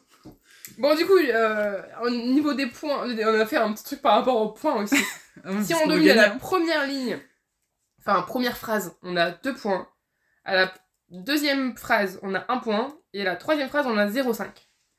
Bon, 0.78 0.94
du 0.96 1.06
coup, 1.06 1.16
euh, 1.16 1.80
au 2.02 2.10
niveau 2.10 2.52
des 2.52 2.66
points, 2.66 3.04
on 3.06 3.40
a 3.40 3.46
fait 3.46 3.56
un 3.56 3.72
petit 3.72 3.84
truc 3.84 4.02
par 4.02 4.14
rapport 4.16 4.36
aux 4.38 4.50
points 4.50 4.82
aussi. 4.82 4.96
Ah, 5.44 5.50
Si 5.62 5.72
on 5.74 5.86
devine 5.86 6.10
à 6.10 6.14
la 6.14 6.32
hein. 6.32 6.38
première 6.38 6.84
ligne, 6.86 7.18
enfin 8.00 8.22
première 8.22 8.56
phrase, 8.58 8.96
on 9.02 9.16
a 9.16 9.30
deux 9.30 9.54
points. 9.54 9.88
À 10.44 10.54
la 10.56 10.74
deuxième 11.10 11.76
phrase, 11.76 12.18
on 12.22 12.34
a 12.34 12.44
un 12.48 12.58
point. 12.58 12.96
Et 13.12 13.22
la 13.22 13.36
troisième 13.36 13.68
phrase, 13.68 13.86
on 13.86 13.96
a 13.96 14.06
0,5. 14.06 14.48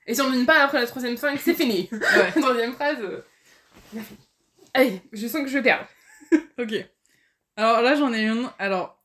Et 0.08 0.16
si 0.16 0.22
on 0.22 0.30
ne 0.30 0.46
pas 0.46 0.64
après 0.64 0.80
la 0.80 0.88
troisième 0.88 1.18
phrase, 1.18 1.40
c'est 1.42 1.54
fini. 1.54 1.90
Ouais, 1.92 2.32
troisième 2.42 2.74
phrase, 2.74 2.98
euh. 3.02 3.22
Allez, 4.74 5.02
je 5.12 5.28
sens 5.28 5.44
que 5.44 5.50
je 5.50 5.60
perds. 5.60 5.88
ok. 6.60 6.74
Alors 7.56 7.82
là, 7.82 7.96
j'en 7.96 8.14
ai 8.14 8.24
une. 8.24 8.50
Alors, 8.58 9.04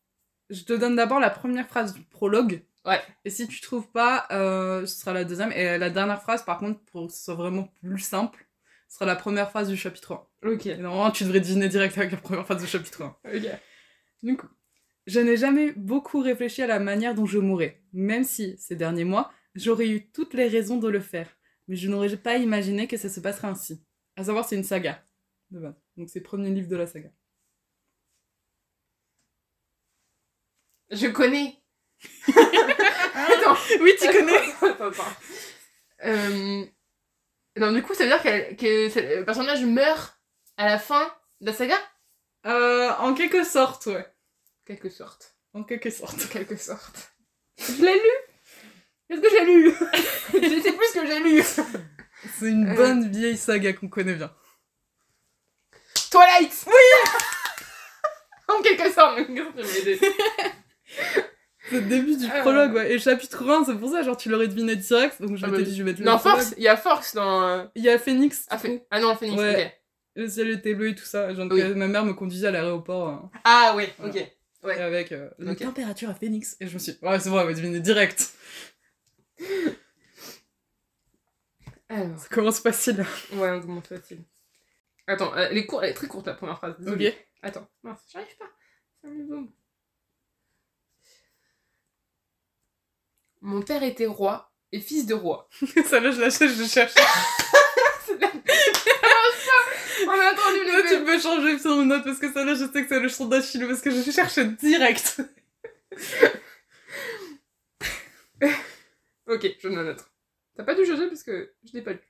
je 0.51 0.63
te 0.63 0.73
donne 0.73 0.97
d'abord 0.97 1.21
la 1.21 1.31
première 1.31 1.67
phrase 1.67 1.95
du 1.95 2.03
prologue. 2.03 2.63
Ouais. 2.85 3.01
Et 3.25 3.31
si 3.31 3.47
tu 3.47 3.61
trouves 3.61 3.89
pas, 3.89 4.27
euh, 4.31 4.87
ce 4.87 5.01
sera 5.01 5.13
la 5.13 5.25
deuxième. 5.25 5.53
Et 5.53 5.79
la 5.79 5.91
dernière 5.91 6.21
phrase, 6.21 6.45
par 6.45 6.59
contre, 6.59 6.81
pour 6.91 7.07
que 7.07 7.13
ce 7.13 7.25
soit 7.25 7.35
vraiment 7.35 7.69
plus 7.81 8.01
simple, 8.01 8.47
ce 8.89 8.97
sera 8.97 9.07
la 9.07 9.17
première 9.17 9.51
phrase 9.51 9.69
du 9.69 9.77
chapitre 9.77 10.27
1. 10.43 10.51
Ok. 10.51 10.67
Et 10.67 10.77
normalement, 10.77 11.11
tu 11.11 11.25
devrais 11.25 11.41
deviner 11.41 11.69
direct 11.69 11.97
avec 11.97 12.13
la 12.13 12.19
première 12.19 12.45
phrase 12.45 12.61
du 12.61 12.69
chapitre 12.69 13.03
1. 13.03 13.17
Ok. 13.35 13.47
Du 14.23 14.37
coup, 14.37 14.49
je 15.07 15.21
n'ai 15.21 15.37
jamais 15.37 15.73
beaucoup 15.73 16.21
réfléchi 16.21 16.63
à 16.63 16.67
la 16.67 16.79
manière 16.79 17.15
dont 17.15 17.27
je 17.27 17.39
mourrais, 17.39 17.83
même 17.93 18.25
si, 18.25 18.57
ces 18.59 18.77
derniers 18.77 19.05
mois, 19.05 19.33
j'aurais 19.55 19.89
eu 19.89 20.11
toutes 20.13 20.35
les 20.35 20.49
raisons 20.49 20.79
de 20.79 20.89
le 20.89 21.01
faire. 21.01 21.29
Mais 21.69 21.77
je 21.77 21.89
n'aurais 21.89 22.17
pas 22.17 22.37
imaginé 22.39 22.87
que 22.89 22.97
ça 22.97 23.09
se 23.09 23.21
passerait 23.21 23.49
ainsi. 23.49 23.83
À 24.17 24.25
savoir, 24.25 24.45
c'est 24.49 24.57
une 24.57 24.65
saga. 24.65 25.05
Donc 25.97 26.09
c'est 26.11 26.21
le 26.21 26.25
premier 26.25 26.51
livre 26.51 26.69
de 26.69 26.77
la 26.77 26.87
saga. 26.87 27.11
Je 30.91 31.07
connais. 31.09 31.57
Attends. 33.15 33.57
Oui, 33.81 33.93
tu 34.01 34.07
connais 34.09 34.39
Attends, 34.63 34.89
attends. 34.89 35.17
Euh, 36.05 36.65
Non, 37.57 37.73
du 37.73 37.83
coup, 37.83 37.95
ça 37.95 38.05
veut 38.05 38.11
dire 38.11 38.23
que 38.23 39.19
le 39.19 39.25
personnage 39.25 39.65
meurt 39.65 40.19
à 40.57 40.67
la 40.67 40.79
fin 40.79 41.13
de 41.41 41.47
la 41.47 41.53
saga? 41.53 41.77
Euh, 42.47 42.91
En 42.99 43.15
quelque 43.15 43.45
sorte, 43.45 43.87
ouais. 43.87 44.07
Quelque 44.67 44.89
sorte. 44.91 45.35
En 45.55 45.65
quelque 45.65 45.91
sorte. 45.91 46.23
En 46.25 46.29
quelque 46.29 46.57
sorte. 46.57 47.13
Je 47.59 47.83
l'ai 47.85 47.95
lu 47.95 48.01
Qu'est-ce 49.09 49.21
que 49.21 49.29
j'ai 49.31 49.45
lu? 49.45 49.71
Je 50.33 50.61
sais 50.63 50.73
plus 50.73 50.87
ce 50.87 50.95
que 51.01 51.07
j'ai 51.07 51.21
lu 51.21 51.43
C'est 52.39 52.49
une 52.49 52.69
Euh. 52.71 52.75
bonne 52.75 53.11
vieille 53.11 53.37
saga 53.37 53.73
qu'on 53.73 53.89
connaît 53.89 54.15
bien. 54.15 54.33
Twilight 56.11 56.65
Oui 56.67 57.11
en 58.49 58.63
quelque 58.63 58.91
sorte. 58.91 59.19
C'est 61.71 61.81
le 61.81 61.83
début 61.83 62.17
du 62.17 62.27
Ah. 62.31 62.41
prologue, 62.41 62.75
ouais. 62.75 62.93
Et 62.93 62.99
chapitre 62.99 63.49
1, 63.49 63.65
c'est 63.65 63.75
pour 63.77 63.91
ça, 63.91 64.03
genre, 64.03 64.17
tu 64.17 64.29
l'aurais 64.29 64.49
deviné 64.49 64.77
direct. 64.77 65.23
Donc 65.23 65.37
je 65.37 65.45
Ah, 65.47 65.49
m'étais 65.49 65.63
dit, 65.65 65.73
je 65.77 65.83
vais 65.83 65.91
mettre 65.93 66.01
le 66.01 66.07
Non. 66.07 66.19
Force, 66.19 66.55
il 66.57 66.63
y 66.65 66.69
a 66.69 66.77
Force 66.77 67.15
dans. 67.15 67.43
euh, 67.49 67.65
Il 67.75 67.83
y 67.85 67.89
a 67.89 67.99
Phoenix. 67.99 68.47
Ah, 68.51 68.59
coup. 68.59 68.81
ah 68.91 69.01
non, 69.01 69.15
Phoenix, 69.17 69.41
Ouais. 69.41 69.65
ok. 69.67 69.73
Le 70.17 70.29
ciel 70.29 70.51
était 70.51 70.75
bleu 70.75 70.89
et 70.89 70.95
tout 70.95 71.05
ça. 71.05 71.33
Genre, 71.35 71.47
Oui. 71.51 71.63
ma 71.75 71.87
mère 71.89 72.05
me 72.05 72.13
conduisait 72.13 72.49
à 72.49 72.51
l'aéroport 72.51 73.09
euh, 73.09 73.39
Ah, 73.45 73.73
oui, 73.77 73.85
Voilà. 73.99 74.13
ok. 74.15 74.37
Ouais. 74.63 74.77
et 74.79 74.81
avec 74.81 75.13
euh, 75.13 75.29
la 75.39 75.55
température 75.57 76.09
à 76.11 76.15
Phoenix. 76.15 76.57
Et 76.61 76.69
je 76.69 76.75
me 76.75 76.79
suis 76.79 76.93
dit, 76.93 76.99
ouais, 77.03 77.19
c'est 77.19 77.29
vrai, 77.31 77.43
on 77.43 77.47
va 77.47 77.53
deviner 77.53 77.81
direct. 77.81 78.33
Alors, 81.89 82.19
Ça 82.19 82.29
commence 82.29 82.61
facile. 82.61 83.05
ouais, 83.33 83.51
on 83.51 83.61
commence 83.61 83.87
facile. 83.89 84.23
Attends, 85.07 85.35
euh, 85.37 85.49
elle, 85.51 85.59
est 85.59 85.67
courte, 85.67 85.83
elle 85.85 85.91
est 85.91 85.95
très 85.95 86.07
courte 86.07 86.27
la 86.27 86.35
première 86.35 86.57
phrase. 86.59 86.77
désolée. 86.79 87.09
Ok. 87.09 87.27
Attends, 87.43 87.69
mince, 87.83 87.99
j'arrive 88.13 88.37
pas. 88.39 88.49
C'est 89.01 89.09
un 89.09 89.11
nouveau. 89.11 89.49
Mon 93.41 93.63
père 93.63 93.83
était 93.83 94.07
roi 94.07 94.53
et 94.71 94.79
fils 94.81 95.07
de 95.07 95.15
roi. 95.15 95.49
ça 95.87 95.99
là, 95.99 96.13
je 96.13 96.21
la 96.21 96.31
cherche, 96.31 96.53
je 96.55 96.65
cherche. 96.69 96.95
On 100.07 100.11
a 100.11 100.33
entendu 100.33 100.65
Là, 100.65 100.83
les 100.83 100.89
tu 100.89 101.05
peux 101.05 101.21
changer 101.21 101.59
sur 101.59 101.81
une 101.81 101.89
note 101.89 102.05
parce 102.05 102.19
que 102.19 102.33
ça 102.33 102.45
là, 102.45 102.55
je 102.55 102.65
sais 102.65 102.83
que 102.83 102.89
c'est 102.89 103.01
le 103.01 103.09
son 103.09 103.27
d'Achille 103.27 103.67
parce 103.67 103.81
que 103.81 103.91
je 103.91 104.11
cherche 104.11 104.39
direct. 104.39 105.21
Ok, 109.29 109.47
je 109.61 109.69
un 109.69 109.87
autre. 109.89 110.13
T'as 110.57 110.65
pas 110.65 110.75
dû 110.75 110.85
changer 110.85 111.07
parce 111.09 111.23
que 111.23 111.55
je 111.65 111.73
l'ai 111.73 111.83
pas 111.83 111.93
lu. 111.93 112.01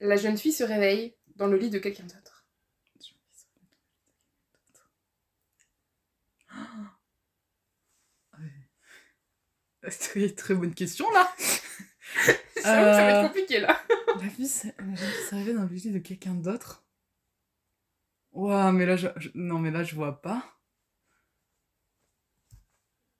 La 0.00 0.16
jeune 0.16 0.38
fille 0.38 0.52
se 0.52 0.64
réveille 0.64 1.14
dans 1.34 1.48
le 1.48 1.58
lit 1.58 1.68
de 1.68 1.78
quelqu'un 1.78 2.04
d'autre. 2.04 2.46
C'est 9.88 10.20
une 10.20 10.34
très 10.34 10.54
bonne 10.54 10.74
question 10.74 11.08
là. 11.10 11.34
Ça 12.62 12.80
va 12.82 12.96
Euh. 12.96 13.20
être 13.20 13.26
compliqué 13.28 13.60
là. 13.60 13.78
La 14.20 14.26
vie, 14.28 14.48
c'est 14.48 14.74
réveillée 15.30 15.54
dans 15.54 15.62
le 15.64 15.68
lit 15.68 15.90
de 15.90 15.98
quelqu'un 15.98 16.34
d'autre. 16.34 16.82
Ouah, 18.32 18.72
mais 18.72 18.86
là, 18.86 18.96
je... 18.96 19.08
Non, 19.34 19.58
mais 19.58 19.70
là, 19.70 19.82
je 19.82 19.94
vois 19.94 20.20
pas. 20.22 20.42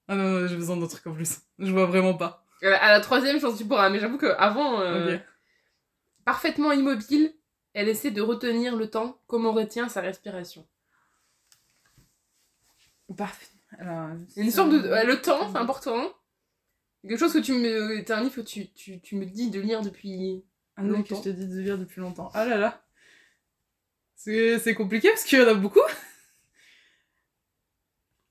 Ah 0.09 0.15
non, 0.15 0.23
non, 0.41 0.47
j'ai 0.47 0.57
besoin 0.57 0.77
d'un 0.77 0.87
truc 0.87 1.07
en 1.07 1.13
plus. 1.13 1.41
Je 1.59 1.71
vois 1.73 1.87
vraiment 1.87 2.15
pas. 2.15 2.45
À 2.63 2.67
la, 2.71 2.83
à 2.85 2.93
la 2.93 3.01
troisième, 3.01 3.37
je 3.37 3.43
pense 3.43 3.55
que 3.55 3.59
tu 3.59 3.67
pourras, 3.69 3.89
mais 3.91 3.99
j'avoue 3.99 4.19
qu'avant, 4.19 4.81
Ok. 4.81 5.21
parfaitement 6.25 6.73
immobile, 6.73 7.35
elle 7.75 7.89
essaie 7.89 8.11
de 8.11 8.23
retenir 8.23 8.77
le 8.77 8.89
temps 8.91 9.21
comme 9.27 9.47
on 9.47 9.53
retient 9.53 9.89
sa 9.89 10.01
respiration. 10.01 10.67
Parfait. 13.17 13.47
Alors, 13.79 14.11
une 14.37 14.51
sorte 14.51 14.71
de. 14.71 14.79
ouais, 14.89 15.05
le 15.05 15.21
temps, 15.21 15.51
c'est 15.53 15.59
important. 15.59 16.13
Quelque 17.09 17.19
chose 17.19 17.33
que 17.33 17.39
tu 17.39 17.53
me. 17.53 17.99
C'est 17.99 18.11
un 18.13 18.23
livre 18.23 18.35
que 18.35 18.41
tu, 18.41 18.69
tu, 18.73 19.01
tu 19.01 19.17
me 19.17 19.27
dis 19.27 19.51
de 19.51 19.61
lire 19.61 19.83
depuis. 19.83 20.45
Un 20.77 20.85
nom 20.85 21.03
que 21.03 21.15
je 21.15 21.21
t'ai 21.21 21.33
dit 21.33 21.47
de 21.47 21.61
lire 21.61 21.79
depuis 21.79 22.01
longtemps. 22.01 22.31
Ah 22.35 22.45
là 22.45 22.57
là. 22.57 22.83
C'est 24.17 24.75
compliqué 24.75 25.09
parce 25.11 25.25
qu'il 25.25 25.39
y 25.39 25.43
en 25.43 25.49
a 25.49 25.55
beaucoup. 25.55 25.81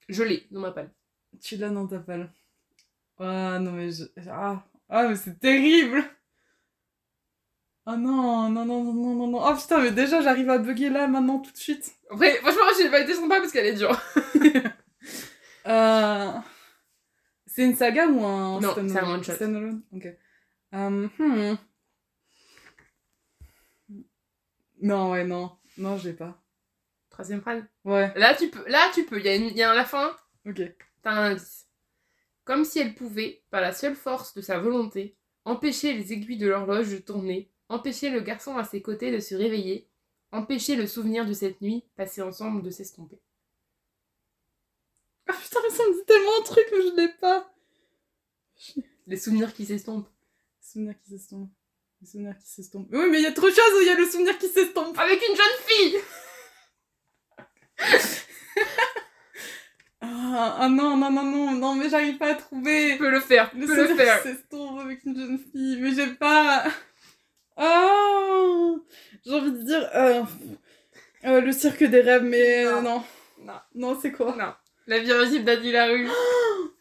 Je 0.10 0.24
l'ai 0.24 0.46
dans 0.52 0.60
ma 0.60 0.72
palle. 0.72 0.92
Tu 1.42 1.58
l'as 1.58 1.70
dans 1.70 1.88
ta 1.88 2.00
palle. 2.00 2.32
Ah 3.18 3.60
non, 3.60 3.72
mais 3.72 3.92
je... 3.92 4.04
Ah, 4.30 4.64
ah 4.90 5.08
mais 5.08 5.16
c'est 5.16 5.40
terrible 5.40 6.04
Ah 7.86 7.96
non, 7.96 8.50
non, 8.50 8.66
non, 8.66 8.84
non, 8.84 8.94
non, 8.94 9.16
non, 9.16 9.28
non. 9.28 9.42
Oh 9.42 9.56
putain, 9.56 9.82
mais 9.82 9.92
déjà, 9.92 10.22
j'arrive 10.22 10.50
à 10.50 10.58
bugger 10.58 10.90
là, 10.90 11.08
maintenant, 11.08 11.40
tout 11.40 11.52
de 11.52 11.58
suite. 11.58 11.96
Après, 12.12 12.36
franchement, 12.38 12.62
j'ai 12.78 12.90
pas 12.90 13.00
été 13.00 13.14
sympa 13.14 13.40
parce 13.40 13.52
qu'elle 13.52 13.68
est 13.68 13.74
dure. 13.74 14.00
Euh... 15.68 16.32
C'est 17.56 17.64
une 17.66 17.76
saga 17.76 18.08
ou 18.08 18.22
un 18.26 18.60
Non, 18.60 18.74
c'est 18.76 18.98
un 19.00 19.14
one-shot. 19.14 19.32
Standalone 19.36 19.82
Ok. 19.94 20.08
Euh, 20.74 21.08
hmm. 21.18 21.56
Non, 24.82 25.12
ouais, 25.12 25.24
non. 25.24 25.58
Non, 25.78 25.98
je 25.98 26.10
l'ai 26.10 26.16
pas. 26.16 26.44
Troisième 27.10 27.40
phrase? 27.40 27.64
Ouais, 27.86 28.12
Là, 28.18 28.36
tu 28.36 28.50
peux. 28.50 28.68
Là, 28.68 28.92
tu 28.94 29.06
peux. 29.06 29.20
Il 29.20 29.26
y, 29.26 29.30
a 29.30 29.36
une- 29.36 29.56
y 29.56 29.64
a 29.64 29.72
à 29.72 29.76
la 29.76 29.86
fin, 29.86 30.14
ok. 30.46 30.62
t'as 31.02 31.12
un 31.12 31.32
indice. 31.32 31.70
Comme 32.44 32.66
si 32.66 32.80
elle 32.80 32.94
pouvait, 32.94 33.42
par 33.52 33.62
la 33.62 33.72
seule 33.72 33.96
force 33.96 34.34
de 34.34 34.42
sa 34.42 34.60
volonté, 34.60 35.16
empêcher 35.46 35.94
les 35.94 36.12
aiguilles 36.12 36.38
de 36.38 36.48
l'horloge 36.48 36.92
de 36.92 36.98
tourner, 36.98 37.50
empêcher 37.70 38.10
le 38.10 38.20
garçon 38.20 38.58
à 38.58 38.66
ses 38.66 38.82
côtés 38.82 39.14
de 39.14 39.20
se 39.20 39.34
réveiller, 39.34 39.90
empêcher 40.34 40.76
le 40.76 40.88
souvenir 40.88 41.26
de 41.26 41.32
cette 41.32 41.62
nuit 41.62 41.86
passée 41.96 42.22
ensemble 42.22 42.64
de 42.64 42.70
s'estomper. 42.70 43.22
Ah 45.28 45.34
putain, 45.34 45.60
mais 45.64 45.70
ça 45.76 45.84
me 45.84 45.94
dit 45.94 46.06
tellement 46.06 46.40
un 46.40 46.44
truc 46.44 46.66
que 46.70 46.82
je 46.82 46.96
l'ai 46.96 47.10
pas. 47.20 47.52
Les 49.08 49.18
souvenirs 49.18 49.54
qui 49.54 49.66
s'estompent. 49.66 50.08
Souvenir 50.62 50.96
qui 51.04 51.10
s'estompe. 51.12 51.50
Le 52.02 52.08
souvenir 52.08 52.38
qui 52.38 52.48
s'estompe. 52.50 52.88
Oui, 52.92 53.06
mais 53.10 53.20
il 53.20 53.24
y 53.24 53.28
a 53.28 53.32
trop 53.32 53.50
de 53.50 53.54
choses 53.56 53.74
où 53.78 53.82
il 53.82 53.88
y 53.88 53.92
a 53.92 53.96
le 53.96 54.06
souvenir 54.06 54.38
qui 54.38 54.48
s'estompe. 54.48 54.98
Avec 54.98 55.22
une 55.28 55.36
jeune 55.36 55.60
fille 55.68 55.98
Ah, 60.02 60.58
ah 60.60 60.70
non, 60.70 60.96
non, 60.98 61.10
non, 61.10 61.24
non, 61.24 61.52
non, 61.54 61.76
mais 61.76 61.90
j'arrive 61.90 62.18
pas 62.18 62.32
à 62.32 62.36
trouver. 62.36 62.92
Tu 62.94 62.98
peux 63.00 63.10
le 63.10 63.20
faire, 63.22 63.50
tu 63.50 63.58
Le 63.58 63.66
peux 63.66 63.88
le 63.88 63.96
faire. 63.96 64.22
qui 64.22 64.28
s'estompe 64.30 64.80
avec 64.80 65.04
une 65.06 65.18
jeune 65.18 65.40
fille, 65.40 65.80
mais 65.82 65.94
j'ai 65.96 66.14
pas. 66.14 66.66
Oh 67.58 68.86
J'ai 69.26 69.34
envie 69.34 69.52
de 69.54 69.64
dire. 69.64 69.90
euh, 69.96 70.24
euh, 71.24 71.42
le 71.42 71.52
cirque 71.52 71.84
des 71.84 72.02
rêves, 72.02 72.24
mais 72.24 72.66
euh, 72.66 72.82
non. 72.82 73.04
Non. 73.40 73.60
Non, 73.74 74.00
c'est 74.00 74.12
quoi? 74.12 74.36
Non. 74.36 74.54
La 74.88 75.00
vie 75.00 75.12
invisible 75.12 75.46
d'Adi 75.46 75.72
Larue. 75.72 76.08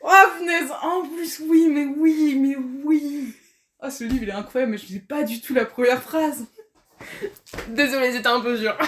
Oh, 0.03 0.11
punaise 0.39 0.71
En 0.83 1.03
plus, 1.09 1.41
oui, 1.47 1.69
mais 1.71 1.87
oui, 1.97 2.37
mais 2.39 2.57
oui 2.85 3.33
Oh, 3.83 3.91
ce 3.91 4.05
livre, 4.05 4.23
il 4.25 4.29
est 4.29 4.33
incroyable, 4.33 4.73
mais 4.73 4.79
je 4.79 4.93
n'ai 4.93 5.01
pas 5.01 5.23
du 5.23 5.41
tout 5.41 5.55
la 5.55 5.65
première 5.65 6.03
phrase. 6.03 6.47
Désolée, 7.69 8.13
c'était 8.13 8.27
un 8.29 8.41
peu 8.41 8.57
dur. 8.59 8.77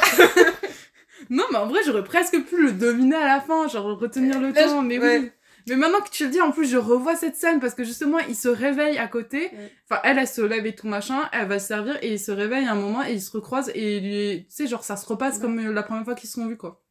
Non, 1.30 1.44
mais 1.50 1.56
en 1.58 1.66
vrai, 1.66 1.80
j'aurais 1.84 2.04
presque 2.04 2.38
pu 2.44 2.62
le 2.62 2.70
dominer 2.72 3.16
à 3.16 3.26
la 3.26 3.40
fin, 3.40 3.66
genre 3.66 3.98
retenir 3.98 4.38
le 4.38 4.50
Là, 4.52 4.62
temps, 4.64 4.82
je- 4.82 4.86
mais 4.86 4.98
ouais. 4.98 5.18
oui. 5.18 5.30
Mais 5.66 5.74
maintenant 5.74 6.00
que 6.00 6.10
tu 6.10 6.24
le 6.24 6.30
dis, 6.30 6.40
en 6.40 6.52
plus, 6.52 6.66
je 6.70 6.76
revois 6.76 7.16
cette 7.16 7.34
scène 7.34 7.58
parce 7.58 7.74
que 7.74 7.82
justement, 7.82 8.18
il 8.28 8.36
se 8.36 8.46
réveille 8.48 8.96
à 8.98 9.08
côté. 9.08 9.48
Ouais. 9.52 9.72
Enfin, 9.90 10.00
elle, 10.04 10.18
elle 10.18 10.28
se 10.28 10.40
lève 10.42 10.64
et 10.66 10.74
tout 10.76 10.86
machin, 10.86 11.28
elle 11.32 11.48
va 11.48 11.58
se 11.58 11.66
servir 11.66 11.98
et 12.02 12.12
il 12.12 12.20
se 12.20 12.30
réveille 12.30 12.66
un 12.66 12.76
moment 12.76 13.02
et 13.04 13.12
ils 13.14 13.20
se 13.20 13.32
recroisent 13.32 13.72
et 13.74 13.98
lui, 13.98 14.46
tu 14.48 14.54
sais, 14.54 14.66
genre, 14.68 14.84
ça 14.84 14.96
se 14.96 15.04
repasse 15.06 15.36
Ouais. 15.36 15.40
comme 15.40 15.58
euh, 15.58 15.72
la 15.72 15.82
première 15.82 16.04
fois 16.04 16.14
qu'ils 16.14 16.28
se 16.28 16.34
sont 16.36 16.46
vus, 16.46 16.58
quoi. 16.58 16.84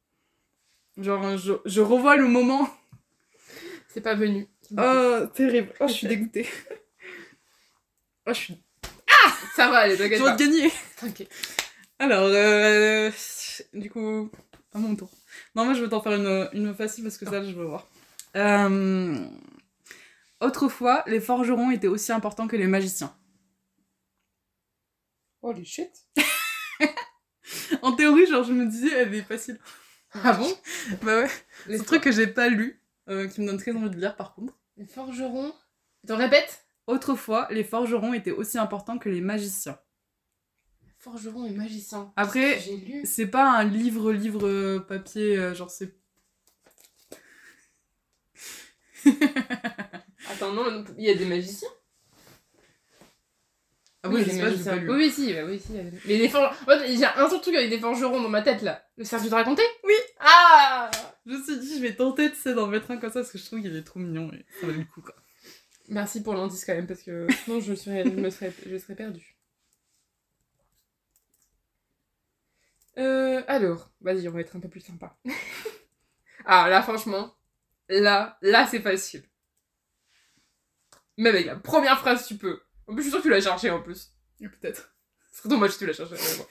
Genre, 0.97 1.37
je, 1.37 1.53
je 1.65 1.81
revois 1.81 2.15
le 2.15 2.27
moment. 2.27 2.69
C'est 3.89 4.01
pas 4.01 4.15
venu. 4.15 4.47
Oh, 4.77 5.19
terrible. 5.33 5.73
Oh, 5.79 5.87
je 5.87 5.93
suis 5.93 6.07
dégoûtée. 6.07 6.47
Oh, 8.27 8.33
je 8.33 8.39
suis. 8.39 8.63
Ça 9.55 9.69
va, 9.69 9.79
allez, 9.79 9.97
t'inquiète 9.97 10.19
Je 10.19 10.23
vais 10.23 10.35
te 10.35 10.43
gagner. 10.43 10.71
T'inquiète. 10.97 11.29
Alors, 11.99 12.27
euh, 12.27 13.09
du 13.73 13.89
coup, 13.89 14.29
à 14.73 14.79
mon 14.79 14.95
tour. 14.95 15.09
Non, 15.55 15.63
moi 15.63 15.73
je 15.73 15.81
vais 15.83 15.89
t'en 15.89 16.01
faire 16.01 16.13
une, 16.13 16.49
une 16.53 16.73
facile 16.73 17.03
parce 17.03 17.17
que 17.17 17.25
ça, 17.25 17.43
je 17.43 17.51
veux 17.51 17.65
voir. 17.65 17.87
Euh, 18.35 19.25
autrefois, 20.41 21.03
les 21.07 21.21
forgerons 21.21 21.71
étaient 21.71 21.87
aussi 21.87 22.11
importants 22.11 22.47
que 22.47 22.57
les 22.57 22.67
magiciens. 22.67 23.15
Oh, 25.41 25.51
les 25.51 25.65
shit. 25.65 25.91
En 27.81 27.93
théorie, 27.93 28.25
genre, 28.25 28.43
je 28.43 28.51
me 28.51 28.65
disais, 28.65 28.91
elle 28.91 29.13
est 29.13 29.21
facile. 29.21 29.59
Ah 30.23 30.33
bon? 30.33 30.47
Bah 31.03 31.21
ouais. 31.21 31.29
Les 31.67 31.77
C'est 31.77 31.81
un 31.81 31.85
truc 31.85 32.03
que 32.03 32.11
j'ai 32.11 32.27
pas 32.27 32.47
lu, 32.49 32.81
euh, 33.09 33.27
qui 33.27 33.41
me 33.41 33.47
donne 33.47 33.57
très 33.57 33.71
envie 33.71 33.89
de 33.89 33.99
lire 33.99 34.15
par 34.15 34.33
contre. 34.33 34.53
Les 34.77 34.85
forgerons. 34.85 35.53
Attends, 36.03 36.17
répète? 36.17 36.65
Autrefois, 36.87 37.47
les 37.51 37.63
forgerons 37.63 38.13
étaient 38.13 38.31
aussi 38.31 38.57
importants 38.57 38.97
que 38.97 39.09
les 39.09 39.21
magiciens. 39.21 39.79
Forgeron 40.99 41.45
et 41.45 41.51
magicien. 41.51 42.13
Après, 42.15 42.59
c'est 43.03 43.27
pas 43.27 43.51
un 43.51 43.63
livre, 43.63 44.11
livre 44.11 44.47
euh, 44.47 44.79
papier, 44.79 45.37
euh, 45.37 45.53
genre 45.53 45.69
c'est. 45.69 45.95
Attends, 50.31 50.53
non, 50.53 50.83
il 50.97 51.05
y 51.05 51.09
a 51.09 51.15
des 51.15 51.25
magiciens? 51.25 51.69
Ah 54.05 54.09
Oui, 54.09 54.23
oui, 54.23 54.31
je 54.31 54.63
pas, 54.63 54.75
lu. 54.75 54.89
Oui, 54.91 54.95
oui, 54.97 55.11
si, 55.11 55.33
bah 55.33 55.39
oui, 55.45 55.59
si. 55.59 55.71
il 55.71 55.75
y 55.77 55.79
a 55.79 55.83
des- 55.83 55.97
Mais 56.05 56.17
les 56.17 56.29
forgerons. 56.29 56.55
J'ai 56.87 57.05
un 57.05 57.27
seul 57.29 57.41
truc 57.41 57.55
avec 57.55 57.71
des 57.71 57.79
forgerons 57.79 58.21
dans 58.21 58.29
ma 58.29 58.43
tête 58.43 58.61
là. 58.61 58.85
Le 58.97 59.03
cercle 59.03 59.25
de 59.25 59.29
te 59.31 59.35
raconter 59.35 59.63
Oui. 59.83 59.95
Ah 60.19 60.91
Je 61.25 61.31
me 61.33 61.43
suis 61.43 61.57
dit, 61.57 61.77
je 61.77 61.81
vais 61.81 61.95
tenter, 61.95 62.29
tu 62.29 62.37
sais, 62.37 62.53
d'en 62.53 62.67
mettre 62.67 62.91
un 62.91 62.97
comme 62.97 63.09
ça 63.09 63.21
parce 63.21 63.31
que 63.31 63.39
je 63.39 63.45
trouve 63.45 63.61
qu'il 63.61 63.75
est 63.75 63.83
trop 63.83 63.99
mignon 63.99 64.31
et 64.31 64.45
ça 64.59 64.67
valait 64.67 64.79
le 64.79 64.85
coup, 64.85 65.01
quoi. 65.01 65.15
Merci 65.89 66.21
pour 66.21 66.35
l'indice 66.35 66.63
quand 66.65 66.75
même, 66.75 66.85
parce 66.87 67.01
que 67.01 67.27
sinon 67.45 67.59
je, 67.61 67.73
serais, 67.73 68.03
je, 68.03 68.09
me 68.09 68.29
serais, 68.29 68.53
je 68.67 68.77
serais 68.77 68.95
perdue. 68.95 69.35
Euh, 72.99 73.41
alors, 73.47 73.89
vas-y, 74.01 74.27
on 74.27 74.31
va 74.31 74.41
être 74.41 74.55
un 74.55 74.59
peu 74.59 74.69
plus 74.69 74.81
sympa. 74.81 75.17
ah, 76.45 76.69
là, 76.69 76.81
franchement, 76.83 77.33
là, 77.89 78.37
là, 78.41 78.67
c'est 78.67 78.81
facile. 78.81 79.23
Même 81.17 81.33
avec 81.33 81.45
la 81.47 81.55
première 81.55 81.99
phrase, 81.99 82.27
tu 82.27 82.35
peux. 82.37 82.61
En 82.87 82.93
plus, 82.93 82.97
je 82.97 83.01
suis 83.03 83.11
sûre 83.11 83.19
que 83.19 83.23
tu 83.23 83.29
l'as 83.29 83.41
cherché 83.41 83.69
en 83.69 83.81
plus. 83.81 84.11
Peut-être. 84.39 84.89
Ce 85.31 85.39
serait 85.39 85.49
dommage 85.49 85.71
si 85.71 85.79
tu 85.79 85.85
l'as 85.85 85.93
cherché. 85.93 86.15
vraiment. 86.15 86.45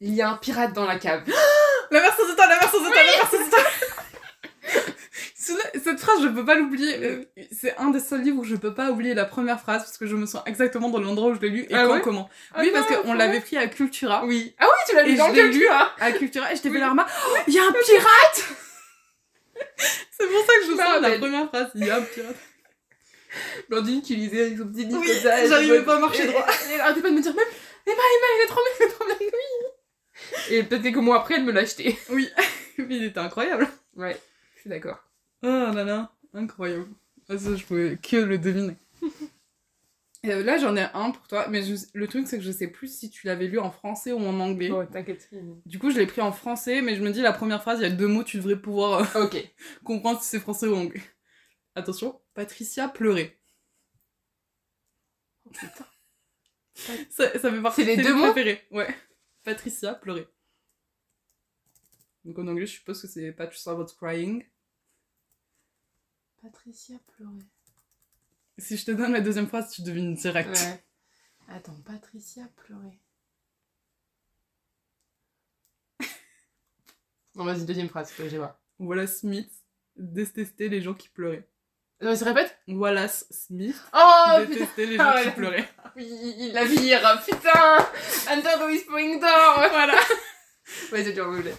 Il 0.00 0.14
y 0.14 0.22
a 0.22 0.30
un 0.30 0.36
pirate 0.36 0.72
dans 0.72 0.86
la 0.86 0.98
cave. 0.98 1.22
La 1.90 2.00
version 2.00 2.26
du 2.28 2.34
temps, 2.34 2.48
la 2.48 2.58
version 2.58 2.80
personne 2.82 2.92
s'étonne, 2.92 3.20
personne 3.20 3.44
s'étonne. 3.44 4.92
Celui-là- 5.38 5.70
Cette 5.84 6.00
phrase, 6.00 6.20
je 6.22 6.26
peux 6.28 6.44
pas 6.44 6.56
l'oublier. 6.56 6.96
Euh, 7.04 7.24
C'est 7.52 7.76
un 7.76 7.90
des 7.90 8.00
seuls 8.00 8.22
livres 8.22 8.38
où 8.40 8.44
je 8.44 8.56
peux 8.56 8.74
pas 8.74 8.90
oublier 8.90 9.14
la 9.14 9.24
première 9.24 9.60
phrase 9.60 9.84
parce 9.84 9.96
que 9.96 10.06
je 10.06 10.16
me 10.16 10.26
sens 10.26 10.42
exactement 10.46 10.88
dans 10.90 10.98
l'endroit 11.00 11.30
où 11.30 11.34
je 11.36 11.40
l'ai 11.40 11.48
lu 11.48 11.60
et 11.70 11.74
Ah 11.74 11.84
quand, 11.86 11.92
ouais 11.94 12.00
comment. 12.00 12.28
Ah 12.54 12.58
oui, 12.60 12.72
non, 12.74 12.82
parce 12.82 13.00
qu'on 13.02 13.12
l'avait 13.14 13.40
pris 13.40 13.56
à 13.56 13.68
Cultura. 13.68 14.24
Oui. 14.24 14.56
Ah 14.58 14.64
oui, 14.66 14.74
tu 14.88 14.96
l'as 14.96 15.02
Et 15.06 15.10
lu 15.12 15.16
dans 15.16 15.28
je 15.28 15.34
l'ai 15.34 15.42
le 15.44 15.48
lu. 15.50 15.58
lu, 15.60 15.68
À 15.68 16.10
Cultura, 16.12 16.52
et 16.52 16.56
je 16.56 16.62
t'ai 16.62 16.68
fait 16.70 16.74
Oui. 16.74 16.80
la 16.80 16.90
remarque. 16.90 17.10
Oh, 17.28 17.36
Il 17.46 17.54
y 17.54 17.58
a 17.60 17.62
un 17.64 17.72
pirate 17.72 18.44
C'est 20.10 20.26
pour 20.26 20.40
ça 20.44 20.52
que 20.58 20.64
je 20.66 20.70
me 20.72 20.76
sens 20.76 20.78
la 20.78 20.92
rappelle. 20.94 21.20
première 21.20 21.48
phrase. 21.48 21.70
Il 21.76 21.86
y 21.86 21.90
a 21.90 21.96
un 21.98 22.02
pirate. 22.02 22.36
Blandine 23.68 24.02
qui 24.02 24.16
lisait 24.16 24.46
avec 24.46 24.58
son 24.58 24.68
petit 24.68 24.84
livre 24.84 25.00
Oui, 25.00 25.06
comme 25.06 25.16
ça. 25.16 25.44
et 25.44 25.48
j'arrivais 25.48 25.82
pas 25.84 25.96
à 25.96 26.00
marcher 26.00 26.24
et- 26.24 26.26
droit. 26.28 26.46
Elle 26.72 26.80
arrêtait 26.80 27.02
pas 27.02 27.10
de 27.10 27.14
me 27.14 27.22
dire 27.22 27.34
même 27.34 27.44
Emma, 27.86 27.96
Emma, 27.96 28.26
il 28.38 28.44
est 28.44 28.46
trop 28.48 28.60
bien, 28.60 28.72
il 28.80 28.84
est 28.84 28.94
trop 28.94 29.04
bien, 29.06 29.16
oui. 29.20 30.54
Et 30.56 30.62
peut-être 30.62 30.82
quelques 30.82 30.96
mois 30.96 31.18
après, 31.18 31.34
elle 31.34 31.44
me 31.44 31.52
l'a 31.52 31.60
acheté. 31.60 31.96
Oui, 32.10 32.28
mais 32.78 32.96
il 32.96 33.04
était 33.04 33.20
incroyable. 33.20 33.68
Ouais, 33.96 34.16
je 34.56 34.60
suis 34.62 34.70
d'accord. 34.70 34.98
Oh 35.42 35.46
là 35.46 35.84
là, 35.84 36.10
incroyable. 36.34 36.88
Ah, 37.28 37.38
Ça, 37.38 37.54
je 37.54 37.64
pouvais 37.64 37.98
que 38.02 38.16
le 38.16 38.38
deviner. 38.38 38.76
Euh, 40.24 40.42
là, 40.42 40.58
j'en 40.58 40.74
ai 40.74 40.86
un 40.92 41.12
pour 41.12 41.28
toi, 41.28 41.46
mais 41.50 41.62
je- 41.62 41.76
le 41.94 42.08
truc, 42.08 42.26
c'est 42.26 42.38
que 42.38 42.42
je 42.42 42.50
sais 42.50 42.66
plus 42.66 42.92
si 42.92 43.10
tu 43.10 43.28
l'avais 43.28 43.46
lu 43.46 43.60
en 43.60 43.70
français 43.70 44.10
ou 44.10 44.18
en 44.18 44.40
anglais. 44.40 44.70
Bon, 44.70 44.84
t'inquiète. 44.84 45.28
Du 45.66 45.78
coup, 45.78 45.90
je 45.92 45.98
l'ai 45.98 46.06
pris 46.06 46.20
en 46.20 46.32
français, 46.32 46.82
mais 46.82 46.96
je 46.96 47.02
me 47.02 47.10
dis, 47.10 47.20
la 47.22 47.32
première 47.32 47.62
phrase, 47.62 47.78
il 47.78 47.82
y 47.82 47.86
a 47.86 47.90
deux 47.94 48.08
mots, 48.08 48.24
tu 48.24 48.38
devrais 48.38 48.56
pouvoir 48.56 49.16
euh, 49.16 49.24
Ok. 49.26 49.36
comprendre 49.84 50.20
si 50.20 50.28
c'est 50.30 50.40
français 50.40 50.66
ou 50.66 50.74
anglais. 50.74 51.02
Attention, 51.76 52.20
Patricia 52.32 52.88
pleurait. 52.88 53.38
Oh, 55.44 55.50
putain. 55.50 55.86
Ça, 56.74 57.38
ça 57.38 57.50
fait 57.50 57.62
partie 57.62 57.82
C'est 57.82 57.86
les 57.86 57.96
de 57.98 58.02
tes 58.02 58.08
deux 58.08 58.14
mots 58.14 58.32
préférés. 58.32 58.66
Ouais. 58.70 58.94
Patricia 59.44 59.94
pleurait. 59.94 60.26
Donc 62.24 62.38
en 62.38 62.48
anglais, 62.48 62.66
je 62.66 62.72
suppose 62.72 63.00
que 63.00 63.06
c'est 63.06 63.30
Patricia 63.30 63.74
was 63.74 63.92
crying. 63.94 64.44
Patricia 66.40 66.98
pleurait. 67.14 67.46
Si 68.56 68.78
je 68.78 68.86
te 68.86 68.90
donne 68.92 69.12
la 69.12 69.20
deuxième 69.20 69.46
phrase, 69.46 69.70
tu 69.70 69.82
devines 69.82 70.14
direct. 70.14 70.48
Ouais. 70.48 70.84
Attends, 71.48 71.80
Patricia 71.82 72.48
pleurait. 72.56 72.98
Non, 77.34 77.44
vas-y, 77.44 77.66
deuxième 77.66 77.90
phrase, 77.90 78.12
que 78.14 78.26
j'ai 78.30 78.38
pas. 78.38 78.62
Wallace 78.78 79.20
Smith 79.20 79.52
détestait 79.94 80.68
les 80.68 80.80
gens 80.80 80.94
qui 80.94 81.10
pleuraient. 81.10 81.46
Non, 82.02 82.10
mais 82.10 82.16
se 82.16 82.24
répète 82.24 82.56
Wallace 82.68 83.26
Smith 83.30 83.76
Oh 83.94 84.38
putain 84.40 84.44
détestait 84.50 84.86
les 84.86 84.96
gens 84.96 85.04
Ah 85.06 85.20
qui 85.22 85.28
ouais. 85.28 85.34
pleuraient. 85.34 85.68
Oui, 85.96 86.50
la 86.52 86.64
vire, 86.64 87.22
putain 87.24 87.78
Under 88.30 88.58
the 88.58 88.66
Whispering 88.66 89.18
Door 89.18 89.68
Voilà 89.70 89.94
Ouais, 90.92 91.04
c'est 91.04 91.12
dur, 91.12 91.26
anglais. 91.26 91.54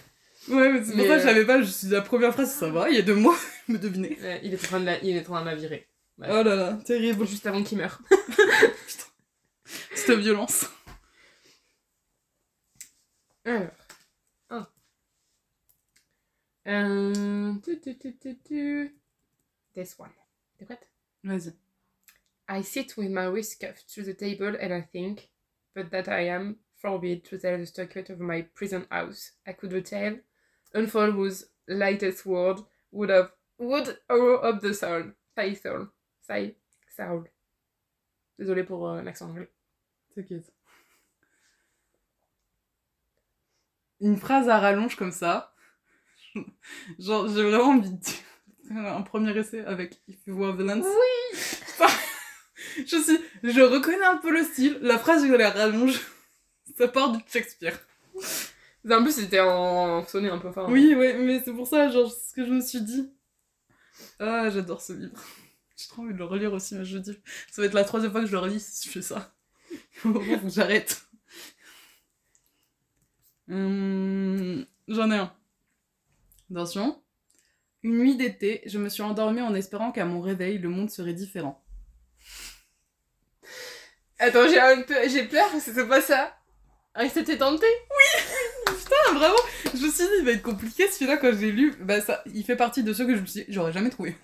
Ouais, 0.48 0.72
mais 0.72 0.84
c'est 0.84 0.92
pour 0.92 0.96
Mais, 0.96 1.08
ça 1.08 1.14
que 1.14 1.20
je 1.20 1.24
euh, 1.24 1.28
savais 1.28 1.44
pas. 1.44 1.60
Je 1.60 1.70
suis 1.70 1.88
la 1.88 2.02
première 2.02 2.32
phrase, 2.32 2.52
ça 2.52 2.70
va, 2.70 2.88
il 2.88 2.96
y 2.96 2.98
a 2.98 3.02
deux 3.02 3.14
mots, 3.16 3.34
me 3.68 3.78
deviner. 3.78 4.16
Ouais, 4.20 4.40
il 4.44 4.54
est 4.54 4.64
en 4.64 4.66
train 4.68 4.80
de 4.80 4.86
la, 4.86 4.98
il 5.02 5.16
est 5.16 5.20
en 5.20 5.24
train 5.32 5.40
de 5.40 5.46
la 5.46 5.54
virer. 5.56 5.88
Ouais. 6.18 6.28
Oh 6.30 6.42
là 6.42 6.54
là, 6.54 6.78
terrible. 6.84 7.26
Juste 7.26 7.46
avant 7.46 7.62
qu'il 7.62 7.78
meure. 7.78 8.00
Cette 9.94 10.18
violence. 10.18 10.66
Alors. 13.44 13.70
Un. 16.64 17.14
Euh... 17.14 17.54
tu, 17.64 17.80
tu, 17.80 17.98
tu, 17.98 18.16
tu, 18.18 18.38
tu. 18.46 18.94
This 19.74 19.96
one. 19.98 20.08
T'es 20.58 20.64
prête? 20.64 20.88
Vas-y. 21.24 21.52
I 22.48 22.62
sit 22.62 22.96
with 22.96 23.10
my 23.10 23.26
wrist 23.26 23.60
cuffed 23.60 23.92
to 23.94 24.02
the 24.02 24.14
table 24.14 24.56
and 24.60 24.72
I 24.72 24.80
think, 24.80 25.28
but 25.74 25.90
that 25.90 26.08
I 26.08 26.28
am 26.28 26.56
forbid 26.76 27.24
to 27.26 27.38
tell 27.38 27.58
the 27.58 27.66
stockade 27.66 28.10
of 28.10 28.20
my 28.20 28.42
prison 28.54 28.86
house. 28.90 29.32
I 29.46 29.52
could 29.52 29.72
retell, 29.72 30.16
unfold 30.74 31.14
whose 31.14 31.44
lightest 31.68 32.24
word 32.24 32.60
would 32.90 33.10
have 33.10 33.32
would 33.58 33.98
arrow 34.08 34.38
up 34.38 34.60
the 34.60 34.72
soul. 34.72 35.12
Say 35.36 35.54
soul. 35.54 35.88
Say 36.22 36.56
soul. 36.88 37.28
Désolée 38.38 38.64
pour 38.64 38.88
euh, 38.88 39.02
l'accent 39.02 39.28
anglais. 39.28 39.50
T'inquiète. 40.14 40.52
Une 44.00 44.16
phrase 44.16 44.48
à 44.48 44.58
rallonge 44.58 44.96
comme 44.96 45.10
ça. 45.10 45.52
Genre, 46.98 47.28
j'ai 47.28 47.42
vraiment 47.42 47.74
envie 47.74 47.90
de 47.90 47.96
dire 47.96 48.27
un 48.76 49.02
premier 49.02 49.36
essai 49.36 49.64
avec 49.64 50.00
If 50.08 50.26
You 50.26 50.36
Were 50.36 50.56
Villains. 50.56 50.82
Oui 50.82 51.38
Je 52.76 52.96
suis, 52.96 53.18
je 53.42 53.60
reconnais 53.60 54.04
un 54.04 54.18
peu 54.18 54.30
le 54.30 54.44
style. 54.44 54.78
La 54.82 54.98
phrase, 54.98 55.26
je 55.26 55.32
la 55.32 55.50
rallonge. 55.50 56.00
Ça 56.78 56.86
part 56.88 57.12
du 57.12 57.18
Shakespeare. 57.26 57.78
En 58.88 59.02
plus, 59.02 59.12
c'était 59.12 59.40
en 59.40 60.06
sonné 60.06 60.28
un 60.30 60.38
peu 60.38 60.52
fort. 60.52 60.68
Oui, 60.68 60.94
ouais, 60.94 61.18
mais 61.18 61.42
c'est 61.44 61.52
pour 61.52 61.66
ça, 61.66 61.90
genre, 61.90 62.10
ce 62.10 62.32
que 62.32 62.44
je 62.44 62.50
me 62.50 62.60
suis 62.60 62.80
dit. 62.80 63.10
Ah, 64.20 64.48
j'adore 64.50 64.80
ce 64.80 64.92
livre. 64.92 65.20
J'ai 65.76 65.88
trop 65.88 66.02
envie 66.02 66.12
de 66.12 66.18
le 66.18 66.24
relire 66.24 66.52
aussi, 66.52 66.74
mais 66.74 66.84
je 66.84 66.98
dis, 66.98 67.18
ça 67.50 67.62
va 67.62 67.66
être 67.66 67.74
la 67.74 67.84
troisième 67.84 68.12
fois 68.12 68.20
que 68.20 68.26
je 68.26 68.32
le 68.32 68.38
relis 68.38 68.60
si 68.60 68.86
je 68.88 68.92
fais 68.92 69.02
ça. 69.02 69.34
Au 70.04 70.08
moment 70.08 70.40
où 70.44 70.48
j'arrête. 70.50 71.02
Hum, 73.48 74.64
J'en 74.88 75.10
ai 75.10 75.16
un. 75.16 75.32
Attention. 76.50 77.02
Une 77.82 77.98
nuit 77.98 78.16
d'été, 78.16 78.62
je 78.66 78.78
me 78.78 78.88
suis 78.88 79.02
endormie 79.02 79.40
en 79.40 79.54
espérant 79.54 79.92
qu'à 79.92 80.04
mon 80.04 80.20
réveil, 80.20 80.58
le 80.58 80.68
monde 80.68 80.90
serait 80.90 81.12
différent. 81.12 81.64
Attends, 84.18 84.48
j'ai 84.48 84.58
un 84.58 84.82
peu... 84.82 84.94
j'ai 85.08 85.24
peur 85.24 85.48
c'est 85.60 85.86
pas 85.86 86.00
ça. 86.00 86.34
C'était 87.12 87.38
tenté 87.38 87.66
Ah, 88.66 89.12
vraiment 89.14 89.36
Je 89.72 89.86
me 89.86 89.90
suis 89.90 90.04
dit, 90.04 90.10
il 90.18 90.24
va 90.24 90.32
être 90.32 90.42
compliqué 90.42 90.88
celui-là 90.88 91.16
quand 91.16 91.30
je 91.30 91.38
l'ai 91.38 91.52
lu. 91.52 91.76
Bah, 91.80 92.00
ça, 92.00 92.24
il 92.26 92.44
fait 92.44 92.56
partie 92.56 92.82
de 92.82 92.92
ceux 92.92 93.06
que 93.06 93.14
je 93.14 93.20
me 93.20 93.26
suis 93.26 93.44
dit, 93.44 93.52
j'aurais 93.52 93.72
jamais 93.72 93.90
trouvé. 93.90 94.16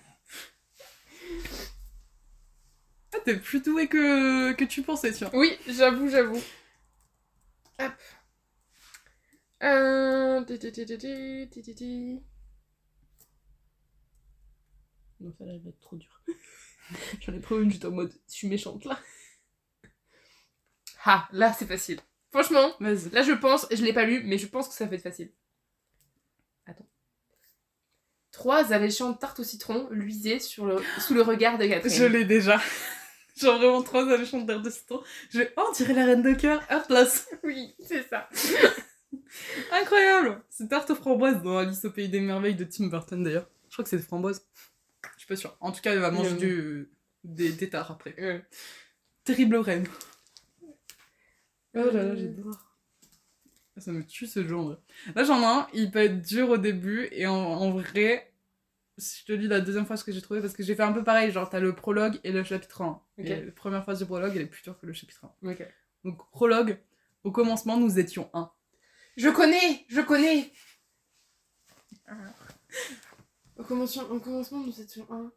Ah, 3.13 3.19
t'es 3.23 3.37
plus 3.37 3.61
doué 3.61 3.87
que, 3.87 4.51
que 4.51 4.65
tu 4.65 4.81
pensais, 4.81 5.13
tiens. 5.13 5.29
Oui, 5.33 5.57
j'avoue, 5.67 6.09
j'avoue. 6.09 6.41
Hop. 7.79 7.93
Euh... 9.63 10.43
Non, 15.19 15.33
ça 15.37 15.45
là, 15.45 15.53
va 15.63 15.69
être 15.69 15.79
trop 15.79 15.95
dur. 15.95 16.21
J'en 17.21 17.33
ai 17.33 17.41
trouvé 17.41 17.63
une 17.63 17.71
juste 17.71 17.85
en 17.85 17.91
mode, 17.91 18.13
je 18.27 18.33
suis 18.33 18.47
méchante 18.47 18.85
là. 18.85 18.99
Ah, 21.05 21.27
là 21.31 21.53
c'est 21.53 21.65
facile. 21.65 21.99
Franchement, 22.31 22.73
là 22.79 23.23
je 23.23 23.31
pense, 23.33 23.67
je 23.71 23.83
l'ai 23.83 23.93
pas 23.93 24.05
lu, 24.05 24.23
mais 24.25 24.37
je 24.37 24.47
pense 24.47 24.67
que 24.67 24.73
ça 24.73 24.85
va 24.85 24.95
être 24.95 25.01
facile. 25.01 25.31
Attends. 26.65 26.87
Trois 28.31 28.73
alléchantes 28.73 29.19
tartes 29.19 29.39
au 29.39 29.43
citron 29.43 29.87
luisaient 29.91 30.39
sur 30.39 30.65
le, 30.65 30.77
sous 30.99 31.13
le 31.13 31.21
regard 31.21 31.57
de 31.57 31.65
Catherine. 31.65 31.93
Je 31.93 32.05
l'ai 32.05 32.25
déjà. 32.25 32.59
Genre 33.37 33.57
vraiment 33.57 33.83
trois 33.83 34.11
alléchantes 34.11 34.45
d'air 34.45 34.61
de 34.61 34.69
citron. 34.69 35.01
Je 35.29 35.39
vais, 35.39 35.53
oh, 35.57 35.65
on 35.69 35.71
dirait 35.73 35.93
la 35.93 36.05
reine 36.05 36.21
de 36.21 36.33
cœur, 36.33 36.61
Heartless. 36.69 37.29
Oui, 37.43 37.75
c'est 37.79 38.07
ça. 38.07 38.29
Incroyable 39.71 40.43
C'est 40.49 40.69
tarte 40.69 40.89
aux 40.89 40.95
framboises 40.95 41.41
dans 41.41 41.57
Alice 41.57 41.83
au 41.85 41.91
pays 41.91 42.09
des 42.09 42.19
merveilles 42.19 42.55
de 42.55 42.63
Tim 42.63 42.87
Burton 42.87 43.23
d'ailleurs. 43.23 43.49
Je 43.69 43.73
crois 43.73 43.83
que 43.83 43.89
c'est 43.89 43.97
des 43.97 44.03
framboises. 44.03 44.45
Je 45.27 45.35
suis 45.35 45.41
pas 45.43 45.49
sûre. 45.49 45.57
En 45.59 45.71
tout 45.71 45.81
cas, 45.81 45.91
elle 45.93 45.99
va 45.99 46.11
manger 46.11 46.35
du... 46.35 46.89
des, 47.23 47.51
des 47.51 47.69
tartes 47.69 47.89
après. 47.91 48.45
Terrible 49.23 49.55
reine. 49.57 49.87
Oh 50.61 50.69
là 51.73 51.91
là, 51.91 51.99
Euh. 52.01 52.15
j'adore. 52.15 52.61
Ça 53.77 53.91
me 53.91 54.05
tue 54.05 54.27
ce 54.27 54.47
genre. 54.47 54.77
Là, 55.15 55.23
j'en 55.25 55.41
ai 55.41 55.45
un, 55.45 55.67
il 55.73 55.91
peut 55.91 55.99
être 55.99 56.21
dur 56.21 56.49
au 56.51 56.57
début, 56.57 57.09
et 57.11 57.27
en, 57.27 57.33
en 57.35 57.71
vrai, 57.71 58.31
si 58.97 59.19
je 59.21 59.25
te 59.25 59.31
lis 59.33 59.47
la 59.49 59.59
deuxième 59.59 59.85
phrase 59.85 60.03
que 60.03 60.13
j'ai 60.13 60.21
trouvée, 60.21 60.39
parce 60.39 60.53
que 60.53 60.63
j'ai 60.63 60.75
fait 60.75 60.83
un 60.83 60.93
peu 60.93 61.03
pareil, 61.03 61.29
genre 61.31 61.49
t'as 61.49 61.59
le 61.59 61.73
prologue 61.75 62.17
et 62.23 62.31
le 62.31 62.43
chapitre 62.45 62.83
1. 62.83 62.87
Ok. 62.91 63.01
Et 63.25 63.43
la 63.45 63.51
première 63.51 63.83
phrase 63.83 63.99
du 63.99 64.05
prologue, 64.05 64.31
elle 64.35 64.43
est 64.43 64.45
plus 64.45 64.61
dure 64.63 64.79
que 64.79 64.85
le 64.85 64.93
chapitre 64.93 65.25
1. 65.43 65.49
ok. 65.51 65.67
Donc, 66.05 66.29
prologue, 66.31 66.79
au 67.25 67.31
commencement, 67.31 67.77
nous 67.77 67.99
étions 67.99 68.29
un. 68.33 68.49
Je 69.17 69.27
connais, 69.29 69.85
je 69.89 69.99
connais. 70.01 70.51
Au 73.57 73.63
commencement, 73.63 74.03
au 74.03 74.19
commencement 74.19 74.59
nous 74.59 74.81
étions 74.81 75.07
un. 75.11 75.31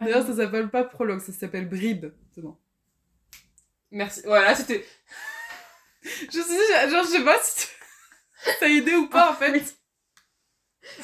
D'ailleurs, 0.00 0.22
Ah, 0.24 0.26
ça 0.26 0.36
s'appelle 0.36 0.70
pas 0.70 0.84
prologue, 0.84 1.20
ça 1.20 1.32
s'appelle 1.32 1.68
bribe. 1.68 2.06
C'est 2.34 2.42
bon. 2.42 2.56
Merci. 3.90 4.22
Voilà, 4.24 4.54
c'était. 4.54 4.84
Je 6.02 6.30
suis 6.30 6.42
dit, 6.44 6.90
genre, 6.90 7.02
je 7.04 7.08
sais 7.08 7.24
pas 7.24 7.36
si 7.42 7.66
ça 8.60 8.66
a 8.66 8.68
aidé 8.68 8.94
ou 8.94 9.08
pas, 9.08 9.32
en 9.32 9.34
fait. 9.34 9.50
Oui. 9.50 9.62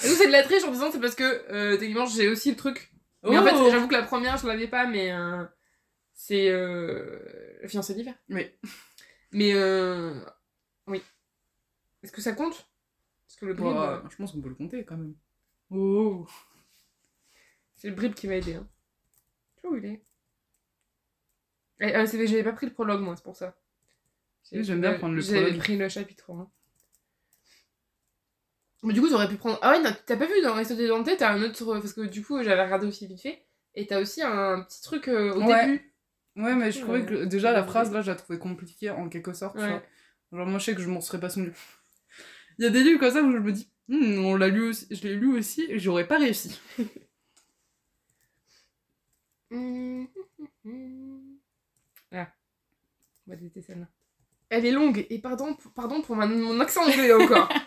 Et 0.05 0.09
nous, 0.09 0.15
c'est 0.15 0.27
de 0.29 0.33
la 0.33 0.45
triche 0.45 0.63
en 0.63 0.71
disant 0.71 0.93
c'est 0.93 1.01
parce 1.01 1.17
que 1.17 1.25
euh, 1.53 1.77
techniquement 1.77 2.07
j'ai 2.07 2.29
aussi 2.29 2.51
le 2.51 2.57
truc. 2.57 2.93
Mais 3.25 3.37
en 3.37 3.43
Oh. 3.43 3.47
fait, 3.49 3.71
j'avoue 3.71 3.89
que 3.89 3.95
la 3.95 4.05
première 4.05 4.37
je 4.37 4.47
l'avais 4.47 4.69
pas, 4.69 4.87
mais 4.87 5.11
euh, 5.11 5.43
c'est 6.15 6.51
euh, 6.51 7.67
fiancé 7.67 7.95
d'hiver. 7.95 8.15
Oui. 8.29 8.49
Mais 9.33 9.55
euh, 9.55 10.15
oui. 10.87 11.03
Est-ce 12.05 12.13
que 12.13 12.21
ça 12.21 12.33
compte? 12.33 12.69
Parce 13.27 13.41
que 13.41 13.47
le 13.47 13.55
brib, 13.55 13.75
Bah, 13.75 14.03
euh, 14.05 14.09
je 14.09 14.17
pense 14.17 14.31
qu'on 14.33 14.41
peut 14.41 14.51
le 14.51 14.55
compter, 14.55 14.85
quand 14.85 14.97
même. 14.97 15.15
Oh 15.75 16.27
c'est 17.75 17.89
le 17.89 17.95
brib 17.97 18.15
qui 18.15 18.29
m'a 18.29 18.37
aidé. 18.37 18.55
Hein. 18.55 18.69
Tu 19.57 19.67
vois 19.67 19.77
où 19.77 19.77
il 19.81 19.87
est 19.87 20.03
Eh, 21.81 21.97
euh, 21.97 22.07
c'est- 22.07 22.27
J'avais 22.29 22.45
pas 22.45 22.53
pris 22.53 22.67
le 22.67 22.73
prologue 22.73 23.01
moi, 23.01 23.17
c'est 23.17 23.25
pour 23.25 23.35
ça. 23.37 23.57
Oui, 24.53 24.63
j'aime 24.63 24.81
bien 24.81 24.93
prendre 24.95 25.15
le 25.15 25.21
J'avais 25.21 25.41
prologue. 25.43 25.59
pris 25.59 25.77
le 25.77 25.89
chapitre 25.89 26.31
1. 26.33 26.49
Mais 28.85 28.93
du 28.93 29.01
coup, 29.01 29.09
t'aurais 29.09 29.29
pu 29.29 29.37
prendre. 29.37 29.59
Ah 29.63 29.73
ouais, 29.73 29.83
non, 29.83 29.91
t'as 30.07 30.17
pas 30.17 30.27
vu 30.27 30.41
dans 30.43 30.55
Resto 30.55 30.75
des 30.75 30.89
Dante, 30.89 31.09
t'as 31.17 31.33
un 31.33 31.43
autre. 31.43 31.65
Parce 31.65 31.93
que 31.93 32.03
du 32.03 32.25
coup, 32.25 32.43
j'avais 32.43 32.63
regardé 32.65 32.87
aussi 32.87 33.07
vite 33.07 33.21
fait. 33.23 33.45
Et 33.75 33.87
t'as 33.87 34.01
aussi 34.01 34.23
un 34.23 34.63
petit 34.63 34.83
truc 34.83 35.09
euh, 35.09 35.33
au 35.35 35.43
Ouais. 35.45 35.67
début. 35.67 35.95
Ouais, 36.37 36.55
mais 36.55 36.71
je 36.73 36.79
Ouais. 36.79 36.83
trouvais 36.85 37.05
que 37.07 37.25
déjà 37.25 37.53
la 37.53 37.65
phrase 37.65 37.93
là, 37.93 38.03
je 38.03 38.11
la 38.11 38.17
trouvais 38.17 38.39
compliquée 38.39 38.91
en 38.91 39.09
quelque 39.09 39.33
sorte. 39.33 39.57
tu 39.57 39.63
Ouais. 39.63 39.69
vois. 39.71 39.83
Genre, 40.39 40.47
moi, 40.47 40.59
je 40.59 40.65
sais 40.67 40.75
que 40.75 40.83
je 40.83 40.89
m'en 40.89 41.01
serais 41.01 41.21
pas 41.21 41.31
souvenu. 41.31 41.53
Il 42.59 42.65
y 42.65 42.69
a 42.69 42.71
des 42.71 42.83
livres 42.85 43.01
comme 43.01 43.11
ça 43.13 43.23
où 43.23 43.33
je 43.33 43.39
me 43.39 43.53
dis, 43.53 43.72
Hmm, 43.89 44.25
on 44.25 44.37
l'a 44.37 44.49
lu 44.49 44.69
aussi, 44.69 44.87
je 44.91 45.03
l'ai 45.07 45.17
lu 45.17 45.37
aussi, 45.39 45.67
et 45.69 45.79
j'aurais 45.79 46.07
pas 46.07 46.19
réussi. 46.19 46.59
Ah. 52.15 52.29
On 53.27 53.31
va 53.31 53.37
détester 53.37 53.63
celle-là. 53.63 53.89
Elle 54.51 54.67
est 54.67 54.71
longue, 54.71 55.07
et 55.09 55.19
pardon, 55.19 55.57
pardon 55.75 56.03
pour 56.03 56.17
ma- 56.17 56.27
mon 56.27 56.61
accent 56.61 56.83
anglais 56.85 57.13
encore. 57.13 57.49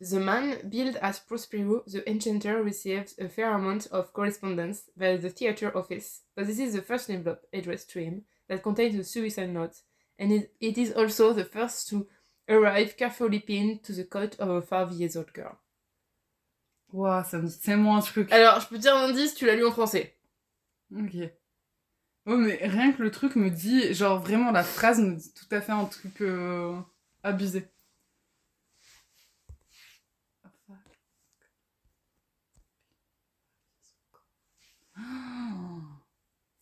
The 0.00 0.14
man, 0.14 0.58
billed 0.68 0.98
as 1.00 1.18
Prospero, 1.20 1.82
the 1.86 2.06
enchanter, 2.06 2.62
receives 2.62 3.14
a 3.18 3.28
fair 3.28 3.54
amount 3.54 3.86
of 3.90 4.12
correspondence 4.12 4.90
via 4.96 5.16
the 5.16 5.30
theatre 5.30 5.74
office, 5.74 6.22
but 6.36 6.46
this 6.46 6.58
is 6.58 6.74
the 6.74 6.82
first 6.82 7.08
envelope 7.08 7.40
addressed 7.54 7.88
to 7.90 8.00
him 8.00 8.24
that 8.48 8.62
contains 8.62 8.96
a 8.96 9.04
suicide 9.04 9.50
note, 9.50 9.76
and 10.18 10.30
it, 10.32 10.52
it 10.60 10.76
is 10.76 10.92
also 10.92 11.32
the 11.32 11.44
first 11.44 11.88
to 11.88 12.06
arrive 12.48 12.96
carefully 12.96 13.40
pinned 13.40 13.82
to 13.82 13.92
the 13.92 14.04
coat 14.08 14.36
of 14.40 14.48
a 14.50 14.62
five 14.62 14.92
years 14.92 15.16
old 15.16 15.32
girl. 15.34 15.56
Ouah, 16.92 17.24
ça 17.24 17.38
me 17.38 17.48
dit 17.48 17.58
tellement 17.60 17.96
un 17.96 18.00
truc. 18.00 18.30
Alors, 18.32 18.60
je 18.60 18.68
peux 18.68 18.76
te 18.76 18.82
dire 18.82 18.94
un 18.96 19.08
indice, 19.08 19.34
tu 19.34 19.46
l'as 19.46 19.56
lu 19.56 19.66
en 19.66 19.72
français. 19.72 20.16
Ok. 20.96 21.14
Ouais, 22.26 22.36
mais 22.36 22.56
rien 22.66 22.92
que 22.92 23.02
le 23.02 23.10
truc 23.10 23.36
me 23.36 23.50
dit, 23.50 23.92
genre 23.94 24.20
vraiment 24.20 24.50
la 24.50 24.62
phrase 24.64 25.00
me 25.00 25.14
dit 25.16 25.32
tout 25.34 25.46
à 25.50 25.60
fait 25.60 25.72
un 25.72 25.84
truc 25.86 26.20
euh, 26.22 26.74
abusé. 27.22 27.68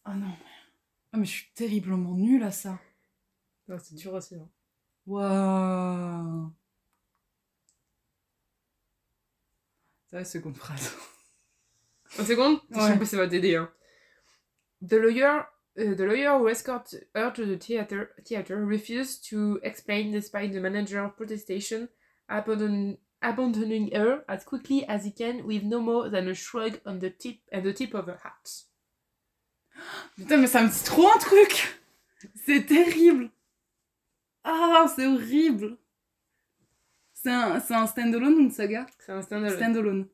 Ah 0.04 0.14
non. 0.14 0.36
Ah 1.12 1.18
mais 1.18 1.24
je 1.24 1.30
suis 1.32 1.52
terriblement 1.54 2.14
nulle 2.14 2.42
à 2.44 2.50
ça. 2.52 2.78
C'est 3.68 3.94
dur 3.96 4.14
aussi. 4.14 4.34
hein. 4.36 4.48
Waouh. 5.06 6.52
C'est 10.06 10.16
la 10.16 10.24
seconde 10.24 10.56
phrase. 10.56 10.92
Une 12.18 12.24
seconde. 12.24 12.60
Je 12.70 12.80
sais 12.80 12.98
pas 12.98 13.04
si 13.04 13.10
ça 13.10 13.16
va 13.16 13.26
t'aider. 13.26 13.56
Hein. 13.56 13.70
The 14.82 14.94
lawyer, 14.94 15.46
uh, 15.78 15.94
the 15.94 16.04
lawyer 16.04 16.38
who 16.38 16.48
escorted 16.48 17.06
her 17.14 17.32
to 17.32 17.46
the 17.46 17.56
theater, 17.56 18.10
theater 18.24 18.64
refused 18.64 19.28
to 19.30 19.58
explain 19.62 20.12
despite 20.12 20.52
the 20.52 20.60
manager's 20.60 21.10
protestation, 21.16 21.88
abandon, 22.28 22.98
abandoning 23.22 23.90
her 23.94 24.24
as 24.28 24.44
quickly 24.44 24.84
as 24.86 25.04
he 25.04 25.12
can 25.12 25.46
with 25.46 25.62
no 25.62 25.80
more 25.80 26.10
than 26.10 26.28
a 26.28 26.34
shrug 26.34 26.80
on 26.84 26.98
the 26.98 27.10
tip 27.10 27.38
and 27.50 27.64
the 27.64 27.72
tip 27.72 27.94
of 27.94 28.06
her 28.06 28.18
hat. 28.22 28.64
Putain, 30.16 30.38
mais 30.38 30.48
ça 30.48 30.62
me 30.62 30.68
dit 30.68 30.84
trop 30.84 31.08
un 31.08 31.18
truc 31.18 31.78
C'est 32.44 32.66
terrible 32.66 33.30
Ah, 34.44 34.86
c'est 34.94 35.06
horrible 35.06 35.78
C'est 37.12 37.30
un, 37.30 37.60
c'est 37.60 37.74
un 37.74 37.86
stand-alone 37.86 38.34
ou 38.34 38.40
une 38.40 38.50
saga? 38.50 38.86
C'est 38.98 39.12
un 39.12 39.22
stand-alone. 39.22 39.56
Stand-alone. 39.56 40.08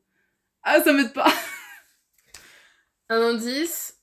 Ah, 0.63 0.81
ça 0.81 0.93
m'aide 0.93 1.13
pas 1.13 1.27
Un 3.09 3.21
indice, 3.21 3.95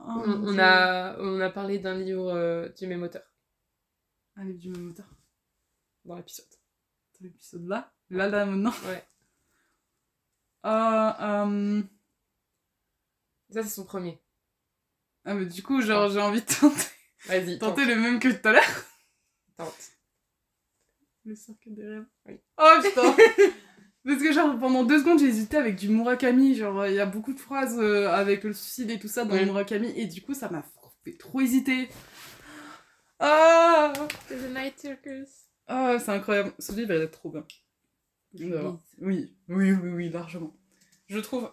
Oh, 0.00 0.22
on, 0.26 0.56
a, 0.60 1.16
on 1.18 1.40
a 1.40 1.50
parlé 1.50 1.80
d'un 1.80 1.94
livre 1.98 2.32
euh, 2.32 2.68
du 2.68 2.86
même 2.86 3.02
auteur 3.02 3.24
Un 4.36 4.44
livre 4.44 4.58
du 4.60 4.70
même 4.70 4.90
auteur. 4.90 5.06
dans 6.04 6.14
l'épisode. 6.16 6.46
Dans 7.18 7.24
l'épisode 7.26 7.66
là? 7.66 7.92
Là, 8.10 8.28
là, 8.28 8.46
maintenant 8.46 8.72
Ouais. 8.86 9.04
Euh, 10.66 11.12
euh, 11.20 11.82
Ça, 13.50 13.62
c'est 13.64 13.68
son 13.70 13.84
premier. 13.86 14.22
Ah, 15.24 15.34
mais 15.34 15.46
du 15.46 15.62
coup, 15.64 15.80
genre, 15.82 16.08
j'ai 16.10 16.20
envie 16.20 16.42
de 16.42 16.46
tenter, 16.46 16.86
Vas-y, 17.26 17.58
tente. 17.58 17.70
tenter 17.70 17.84
le 17.86 17.96
même 17.96 18.20
que 18.20 18.28
tout 18.28 18.48
à 18.48 18.52
l'heure. 18.52 18.84
Tente. 19.58 19.92
Le 21.24 21.34
cercle 21.34 21.74
des 21.74 21.86
rêves. 21.86 22.06
Oui. 22.26 22.40
Oh 22.56 22.78
putain 22.82 23.14
Parce 24.04 24.22
que 24.22 24.32
genre 24.32 24.58
pendant 24.58 24.84
deux 24.84 25.00
secondes 25.00 25.18
j'ai 25.18 25.26
hésité 25.26 25.58
avec 25.58 25.76
du 25.76 25.90
Murakami, 25.90 26.54
genre 26.54 26.86
il 26.86 26.94
y 26.94 27.00
a 27.00 27.04
beaucoup 27.06 27.34
de 27.34 27.38
phrases 27.38 27.78
euh, 27.78 28.08
avec 28.08 28.44
le 28.44 28.54
suicide 28.54 28.90
et 28.90 28.98
tout 28.98 29.08
ça 29.08 29.24
dans 29.26 29.34
Ouais. 29.34 29.44
Murakami 29.44 29.92
et 29.96 30.06
du 30.06 30.22
coup 30.22 30.32
ça 30.32 30.48
m'a 30.48 30.64
fait 31.04 31.18
trop 31.18 31.40
hésiter. 31.40 31.88
Ah 33.18 33.92
The 34.28 34.54
Night 34.54 34.78
Circus. 34.78 35.28
Ah 35.66 35.98
c'est 35.98 36.12
incroyable, 36.12 36.52
ce 36.58 36.72
livre 36.72 36.94
il 36.94 37.02
est 37.02 37.08
trop 37.08 37.30
bien. 37.30 37.44
Lis. 38.32 38.52
Oui, 39.00 39.34
oui, 39.48 39.72
oui, 39.72 39.90
oui, 39.90 40.08
largement. 40.10 40.56
Je 41.08 41.18
trouve, 41.18 41.50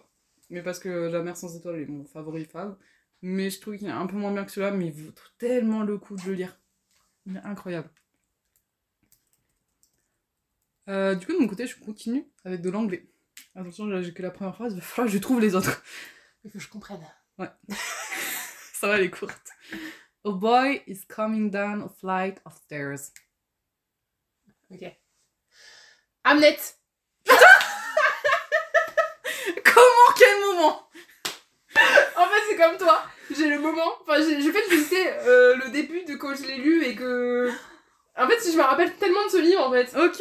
mais 0.50 0.62
parce 0.62 0.78
que 0.78 0.88
La 0.88 1.22
mer 1.22 1.36
sans 1.36 1.54
étoiles 1.56 1.80
est 1.80 1.86
mon 1.86 2.04
favori 2.04 2.44
fave, 2.44 2.76
mais 3.22 3.50
je 3.50 3.60
trouve 3.60 3.76
qu'il 3.76 3.88
est 3.88 3.90
un 3.90 4.06
peu 4.06 4.16
moins 4.16 4.32
bien 4.32 4.44
que 4.44 4.52
celui-là, 4.52 4.70
mais 4.72 4.86
il 4.86 4.92
vaut 4.92 5.12
tellement 5.38 5.82
le 5.82 5.98
coup 5.98 6.16
de 6.16 6.22
le 6.26 6.34
lire. 6.34 6.58
Incroyable. 7.44 7.90
Euh, 10.88 11.14
du 11.16 11.26
coup, 11.26 11.32
de 11.32 11.38
mon 11.38 11.48
côté, 11.48 11.66
je 11.66 11.76
continue 11.78 12.24
avec 12.44 12.60
de 12.60 12.70
l'anglais. 12.70 13.08
Attention, 13.54 13.86
là, 13.86 14.02
j'ai 14.02 14.12
que 14.12 14.22
la 14.22 14.30
première 14.30 14.54
phrase, 14.54 14.74
il 14.74 14.76
va 14.76 14.82
falloir 14.82 15.06
que 15.08 15.12
je 15.12 15.18
trouve 15.18 15.40
les 15.40 15.54
autres. 15.54 15.82
Il 16.44 16.50
faut 16.50 16.58
que 16.58 16.64
je 16.64 16.68
comprenne. 16.68 17.04
Ça 17.38 18.88
va, 18.88 18.96
elle 18.96 19.04
est 19.04 19.10
courte. 19.10 19.50
A 20.24 20.30
boy 20.30 20.82
is 20.86 21.00
coming 21.08 21.50
down 21.50 21.82
a 21.82 21.88
flight 21.88 22.40
of 22.44 22.56
stairs. 22.56 23.12
Ok. 24.70 24.84
Hamlet 26.24 26.78
Comment? 29.64 30.12
Quel 30.18 30.40
moment? 30.40 30.88
En 32.16 32.24
fait, 32.26 32.42
c'est 32.50 32.56
comme 32.56 32.76
toi. 32.78 33.02
J'ai 33.36 33.48
le 33.48 33.58
moment. 33.58 33.90
Enfin, 34.02 34.20
j'ai 34.20 34.52
fait, 34.52 34.62
je 34.70 34.76
sais 34.82 35.14
euh, 35.26 35.56
le 35.64 35.70
début 35.70 36.04
de 36.04 36.14
quand 36.14 36.34
je 36.34 36.46
l'ai 36.46 36.56
lu 36.56 36.84
et 36.84 36.94
que. 36.94 37.50
En 38.18 38.26
fait, 38.28 38.40
si 38.40 38.52
je 38.52 38.56
me 38.56 38.62
rappelle 38.62 38.94
tellement 38.94 39.24
de 39.26 39.30
ce 39.30 39.38
livre, 39.40 39.66
en 39.66 39.72
fait. 39.72 39.88
Ok 39.96 40.20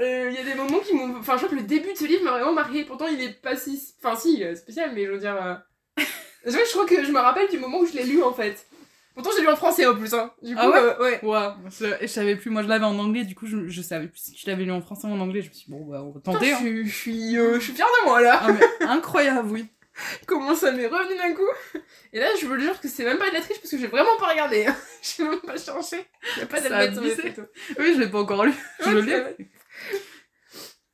Euh, 0.00 0.30
Il 0.30 0.34
y 0.34 0.38
a 0.38 0.44
des 0.44 0.54
moments 0.54 0.78
qui 0.80 0.94
m'ont. 0.94 1.16
Enfin, 1.18 1.32
je 1.34 1.44
crois 1.44 1.50
que 1.50 1.60
le 1.60 1.66
début 1.66 1.92
de 1.92 1.98
ce 1.98 2.04
livre 2.04 2.24
m'a 2.24 2.32
vraiment 2.32 2.52
marqué. 2.52 2.84
Pourtant, 2.84 3.06
il 3.06 3.20
est 3.22 3.40
pas 3.42 3.56
si. 3.56 3.80
Enfin, 4.02 4.16
si, 4.16 4.42
est 4.42 4.56
spécial, 4.56 4.90
mais 4.94 5.04
je 5.06 5.10
veux 5.12 5.18
dire. 5.18 5.36
euh, 5.36 6.02
Je, 6.46 6.52
je 6.52 6.70
crois 6.72 6.86
que 6.86 7.04
je 7.04 7.10
me 7.12 7.18
rappelle 7.18 7.48
du 7.50 7.58
moment 7.58 7.80
où 7.80 7.86
je 7.86 7.92
l'ai 7.92 8.04
lu, 8.04 8.22
en 8.22 8.32
fait. 8.32 8.66
Pourtant, 9.14 9.30
j'ai 9.36 9.42
lu 9.42 9.48
en 9.48 9.56
français 9.56 9.84
en 9.86 9.94
plus, 9.94 10.14
hein. 10.14 10.30
Du 10.40 10.54
coup, 10.54 10.60
Ah 10.62 10.70
ouais 10.70 10.78
euh, 10.78 11.02
ouais. 11.02 11.20
Ouah, 11.22 11.58
je, 11.68 11.84
je 12.00 12.06
savais 12.06 12.36
plus, 12.36 12.48
moi 12.48 12.62
je 12.62 12.68
l'avais 12.68 12.84
en 12.86 12.96
anglais, 12.98 13.24
du 13.24 13.34
coup 13.34 13.44
je, 13.46 13.68
je 13.68 13.82
savais 13.82 14.06
plus 14.06 14.20
si 14.20 14.38
je 14.38 14.48
l'avais 14.48 14.64
lu 14.64 14.70
en 14.70 14.80
français 14.80 15.06
ou 15.08 15.10
en 15.10 15.20
anglais. 15.20 15.42
Je 15.42 15.48
me 15.48 15.52
suis 15.52 15.66
dit, 15.66 15.70
bon, 15.72 15.84
bah, 15.84 16.00
on 16.02 16.12
va 16.12 16.20
tenter. 16.20 16.46
je, 16.46 16.54
hein. 16.54 16.58
suis, 16.58 16.86
je, 16.88 16.96
suis, 16.96 17.36
euh, 17.38 17.54
je 17.56 17.60
suis 17.60 17.72
fière 17.74 17.88
de 17.88 18.08
moi, 18.08 18.22
là. 18.22 18.40
Ah, 18.42 18.52
mais 18.52 18.86
incroyable, 18.86 19.50
oui. 19.50 19.66
Comment 20.26 20.54
ça 20.54 20.72
m'est 20.72 20.86
revenu 20.86 21.16
d'un 21.16 21.34
coup. 21.34 21.48
Et 22.12 22.18
là, 22.20 22.28
je 22.40 22.46
vous 22.46 22.54
le 22.54 22.60
jure 22.60 22.80
que 22.80 22.88
c'est 22.88 23.04
même 23.04 23.18
pas 23.18 23.28
de 23.28 23.34
la 23.34 23.40
triche 23.40 23.58
parce 23.58 23.70
que 23.70 23.78
j'ai 23.78 23.86
vraiment 23.86 24.16
pas 24.18 24.28
regardé. 24.28 24.66
hein. 24.66 24.76
J'ai 25.02 25.24
même 25.24 25.40
pas 25.40 25.56
cherché. 25.56 26.04
Il 26.36 26.40
y 26.40 26.42
a 26.42 26.46
pas 26.46 26.60
d'albette 26.60 26.94
sur 26.94 27.22
photos. 27.24 27.46
Oui, 27.78 27.94
je 27.94 28.00
l'ai 28.00 28.08
pas 28.10 28.20
encore 28.20 28.44
lu. 28.44 28.52
Je 28.80 28.84
Ouais, 28.86 28.92
le 28.94 29.00
c'est 29.02 29.06
lis. 29.06 29.20
vrai. 29.20 29.36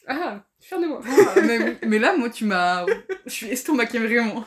Ah, 0.09 0.45
je 0.61 0.64
suis 0.64 0.69
fière 0.69 0.81
de 0.81 0.87
moi. 0.87 1.01
Ah, 1.05 1.40
mais, 1.42 1.79
mais 1.87 1.99
là, 1.99 2.16
moi, 2.16 2.31
tu 2.31 2.45
m'as. 2.45 2.87
Je 3.27 3.31
suis 3.33 3.49
estomaquée 3.49 3.99
vraiment. 3.99 4.47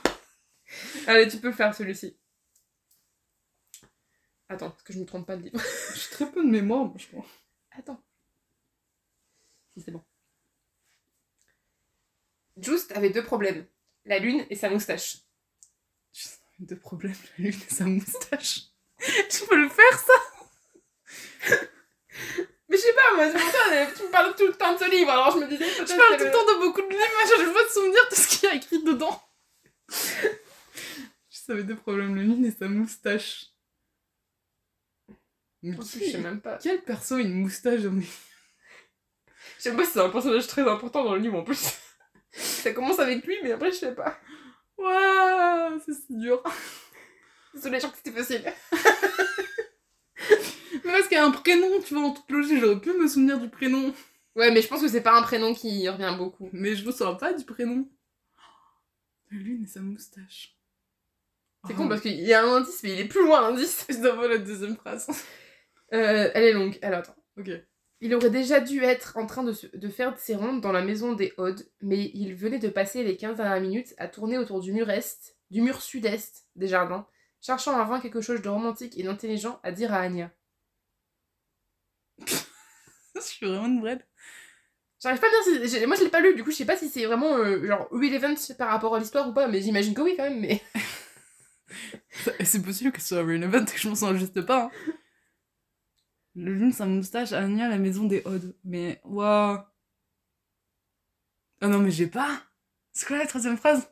Allez, 1.08 1.28
tu 1.28 1.38
peux 1.38 1.52
faire 1.52 1.74
celui-ci. 1.76 2.17
Attends, 4.48 4.69
parce 4.72 4.84
que 4.84 4.93
je 4.93 5.00
me 5.00 5.06
trompe 5.06 5.28
pas 5.28 5.36
de 5.36 5.43
livre. 5.43 5.60
J'ai 5.93 6.10
très 6.12 6.32
peu 6.32 6.43
de 6.43 6.50
mémoire, 6.50 6.86
moi, 6.86 6.95
je 6.98 7.08
crois. 7.08 7.26
Attends. 7.78 8.02
Si, 9.76 9.82
c'est 9.84 9.91
bon. 9.91 10.04
Just 12.58 12.91
avait 12.93 13.10
deux 13.10 13.24
problèmes. 13.24 13.65
La 14.10 14.17
lune 14.17 14.43
et 14.50 14.56
sa 14.56 14.69
moustache. 14.72 15.17
J'ai 16.12 16.65
deux 16.65 16.76
problèmes, 16.76 17.15
la 17.38 17.45
lune 17.45 17.54
et 17.69 17.74
sa 17.74 17.86
moustache. 17.86 18.62
tu 19.30 19.45
peux 19.48 19.56
le 19.56 19.69
faire, 19.69 20.00
ça? 20.00 21.60
Mais 22.67 22.76
je 22.76 22.82
sais 22.82 22.93
pas, 22.93 23.15
moi, 23.15 23.32
c'est 23.32 23.38
euh, 23.38 23.86
tu 23.95 24.04
me 24.04 24.12
parles 24.12 24.36
tout 24.36 24.48
le 24.48 24.54
temps 24.54 24.74
de 24.74 24.80
ce 24.80 24.89
livre, 24.89 25.12
alors 25.12 25.32
je 25.32 25.38
me 25.38 25.48
disais 25.48 25.63
peut-être 25.63 25.91
Je 25.91 25.95
parle 25.95 26.17
tout 26.17 26.26
le 26.26 26.32
temps 26.32 26.45
de 26.45 26.60
beaucoup 26.60 26.82
de 26.82 26.89
livres, 26.89 27.04
je 27.38 27.43
veux 27.43 27.54
pas 27.54 27.65
te 27.65 27.72
souvenir 27.72 28.02
de 28.10 28.15
ce 28.15 28.28
qu'il 28.28 28.50
y 28.50 28.52
a 28.52 28.56
écrit 28.56 28.84
dedans. 28.84 29.21
Je 31.31 31.38
savais 31.38 31.63
deux 31.63 31.75
problèmes, 31.75 32.15
la 32.15 32.21
lune 32.21 32.46
et 32.46 32.52
sa 32.52 32.67
moustache. 32.67 33.48
Mais 35.63 35.73
En 35.73 35.77
plus, 35.79 36.00
je 36.00 36.12
sais 36.12 36.17
même 36.19 36.42
pas. 36.42 36.60
Quel 36.62 36.84
perso 36.84 37.15
a 37.15 37.21
une 37.21 37.34
moustache 37.34 37.81
dans. 37.81 38.00
Je 38.00 38.06
sais 39.58 39.75
pas 39.75 39.84
si 39.84 39.92
c'est 39.92 40.00
un 40.00 40.10
personnage 40.10 40.46
très 40.46 40.62
important 40.62 41.04
dans 41.04 41.15
le 41.15 41.21
livre 41.21 41.40
en 41.40 41.44
plus. 41.44 41.79
ça 42.64 42.74
commence 42.74 43.00
avec 43.00 43.26
lui, 43.26 43.36
mais 43.44 43.52
après, 43.52 43.72
je 43.72 43.78
sais 43.78 43.96
pas. 43.96 44.18
Waouh, 44.78 45.80
c'est 45.86 45.94
si 45.94 46.18
dur. 46.18 46.42
Désolée, 47.54 47.80
je 47.80 47.88
crois 47.88 47.92
que 47.92 47.98
c'était 48.04 48.18
facile. 48.18 48.44
Mais 50.86 50.92
parce 50.94 51.08
qu'il 51.08 51.18
y 51.18 51.20
a 51.20 51.26
un 51.26 51.32
prénom, 51.32 51.82
tu 51.82 51.94
vois, 51.94 52.04
en 52.04 52.12
toute 52.14 52.30
logique, 52.30 52.60
j'aurais 52.60 52.80
pu 52.80 52.92
me 52.94 53.08
souvenir 53.08 53.40
du 53.40 53.50
prénom. 53.50 53.94
Ouais, 54.36 54.52
mais 54.52 54.62
je 54.62 54.68
pense 54.68 54.82
que 54.82 54.88
c'est 54.88 55.02
pas 55.02 55.18
un 55.18 55.22
prénom 55.24 55.54
qui 55.54 55.88
revient 55.90 56.14
beaucoup. 56.18 56.50
Mais 56.54 56.76
je 56.76 56.86
me 56.86 56.92
souviens 56.92 57.16
pas 57.16 57.34
du 57.34 57.44
prénom. 57.44 57.88
La 59.32 59.38
lune 59.40 59.64
et 59.64 59.68
sa 59.68 59.82
moustache. 59.82 60.56
C'est 61.68 61.74
Oh. 61.74 61.78
con 61.78 61.90
parce 61.90 62.02
qu'il 62.02 62.14
y 62.20 62.34
a 62.34 62.44
un 62.44 62.58
indice, 62.58 62.82
mais 62.84 62.94
il 62.94 63.00
est 63.00 63.08
plus 63.08 63.24
loin 63.24 63.42
l'indice. 63.42 63.86
Je 63.90 63.98
dois 63.98 64.28
la 64.28 64.38
deuxième 64.38 64.78
phrase. 64.78 65.08
Euh, 65.94 66.32
elle 66.34 66.44
est 66.44 66.54
longue. 66.54 66.78
Alors 66.82 67.00
attends. 67.00 67.16
Ok. 67.38 67.50
Il 68.02 68.13
aurait 68.15 68.29
déjà 68.29 68.60
dû 68.62 68.81
être 68.83 69.17
en 69.17 69.25
train 69.25 69.43
de, 69.43 69.52
se- 69.54 69.67
de 69.75 69.89
faire 69.89 70.17
ses 70.17 70.35
rondes 70.35 70.62
dans 70.62 70.71
la 70.71 70.81
maison 70.83 71.13
des 71.13 71.33
Audes, 71.37 71.67
mais 71.81 72.12
il 72.13 72.33
venait 72.35 72.60
de 72.60 72.69
passer 72.69 73.04
les 73.04 73.17
15 73.17 73.37
dernières 73.37 73.62
minutes 73.62 73.93
à 73.97 74.08
tourner 74.08 74.37
autour 74.37 74.62
du 74.62 74.71
mur 74.71 74.89
est, 74.89 75.35
du 75.52 75.62
mur 75.62 75.81
sud-est 75.81 76.45
des 76.56 76.67
jardins, 76.67 77.06
cherchant 77.41 77.79
en 77.79 77.85
vain 77.85 78.00
quelque 78.00 78.21
chose 78.21 78.41
de 78.41 78.50
romantique 78.50 78.97
et 78.97 79.04
d'intelligent 79.04 79.60
à 79.63 79.71
dire 79.71 79.93
à 79.93 80.00
Anya. 80.00 80.31
Je 83.15 83.21
suis 83.21 83.45
vraiment 83.45 83.67
une 83.67 83.81
brette. 83.81 84.08
J'arrive 85.02 85.19
pas 85.19 85.27
à 85.27 85.29
dire 85.60 85.69
si. 85.69 85.85
Moi 85.85 85.95
je 85.95 86.04
l'ai 86.04 86.10
pas 86.10 86.19
lu, 86.21 86.35
du 86.35 86.43
coup 86.43 86.52
je 86.52 86.58
sais 86.58 86.65
pas 86.65 86.77
si 86.77 86.89
c'est 86.89 87.06
vraiment 87.06 87.37
euh, 87.37 87.65
genre 87.65 87.87
relevant 87.91 88.35
par 88.58 88.69
rapport 88.69 88.95
à 88.95 89.00
l'histoire 89.00 89.29
ou 89.29 89.33
pas, 89.33 89.47
mais 89.47 89.62
j'imagine 89.62 89.93
que 89.93 90.02
oui 90.02 90.15
quand 90.17 90.23
même, 90.23 90.39
mais. 90.39 90.62
C'est 92.43 92.62
possible 92.62 92.91
que 92.91 93.02
ce 93.02 93.10
soit 93.10 93.23
relevant 93.23 93.62
et 93.62 93.65
que 93.65 93.77
je 93.77 93.87
m'en 93.87 93.95
sens 93.95 94.15
juste 94.17 94.41
pas. 94.41 94.65
hein. 94.65 94.93
Le 96.40 96.54
lune, 96.54 96.71
sa 96.71 96.85
moustache, 96.85 97.33
Anya, 97.33 97.67
la 97.67 97.77
maison 97.77 98.06
des 98.06 98.21
Odes. 98.23 98.56
Mais, 98.63 99.02
waouh. 99.04 99.60
Ah 101.60 101.67
non, 101.67 101.79
mais 101.79 101.92
j'ai 101.92 102.08
pas. 102.08 102.42
C'est 102.94 103.06
quoi 103.06 103.17
la 103.17 103.27
troisième 103.27 103.58
phrase? 103.58 103.90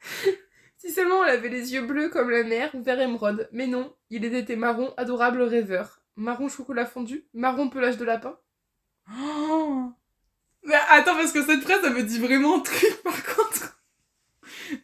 Si 0.80 0.92
seulement 0.92 1.24
elle 1.24 1.36
avait 1.36 1.48
les 1.48 1.74
yeux 1.74 1.84
bleus 1.84 2.08
comme 2.08 2.30
la 2.30 2.44
mer, 2.44 2.70
vert 2.72 3.00
émeraude. 3.00 3.48
Mais 3.50 3.66
non, 3.66 3.94
il 4.10 4.24
était 4.24 4.54
marron, 4.54 4.94
adorable 4.96 5.42
rêveur. 5.42 6.00
Marron 6.14 6.48
chocolat 6.48 6.86
fondu, 6.86 7.26
marron 7.34 7.68
pelage 7.68 7.96
de 7.96 8.04
lapin. 8.04 8.38
Oh 9.10 9.92
Mais 10.62 10.76
attends, 10.88 11.16
parce 11.16 11.32
que 11.32 11.44
cette 11.44 11.62
phrase, 11.62 11.82
ça 11.82 11.90
me 11.90 12.04
dit 12.04 12.20
vraiment 12.20 12.58
un 12.58 12.60
truc, 12.60 12.94
par 13.04 13.24
contre. 13.24 13.82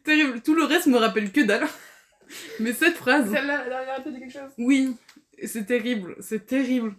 Terrible. 0.03 0.43
Tout 0.43 0.57
le 0.57 0.65
reste 0.65 0.89
me 0.89 0.99
rappelle 0.99 1.31
que 1.31 1.43
dalle. 1.43 1.69
Mais 2.61 2.73
cette 2.73 2.97
phrase... 2.97 3.31
Celle-là, 3.31 3.63
elle 3.65 3.73
a 3.73 4.01
quelque 4.03 4.33
chose. 4.33 4.51
Oui, 4.59 4.97
et 5.39 5.47
c'est 5.47 5.65
terrible, 5.67 6.17
c'est 6.21 6.47
terrible. 6.47 6.97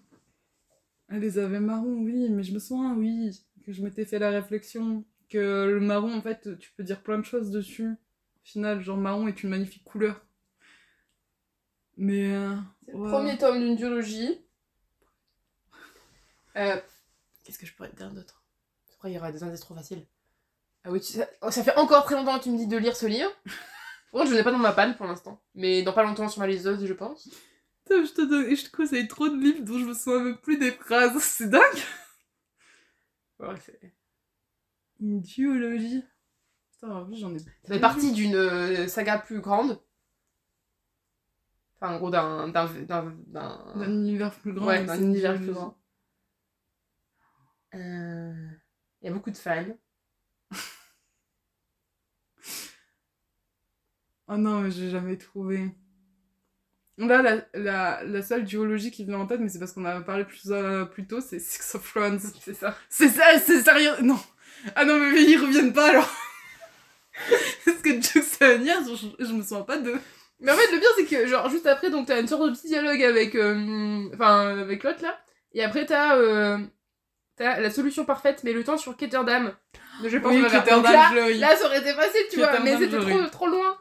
Elle 1.10 1.20
les 1.22 1.38
avait 1.38 1.60
marrons, 1.60 1.98
oui, 2.04 2.30
mais 2.30 2.44
je 2.44 2.54
me 2.54 2.60
souviens, 2.60 2.94
oui, 2.96 3.32
que 3.66 3.72
je 3.74 3.82
m'étais 3.84 4.06
fait 4.06 4.20
la 4.20 4.30
réflexion 4.30 5.04
que 5.30 5.66
le 5.68 5.80
marron, 5.80 6.14
en 6.14 6.22
fait, 6.22 6.58
tu 6.60 6.72
peux 6.76 6.84
dire 6.84 7.02
plein 7.02 7.18
de 7.20 7.26
choses 7.26 7.52
dessus. 7.52 7.90
Au 7.92 8.44
final, 8.46 8.82
genre 8.82 8.98
marron 8.98 9.28
est 9.28 9.44
une 9.44 9.50
magnifique 9.50 9.84
couleur. 9.84 10.26
Mais... 11.98 12.34
euh, 12.34 12.56
C'est 12.86 12.92
le 12.94 13.00
premier 13.00 13.38
tome 13.38 13.60
d'une 13.60 13.76
duologie. 13.76 14.42
Euh, 16.58 16.78
Qu'est-ce 17.44 17.60
que 17.60 17.66
je 17.66 17.74
pourrais 17.74 17.90
te 17.90 17.96
dire 17.98 18.12
d'autre? 18.12 18.44
Après, 18.96 19.12
il 19.12 19.16
y 19.16 19.18
aura 19.18 19.32
des 19.32 19.44
indices 19.44 19.60
trop 19.62 19.76
faciles. 19.76 20.06
Ah 20.84 20.92
oui, 20.92 21.00
tu- 21.02 21.14
ça, 21.14 21.28
oh, 21.42 21.52
ça 21.52 21.64
fait 21.64 21.76
encore 21.78 22.06
très 22.06 22.16
longtemps 22.16 22.38
que 22.40 22.44
tu 22.44 22.50
me 22.52 22.58
dis 22.58 22.68
de 22.68 22.78
lire 22.78 22.96
ce 22.96 23.06
livre. 23.06 23.32
Contre, 24.12 24.30
je 24.32 24.36
n'ai 24.36 24.44
pas 24.44 24.52
dans 24.52 24.58
ma 24.58 24.72
panne 24.72 24.96
pour 24.96 25.06
l'instant. 25.06 25.42
Mais 25.56 25.84
dans 25.84 25.94
pas 25.94 26.04
longtemps 26.04 26.30
sur 26.30 26.40
ma 26.40 26.48
liseuse, 26.48 26.86
je 26.86 26.94
pense. 26.94 27.30
Je 27.90 28.14
te, 28.14 28.22
donne... 28.22 28.46
et 28.46 28.56
je 28.56 28.66
te 28.66 28.76
conseille 28.76 29.08
trop 29.08 29.30
de 29.30 29.36
livres 29.38 29.64
dont 29.64 29.78
je 29.80 29.86
me 29.86 29.94
souviens 29.94 30.24
même 30.24 30.38
plus 30.38 30.58
des 30.58 30.72
phrases. 30.72 31.18
C'est 31.22 31.50
dingue 31.50 31.62
Ouais, 33.40 33.56
c'est- 33.60 33.94
Une 35.02 35.22
duologie. 35.22 36.04
Putain, 36.72 36.90
en 36.96 37.06
plus, 37.06 37.18
j'en 37.18 37.34
ai... 37.36 37.40
Ça 37.40 37.50
fait 37.68 37.80
partie 37.80 38.12
d'une 38.14 38.36
euh, 38.36 38.88
saga 38.88 39.20
plus 39.20 39.42
grande. 39.42 39.82
Enfin, 41.76 41.94
en 41.94 41.98
gros, 41.98 42.10
d'un. 42.10 42.48
d'un. 42.48 42.66
d'un. 42.66 43.16
d'un- 43.28 43.74
D'un 43.76 43.92
univers 43.92 44.34
plus 44.34 44.54
grand. 44.54 44.66
Ouais, 44.68 44.84
d'un 44.86 45.02
univers 45.02 45.36
plus 45.38 45.52
grand. 45.52 45.78
Euh, 47.76 48.50
Il 49.02 49.06
y 49.06 49.10
a 49.10 49.14
beaucoup 49.14 49.32
de 49.32 49.38
fans. 49.38 49.66
Oh 54.28 54.38
non, 54.38 54.62
mais 54.62 54.72
j'ai 54.72 54.90
jamais 54.90 55.18
trouvé. 55.18 55.72
Là, 56.98 57.22
la, 57.22 57.38
la, 57.54 58.04
la 58.06 58.22
seule 58.22 58.46
duologie 58.46 58.90
qui 58.92 59.04
vient 59.04 59.20
en 59.20 59.26
tête, 59.28 59.42
mais 59.42 59.50
c'est 59.50 59.60
parce 59.60 59.74
qu'on 59.74 59.84
a 59.86 60.00
parlé 60.02 60.24
plus, 60.24 60.44
euh, 60.52 60.86
plus 60.86 61.06
tôt, 61.06 61.20
c'est 61.20 61.40
Six 61.40 61.76
of 61.76 61.92
Thrones. 61.94 62.20
C'est 62.42 62.54
ça. 62.54 62.76
C'est 62.90 63.10
ça, 63.10 63.38
c'est 63.38 63.62
sérieux 63.62 63.92
Non 64.02 64.18
Ah 64.76 64.86
non, 64.86 64.98
mais 64.98 65.22
ils 65.22 65.38
reviennent 65.38 65.74
pas 65.74 65.90
alors 65.90 66.10
Parce 67.66 67.78
que 67.78 68.02
Jux 68.02 68.22
et 68.42 68.44
Anya, 68.46 68.76
je, 68.84 69.26
je 69.26 69.32
me 69.34 69.42
souviens 69.42 69.62
pas 69.64 69.78
de... 69.78 69.94
Mais 70.40 70.52
en 70.52 70.56
fait, 70.56 70.72
le 70.72 70.80
pire, 70.80 70.90
c'est 70.98 71.06
que, 71.06 71.28
genre, 71.28 71.50
juste 71.50 71.66
après, 71.66 71.90
donc, 71.90 72.08
t'as 72.08 72.20
une 72.20 72.28
sorte 72.28 72.46
de 72.46 72.52
petit 72.52 72.68
dialogue 72.68 73.02
avec. 73.04 73.36
euh, 73.36 74.10
Enfin, 74.14 74.58
avec 74.60 74.84
l'autre, 74.84 75.02
là. 75.02 75.18
Et 75.54 75.64
après, 75.64 75.86
t'as. 75.86 76.16
euh, 76.18 76.58
T'as 77.38 77.60
la 77.60 77.70
solution 77.70 78.06
parfaite, 78.06 78.42
mais 78.46 78.54
le 78.54 78.64
temps 78.64 78.78
sur 78.78 78.96
Ketterdam. 78.96 79.52
Donc, 80.02 80.10
je 80.10 80.18
pense 80.18 80.34
Oui, 80.34 80.42
Ketterdam, 80.44 80.84
là, 80.84 81.30
là, 81.34 81.56
ça 81.58 81.66
aurait 81.66 81.80
été 81.80 81.94
facile, 81.94 82.22
tu 82.32 82.38
vois. 82.38 82.60
Mais 82.60 82.78
Ketterdam, 82.78 83.02
c'était 83.02 83.18
trop, 83.20 83.28
trop 83.30 83.48
loin. 83.48 83.78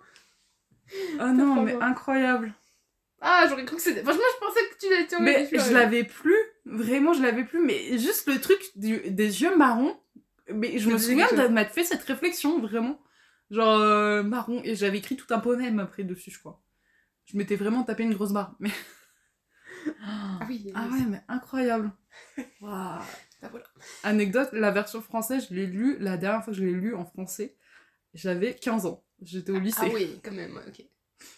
Ah 1.21 1.33
non, 1.33 1.63
mais 1.63 1.77
incroyable 1.81 2.53
Ah, 3.21 3.47
j'aurais 3.49 3.65
cru 3.65 3.77
que 3.77 3.83
c'était. 3.83 4.03
Franchement, 4.03 4.23
je 4.35 4.47
pensais 4.47 4.61
que 4.71 4.79
tu 4.79 4.91
l'étais 4.91 5.17
Mais 5.21 5.49
je 5.53 5.73
l'avais 5.73 6.05
plus, 6.05 6.37
vraiment 6.67 7.13
je 7.15 7.23
l'avais 7.23 7.45
plus, 7.45 7.61
mais 7.65 7.99
juste 7.99 8.29
le 8.29 8.41
truc 8.41 8.61
du- 8.77 9.11
des 9.11 9.43
yeux 9.43 9.57
marrons, 9.57 9.99
mais 10.53 10.79
je 10.79 10.91
me 10.91 10.99
souviens 10.99 11.27
d'avoir 11.37 11.67
fait 11.71 11.85
cette 11.85 12.03
réflexion, 12.03 12.61
vraiment. 12.61 13.01
Genre 13.51 13.79
euh, 13.81 14.23
marron, 14.23 14.61
et 14.65 14.75
j'avais 14.75 14.99
écrit 14.99 15.17
tout 15.17 15.33
un 15.33 15.39
poème 15.39 15.79
après 15.79 16.05
dessus, 16.05 16.31
je 16.31 16.39
crois. 16.39 16.61
Je 17.27 17.37
m'étais 17.39 17.57
vraiment 17.57 17.85
tapé 17.85 18.05
une 18.05 18.15
grosse 18.15 18.33
barre, 18.33 18.57
mais... 18.61 18.71
Ah 20.07 20.47
oui. 20.49 20.71
Ah 20.75 20.89
ouais, 20.93 21.05
mais 21.09 21.21
incroyable. 21.29 21.93
Waouh. 22.61 23.01
Ah, 23.43 23.49
voilà. 23.51 23.65
Anecdote, 24.03 24.49
la 24.53 24.71
version 24.71 25.01
française, 25.03 25.47
je 25.51 25.55
l'ai 25.55 25.67
lue, 25.67 25.97
la 26.01 26.17
dernière 26.17 26.45
fois 26.45 26.53
que 26.53 26.59
je 26.59 26.65
l'ai 26.65 26.73
lue 26.73 26.95
en 26.95 27.05
français, 27.05 27.57
j'avais 28.15 28.55
15 28.55 28.87
ans. 28.87 29.05
J'étais 29.23 29.53
au 29.53 29.59
lycée. 29.59 29.81
Ah 29.81 29.91
oui, 29.93 30.21
quand 30.23 30.33
même, 30.33 30.59
ok. 30.69 30.85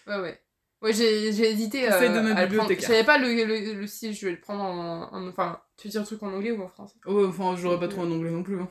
Ouais, 0.06 0.20
ouais. 0.20 0.40
Ouais, 0.82 0.92
j'ai 0.92 1.32
j'ai 1.32 1.50
hésité 1.50 1.82
de 1.86 2.20
ma 2.20 2.40
le 2.42 2.46
bibliothécaire. 2.46 2.82
Je 2.82 2.86
savais 2.86 3.04
pas 3.04 3.18
le, 3.18 3.28
le, 3.32 3.72
le 3.80 3.86
style, 3.86 4.12
je 4.14 4.26
vais 4.26 4.32
le 4.32 4.40
prendre 4.40 4.62
en, 4.62 5.12
en- 5.12 5.28
Enfin, 5.28 5.60
tu 5.76 5.88
veux 5.88 5.92
dire 5.92 6.02
un 6.02 6.04
truc 6.04 6.22
en 6.22 6.32
anglais 6.32 6.50
ou 6.52 6.62
en 6.62 6.68
français? 6.68 6.96
Oh, 7.06 7.26
enfin, 7.26 7.56
j'aurais 7.56 7.78
pas 7.80 7.88
trop 7.88 8.02
en 8.02 8.10
anglais 8.10 8.30
non 8.30 8.42
plus. 8.42 8.60
hein. 8.60 8.68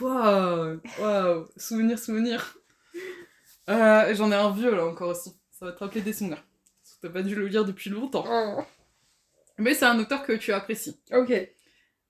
Waouh, 0.00 0.80
waouh, 1.00 1.46
souvenir, 1.56 1.98
souvenir. 1.98 2.56
Euh, 3.68 4.14
J'en 4.14 4.32
ai 4.32 4.34
un 4.34 4.50
vieux 4.50 4.74
là 4.74 4.86
encore 4.86 5.10
aussi. 5.10 5.32
Ça 5.50 5.66
va 5.66 5.72
te 5.72 5.78
rappeler 5.78 6.00
des 6.00 6.12
souvenirs. 6.12 6.42
Parce 6.82 6.96
que 6.96 7.06
T'as 7.06 7.12
pas 7.12 7.22
dû 7.22 7.34
le 7.34 7.46
lire 7.46 7.64
depuis 7.64 7.90
longtemps. 7.90 8.24
Oh. 8.28 8.62
Mais 9.58 9.74
c'est 9.74 9.84
un 9.84 9.98
auteur 9.98 10.24
que 10.24 10.32
tu 10.32 10.52
apprécies. 10.52 10.98
Ok. 11.12 11.32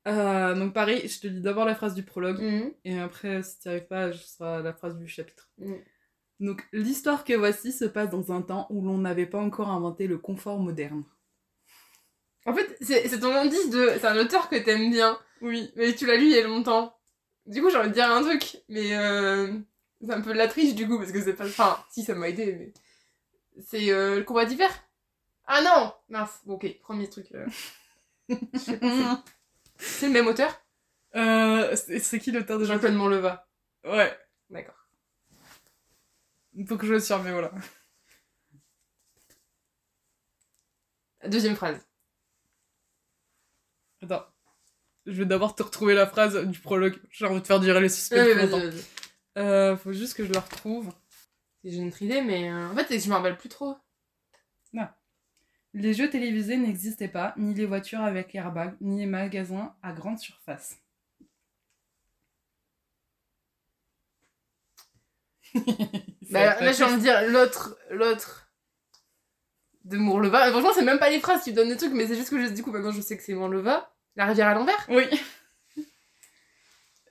Euh, 0.09 0.55
donc 0.55 0.72
pareil, 0.72 1.07
je 1.07 1.20
te 1.20 1.26
lis 1.26 1.41
d'abord 1.41 1.64
la 1.64 1.74
phrase 1.74 1.95
du 1.95 2.03
prologue. 2.03 2.41
Mhm. 2.41 2.72
Et 2.85 2.99
après, 2.99 3.43
si 3.43 3.59
tu 3.61 3.68
arrives 3.68 3.87
pas, 3.87 4.12
ce 4.12 4.26
sera 4.37 4.61
la 4.62 4.72
phrase 4.72 4.97
du 4.97 5.07
chapitre. 5.07 5.49
Mm. 5.59 5.74
Donc, 6.43 6.66
l'histoire 6.72 7.24
que 7.24 7.34
voici 7.34 7.72
se 7.72 7.84
passe 7.84 8.11
dans 8.11 8.32
un 8.32 8.43
temps 8.43 8.66
où 8.70 8.82
l'on 8.84 8.99
n'avait 8.99 9.26
pas 9.26 9.38
encore 9.38 9.68
inventé 9.70 10.07
le 10.07 10.18
confort 10.18 10.59
moderne. 10.59 11.05
En 12.47 12.53
fait, 12.55 12.76
c'est 12.80 13.20
ton 13.20 13.32
indice 13.34 13.70
de. 13.70 13.93
C'est 14.01 14.07
un 14.07 14.16
auteur 14.18 14.49
que 14.49 14.57
t'aimes 14.57 14.90
bien, 14.90 15.18
Oui. 15.40 15.70
mais 15.76 15.95
tu 15.95 16.05
l'as 16.07 16.16
lu 16.16 16.24
il 16.24 16.32
y 16.32 16.38
a 16.38 16.43
longtemps. 16.47 16.99
Du 17.47 17.62
coup, 17.62 17.70
j'ai 17.70 17.76
envie 17.78 17.88
de 17.90 17.95
dire 17.95 18.11
un 18.11 18.22
truc, 18.22 18.57
mais 18.68 18.97
euh, 18.97 19.53
c'est 20.01 20.12
un 20.12 20.20
peu 20.20 20.32
de 20.32 20.38
la 20.38 20.49
triche 20.49 20.74
du 20.74 20.88
coup, 20.88 20.99
parce 20.99 21.12
que 21.12 21.20
c'est 21.22 21.34
pas. 21.34 21.47
Enfin, 21.47 21.78
si, 21.90 22.03
ça 22.03 22.14
m'a 22.14 22.28
aidé, 22.28 22.57
mais. 22.59 22.72
C'est 23.64 23.90
euh, 23.93 24.16
le 24.16 24.24
combat 24.24 24.45
d'hiver 24.45 24.70
Ah 25.47 25.61
non 25.62 25.93
Mince, 26.09 26.40
bon, 26.47 26.55
ok, 26.55 26.66
premier 26.80 27.09
truc. 27.09 27.26
euh. 27.34 27.47
C'est- 28.55 30.07
le 30.07 30.12
même 30.12 30.26
auteur? 30.26 30.61
Euh, 31.14 31.76
c'est 31.76 31.99
c'est 31.99 32.18
qui 32.18 32.30
l'auteur 32.32 32.59
de 32.59 32.64
Jean-Claude 32.64 32.95
Monleva. 32.95 33.47
Ouais. 33.84 34.16
D'accord. 34.51 34.82
Faut 36.69 36.77
que 36.77 36.87
je 36.87 36.93
le 36.95 37.01
sur, 37.01 37.23
mais 37.23 37.33
voilà. 37.33 37.51
Deuxième 41.27 41.55
phrase. 41.57 41.81
Attends. 44.03 44.27
Je 45.07 45.13
vais 45.13 45.27
d'abord 45.27 45.55
te 45.55 45.63
retrouver 45.63 45.95
la 45.95 46.07
phrase 46.07 46.37
du 46.47 46.59
prologue. 46.59 47.01
J'ai 47.11 47.27
envie 47.27 47.41
de 47.41 47.47
faire 47.47 47.61
durer 47.61 47.81
le 47.81 47.89
suspense 47.89 48.19
Ouais, 48.19 48.33
plus 48.35 48.35
vas-y, 48.35 48.51
longtemps. 48.51 48.71
vas-y. 48.71 48.85
Euh, 49.39 49.77
faut 49.77 49.93
juste 49.93 50.15
que 50.15 50.25
je 50.25 50.33
la 50.33 50.41
retrouve. 50.41 50.93
J'ai 51.65 51.77
une 51.79 51.89
autre 51.89 52.03
idée, 52.03 52.23
mais 52.23 52.51
euh, 52.51 52.69
en 52.71 52.75
fait, 52.77 52.99
je 52.99 53.09
me 53.09 53.15
rappelle 53.15 53.37
plus 53.39 53.49
trop. 53.49 53.77
Les 55.75 55.95
jeux 55.95 56.11
télévisés 56.11 56.59
n'existaient 56.59 57.09
pas, 57.09 57.33
ni 57.39 57.55
les 57.55 57.65
voitures 57.65 58.03
avec 58.03 58.35
airbag, 58.35 58.77
ni 58.83 58.99
les 58.99 59.07
magasins 59.07 59.75
à 59.83 59.95
grande 59.95 60.19
surface. 60.19 60.82
Bah, 66.31 66.59
là, 66.61 66.73
j'ai 66.73 66.85
envie 66.85 66.97
de 66.97 67.01
dire 67.01 67.21
l'autre, 67.29 67.77
l'autre 67.91 68.49
de 69.85 69.99
Mourleva. 69.99 70.49
Et 70.49 70.51
franchement, 70.51 70.71
c'est 70.75 70.83
même 70.85 70.99
pas 70.99 71.11
les 71.11 71.21
phrases 71.21 71.43
qui 71.43 71.51
me 71.51 71.57
donnent 71.57 71.69
des 71.69 71.77
trucs, 71.77 71.93
mais 71.93 72.07
c'est 72.07 72.15
juste 72.17 72.31
que 72.31 72.41
je, 72.43 72.49
du 72.51 72.63
coup, 72.63 72.71
maintenant 72.73 72.91
je 72.93 73.01
sais 73.03 73.17
que 73.19 73.23
c'est 73.23 73.35
Mourleva. 73.35 73.93
La 74.17 74.25
rivière 74.27 74.49
à 74.49 74.55
l'envers. 74.55 74.87
Oui. 74.89 75.05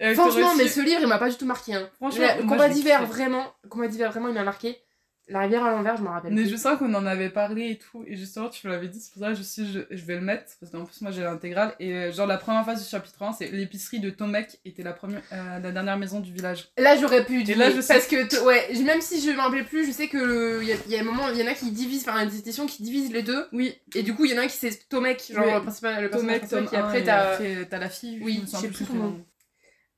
Euh, 0.02 0.16
Franchement, 0.16 0.56
mais 0.56 0.64
su- 0.68 0.80
ce 0.80 0.82
livre, 0.82 1.02
il 1.02 1.08
m'a 1.08 1.20
pas 1.20 1.30
du 1.30 1.38
tout 1.38 1.46
marqué. 1.46 1.76
Hein. 1.76 1.88
Franchement, 1.98 2.26
combat 2.48 2.70
d'hiver, 2.70 3.06
vraiment, 3.06 3.54
combat 3.70 3.88
d'hiver, 3.88 4.10
vraiment, 4.12 4.30
il 4.30 4.34
m'a 4.34 4.44
marqué. 4.44 4.82
La 5.28 5.42
rivière 5.42 5.64
à 5.64 5.72
l'envers, 5.72 5.96
je 5.96 6.04
m'en 6.04 6.12
rappelle. 6.12 6.34
Mais 6.34 6.42
plus. 6.42 6.52
je 6.52 6.56
sens 6.58 6.78
qu'on 6.78 6.94
en 6.94 7.06
avait 7.06 7.30
parlé 7.30 7.70
et 7.70 7.78
tout, 7.78 8.04
et 8.06 8.18
justement, 8.18 8.50
tu 8.50 8.68
me 8.68 8.72
l'avais 8.74 8.90
dit, 8.90 9.00
c'est 9.00 9.14
pour 9.14 9.22
ça 9.22 9.30
que 9.30 9.36
je 9.36 9.44
suis 9.44 9.72
je, 9.72 9.80
je 9.90 10.04
vais 10.06 10.16
le 10.16 10.22
mettre, 10.22 10.52
parce 10.60 10.72
qu'en 10.72 10.84
plus, 10.84 11.00
moi 11.02 11.12
j'ai 11.12 11.22
l'intégrale, 11.22 11.74
et 11.80 11.94
euh, 11.94 12.12
genre 12.12 12.28
la 12.28 12.38
première 12.38 12.66
phase 12.66 12.84
du 12.84 12.90
chapitre 12.90 13.22
1, 13.24 13.34
c'est 13.34 13.48
l'épicerie 13.50 14.00
de 14.02 14.10
Tomek 14.10 14.60
était 14.66 14.84
la, 14.84 14.92
première, 14.92 15.22
euh, 15.32 15.60
la 15.60 15.72
dernière 15.72 15.98
maison 15.98 16.20
du 16.20 16.34
village. 16.34 16.68
Là, 16.78 16.98
j'aurais 16.98 17.24
pu. 17.24 17.44
Et 17.50 17.56
là, 17.56 17.70
je 17.72 17.80
sais- 17.80 17.94
Parce 17.94 18.08
que, 18.08 18.44
ouais, 18.46 18.74
même 18.84 19.00
si 19.00 19.22
je 19.22 19.32
m'en 19.32 19.44
rappelle 19.44 19.64
plus, 19.66 19.86
je 19.86 19.92
sais 19.92 20.10
que 20.10 20.62
il 20.62 20.68
y, 20.90 20.92
y 20.92 20.98
a 20.98 21.00
un 21.00 21.04
moment, 21.06 21.30
il 21.30 21.40
y 21.40 21.44
en 21.44 21.48
a 21.48 21.54
qui 21.54 21.72
divisent, 21.72 22.08
enfin, 22.10 22.20
il 22.22 22.26
y 22.26 22.28
a 22.28 22.30
des 22.32 22.40
éditions 22.40 22.66
qui 22.66 22.84
divisent 22.84 23.14
les 23.14 23.24
deux. 23.24 23.46
Oui, 23.54 23.74
Et 23.96 24.04
du 24.04 24.14
coup, 24.14 24.26
il 24.26 24.32
y 24.32 24.34
en 24.34 24.38
a 24.38 24.42
un 24.42 24.48
qui 24.48 24.58
c'est 24.58 24.90
Tomek, 24.90 25.32
genre 25.34 25.46
Oui. 25.46 25.54
le 25.54 25.62
principal, 25.62 26.04
le 26.04 26.10
Tomek, 26.10 26.40
principal, 26.40 26.60
tome 26.64 26.70
qui 26.70 26.76
1, 26.76 26.80
après 26.86 27.04
et 27.06 27.10
après, 27.10 27.66
t'as 27.70 27.78
la 27.80 27.90
fille, 27.90 28.20
Oui, 28.22 28.42
je 28.44 28.58
sais 28.58 28.68
plus 28.68 28.86
son 28.86 28.94
prénom. 28.94 29.26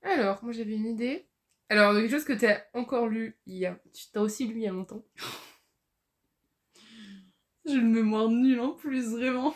Alors, 0.03 0.43
moi 0.43 0.51
j'avais 0.51 0.73
une 0.73 0.85
idée. 0.87 1.25
Alors, 1.69 1.93
quelque 1.93 2.09
chose 2.11 2.23
que 2.23 2.33
t'as 2.33 2.61
encore 2.73 3.07
lu 3.07 3.37
il 3.45 3.57
y 3.57 3.65
a. 3.65 3.77
Tu 3.93 4.05
t'as 4.13 4.21
aussi 4.21 4.47
lu 4.47 4.55
il 4.55 4.61
y 4.61 4.67
a 4.67 4.71
longtemps. 4.71 5.03
J'ai 7.65 7.73
une 7.75 7.91
mémoire 7.91 8.29
nulle 8.29 8.61
en 8.61 8.69
plus, 8.71 9.09
vraiment. 9.11 9.53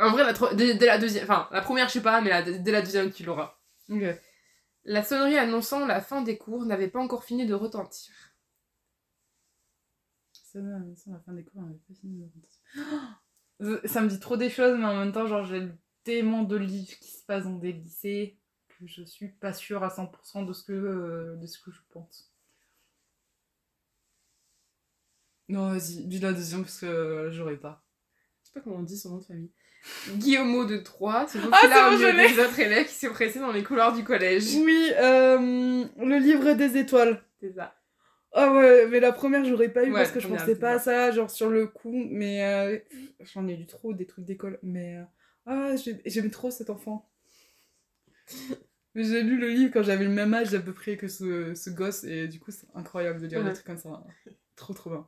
En 0.00 0.10
vrai, 0.10 0.24
la 0.24 0.32
tro- 0.32 0.52
dès, 0.54 0.74
dès 0.74 0.86
la 0.86 0.98
deuxième. 0.98 1.24
Enfin, 1.24 1.48
la 1.52 1.60
première, 1.60 1.86
je 1.88 1.92
sais 1.94 2.02
pas, 2.02 2.20
mais 2.20 2.30
la- 2.30 2.42
dès 2.42 2.72
la 2.72 2.82
deuxième, 2.82 3.12
tu 3.12 3.22
l'auras. 3.24 3.58
La 4.84 5.02
sonnerie 5.02 5.38
annonçant 5.38 5.86
la 5.86 6.02
fin 6.02 6.20
des 6.20 6.36
cours 6.36 6.66
n'avait 6.66 6.88
pas 6.88 7.00
encore 7.00 7.24
fini 7.24 7.46
de 7.46 7.54
retentir. 7.54 8.12
Ça, 10.32 10.58
ça, 10.96 11.10
la 11.12 11.20
fin 11.20 11.32
des 11.32 11.44
cours, 11.44 11.62
on 11.62 11.66
avait 11.66 11.78
pas 11.78 11.94
fini 11.94 12.18
de 12.18 12.24
raconter. 12.24 12.48
Ça 13.88 14.00
me 14.00 14.08
dit 14.08 14.20
trop 14.20 14.36
des 14.36 14.50
choses, 14.50 14.78
mais 14.78 14.84
en 14.86 14.96
même 14.96 15.12
temps, 15.12 15.26
genre, 15.26 15.44
j'ai 15.44 15.68
tellement 16.04 16.42
de 16.42 16.56
livres 16.56 16.96
qui 17.00 17.10
se 17.10 17.24
passent 17.24 17.44
dans 17.44 17.56
des 17.58 17.72
lycées 17.72 18.38
je 18.86 19.02
suis 19.02 19.28
pas 19.28 19.52
sûre 19.52 19.82
à 19.82 19.90
100% 19.90 20.42
de 20.46 20.52
ce 20.52 20.64
que, 20.64 20.72
euh, 20.72 21.36
de 21.36 21.46
ce 21.46 21.58
que 21.58 21.70
je 21.70 21.80
pense. 21.90 22.32
Non, 25.48 25.70
vas-y, 25.70 26.04
dis 26.06 26.20
la 26.20 26.32
deuxième 26.32 26.62
parce 26.62 26.78
que 26.78 26.86
euh, 26.86 27.32
j'aurais 27.32 27.56
pas. 27.56 27.84
Je 28.42 28.48
sais 28.48 28.52
pas 28.54 28.60
comment 28.60 28.76
on 28.76 28.82
dit 28.82 28.96
son 28.96 29.10
nom 29.10 29.18
de 29.18 29.24
famille. 29.24 29.50
Guillaume 30.16 30.66
de 30.66 30.76
Troyes, 30.78 31.26
ce 31.26 31.38
beau 31.38 31.50
Ah, 31.52 31.56
c'est 31.60 31.66
filard 31.68 31.90
bon, 31.90 31.98
des 31.98 32.38
autres 32.38 32.60
élèves 32.60 32.86
qui 32.86 32.94
s'est 32.94 33.08
pressé 33.10 33.38
dans 33.40 33.50
les 33.52 33.62
couloirs 33.64 33.94
du 33.94 34.04
collège. 34.04 34.54
Oui, 34.56 34.90
euh, 34.98 35.84
le 35.98 36.18
livre 36.18 36.52
des 36.52 36.76
étoiles. 36.76 37.22
C'est 37.40 37.52
ça. 37.54 37.74
Ah 38.32 38.52
ouais, 38.52 38.86
mais 38.86 39.00
la 39.00 39.10
première, 39.10 39.44
j'aurais 39.44 39.70
pas 39.70 39.84
eu 39.84 39.90
Ouais, 39.90 39.98
parce 39.98 40.12
que 40.12 40.20
je 40.20 40.28
pensais 40.28 40.54
c'est 40.54 40.60
pas 40.60 40.74
à 40.74 40.78
ça. 40.78 41.10
genre 41.10 41.30
sur 41.30 41.50
le 41.50 41.66
coup, 41.66 42.06
mais 42.10 42.44
euh, 42.44 42.78
j'en 43.34 43.48
ai 43.48 43.56
lu 43.56 43.66
trop 43.66 43.92
des 43.92 44.06
trucs 44.06 44.24
d'école, 44.24 44.60
mais 44.62 44.98
euh, 44.98 45.02
ah, 45.46 45.74
j'ai- 45.74 46.00
j'aime 46.06 46.30
trop 46.30 46.50
cet 46.52 46.70
enfant. 46.70 47.10
J'ai 48.94 49.22
lu 49.22 49.38
le 49.38 49.48
livre 49.48 49.72
quand 49.72 49.82
j'avais 49.82 50.04
le 50.04 50.10
même 50.10 50.34
âge 50.34 50.54
à 50.54 50.60
peu 50.60 50.72
près 50.72 50.96
que 50.96 51.08
ce, 51.08 51.54
ce 51.54 51.70
gosse, 51.70 52.04
et 52.04 52.28
du 52.28 52.40
coup, 52.40 52.50
c'est 52.50 52.66
incroyable 52.74 53.20
de 53.20 53.26
lire 53.26 53.40
Ouais. 53.40 53.48
des 53.48 53.52
trucs 53.52 53.66
comme 53.66 53.78
ça. 53.78 54.04
trop, 54.56 54.74
trop 54.74 54.90
bien. 54.90 55.06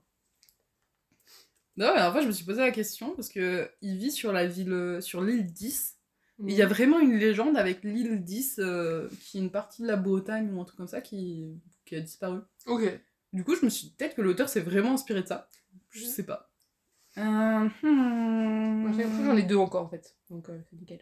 Non, 1.76 1.93
mais 1.95 2.03
en 2.03 2.12
fait, 2.12 2.22
je 2.22 2.26
me 2.26 2.33
suis 2.33 2.45
posé 2.45 2.61
la 2.61 2.70
question 2.70 3.14
parce 3.14 3.28
que 3.28 3.70
il 3.80 3.97
vit 3.97 4.11
sur 4.11 4.33
la 4.33 4.47
ville, 4.47 4.99
sur 5.01 5.22
l'île 5.22 5.47
10. 5.47 5.97
Mm. 6.39 6.49
Il 6.49 6.55
y 6.55 6.62
a 6.62 6.66
vraiment 6.66 7.01
une 7.01 7.16
légende 7.16 7.57
avec 7.57 7.83
l'île 7.83 8.22
10, 8.22 8.57
euh, 8.59 9.09
qui 9.20 9.39
est 9.39 9.41
une 9.41 9.51
partie 9.51 9.83
de 9.83 9.87
la 9.87 9.97
Bretagne 9.97 10.53
ou 10.53 10.61
un 10.61 10.64
truc 10.64 10.76
comme 10.76 10.87
ça, 10.87 11.01
qui, 11.01 11.61
qui 11.87 11.97
a 11.97 12.01
disparu. 12.01 12.41
Ok. 12.66 12.83
Du 13.33 13.45
coup, 13.45 13.55
je 13.55 13.64
me 13.64 13.70
suis 13.70 13.89
dit 13.89 13.95
peut-être 13.97 14.14
que 14.14 14.22
l'auteur 14.22 14.49
s'est 14.49 14.61
vraiment 14.61 14.93
inspiré 14.93 15.22
de 15.22 15.28
ça. 15.28 15.49
Je 15.91 16.05
sais 16.05 16.24
pas. 16.24 16.51
Euh, 17.18 17.68
hmm. 17.83 18.93
j'en 19.24 19.37
ai 19.37 19.43
deux 19.43 19.57
encore 19.57 19.85
en 19.85 19.89
fait. 19.89 20.16
Donc, 20.30 20.49
euh, 20.49 20.59
c'est 20.68 20.76
nickel. 20.76 21.01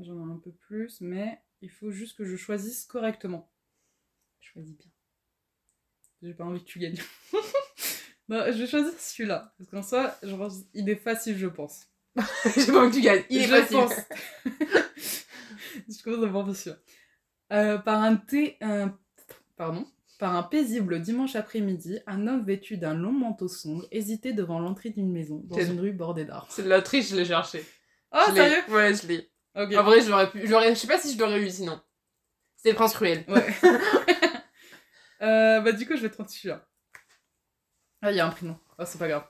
J'en 0.00 0.18
ai 0.18 0.32
un 0.32 0.40
peu 0.42 0.52
plus, 0.52 1.00
mais 1.00 1.40
il 1.64 1.70
faut 1.70 1.90
juste 1.90 2.16
que 2.18 2.24
je 2.26 2.36
choisisse 2.36 2.84
correctement. 2.84 3.50
Choisis 4.40 4.76
bien. 4.76 4.90
J'ai 6.22 6.34
pas 6.34 6.44
envie 6.44 6.60
que 6.60 6.68
tu 6.68 6.78
gagnes. 6.78 7.00
non, 8.28 8.44
je 8.52 8.58
vais 8.58 8.66
choisir 8.66 8.92
celui-là. 8.98 9.54
Parce 9.56 9.70
qu'en 9.70 9.82
soi, 9.82 10.14
il 10.74 10.88
est 10.90 10.96
facile, 10.96 11.38
je 11.38 11.46
pense. 11.46 11.86
J'ai 12.54 12.66
pas 12.66 12.80
envie 12.84 12.90
que 12.90 12.94
tu 12.96 13.00
gagnes. 13.00 13.24
Il 13.30 13.40
est 13.42 13.46
je 13.46 13.54
facile. 13.54 13.76
pense. 13.76 13.92
je 15.88 16.02
commence 16.02 16.24
à 16.24 16.28
voir 16.28 16.54
celui-là. 16.54 16.78
Euh, 17.52 17.78
par 17.78 18.02
un 18.02 18.16
thé... 18.16 18.56
un- 18.60 18.96
Pardon. 19.56 19.86
Par 20.18 20.36
un 20.36 20.42
paisible 20.42 21.00
dimanche 21.00 21.34
après-midi, 21.36 21.98
un 22.06 22.26
homme 22.26 22.44
vêtu 22.44 22.76
d'un 22.76 22.94
long 22.94 23.12
manteau 23.12 23.48
sombre 23.48 23.86
hésitait 23.90 24.32
devant 24.32 24.58
l'entrée 24.60 24.90
d'une 24.90 25.10
maison, 25.10 25.40
dans 25.44 25.58
une 25.58 25.80
rue 25.80 25.92
bordée 25.92 26.24
d'arbres. 26.24 26.46
C'est 26.50 26.62
de 26.62 26.68
la 26.68 26.82
triche, 26.82 27.08
je 27.08 27.16
l'ai 27.16 27.24
cherché. 27.24 27.64
Oh, 28.12 28.18
Je 28.28 28.34
sérieux? 28.34 28.62
Ouais, 28.68 28.94
je 28.94 29.06
l'ai. 29.08 29.30
En 29.54 29.66
vrai, 29.84 30.00
je 30.00 30.10
l'aurais 30.10 30.30
pu. 30.30 30.40
Je 30.46 30.74
sais 30.74 30.86
pas 30.86 30.98
si 30.98 31.14
je 31.14 31.18
l'aurais 31.18 31.40
eu 31.40 31.50
sinon. 31.50 31.80
C'était 32.56 32.70
le 32.70 32.76
prince 32.76 32.94
cruel. 32.94 33.24
Ouais. 33.28 33.46
Euh, 35.22 35.60
bah, 35.60 35.72
du 35.72 35.86
coup, 35.86 35.96
je 35.96 36.02
vais 36.02 36.10
te 36.10 36.14
prendre 36.14 36.28
celui-là. 36.28 36.66
Ah, 38.02 38.10
il 38.10 38.16
y 38.16 38.20
a 38.20 38.26
un 38.26 38.30
prénom. 38.30 38.58
Oh, 38.78 38.82
c'est 38.84 38.98
pas 38.98 39.08
grave. 39.08 39.24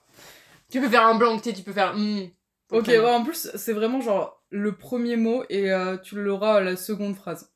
Tu 0.70 0.81
peux 0.81 0.89
faire 0.89 1.07
un 1.07 1.14
blanc, 1.14 1.37
tu 1.39 1.45
sais, 1.45 1.53
tu 1.55 1.62
peux 1.62 1.72
faire. 1.72 1.95
hmm, 1.95 2.31
Ok, 2.72 2.87
ouais, 2.89 2.99
en 2.99 3.22
plus, 3.22 3.51
c'est 3.55 3.72
vraiment 3.75 4.01
genre 4.01 4.43
le 4.51 4.77
premier 4.77 5.14
mot 5.16 5.45
et 5.51 5.70
euh, 5.70 5.97
tu 5.99 6.20
l'auras 6.20 6.57
à 6.57 6.61
la 6.62 6.77
seconde 6.77 7.14
phrase. 7.14 7.53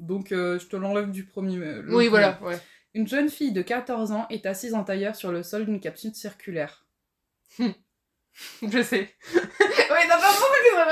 Donc, 0.00 0.32
euh, 0.32 0.58
je 0.58 0.66
te 0.68 0.76
l'enlève 0.76 1.10
du 1.10 1.26
premier. 1.26 1.58
euh, 1.58 1.82
le 1.82 1.88
Oui, 1.94 2.08
premier. 2.08 2.08
voilà, 2.08 2.38
ouais. 2.42 2.58
Une 2.94 3.06
jeune 3.06 3.28
fille 3.28 3.52
de 3.52 3.60
14 3.62 4.12
ans 4.12 4.26
est 4.30 4.46
assise 4.46 4.72
en 4.74 4.84
tailleur 4.84 5.14
sur 5.14 5.30
le 5.32 5.42
sol 5.42 5.66
d'une 5.66 5.80
capsule 5.80 6.14
circulaire. 6.14 6.86
Je 7.58 8.82
sais. 8.82 9.14
ouais, 9.34 10.06
t'as 10.08 10.18
pas 10.18 10.32
compris 10.32 10.62
que 10.70 10.76
ça 10.76 10.84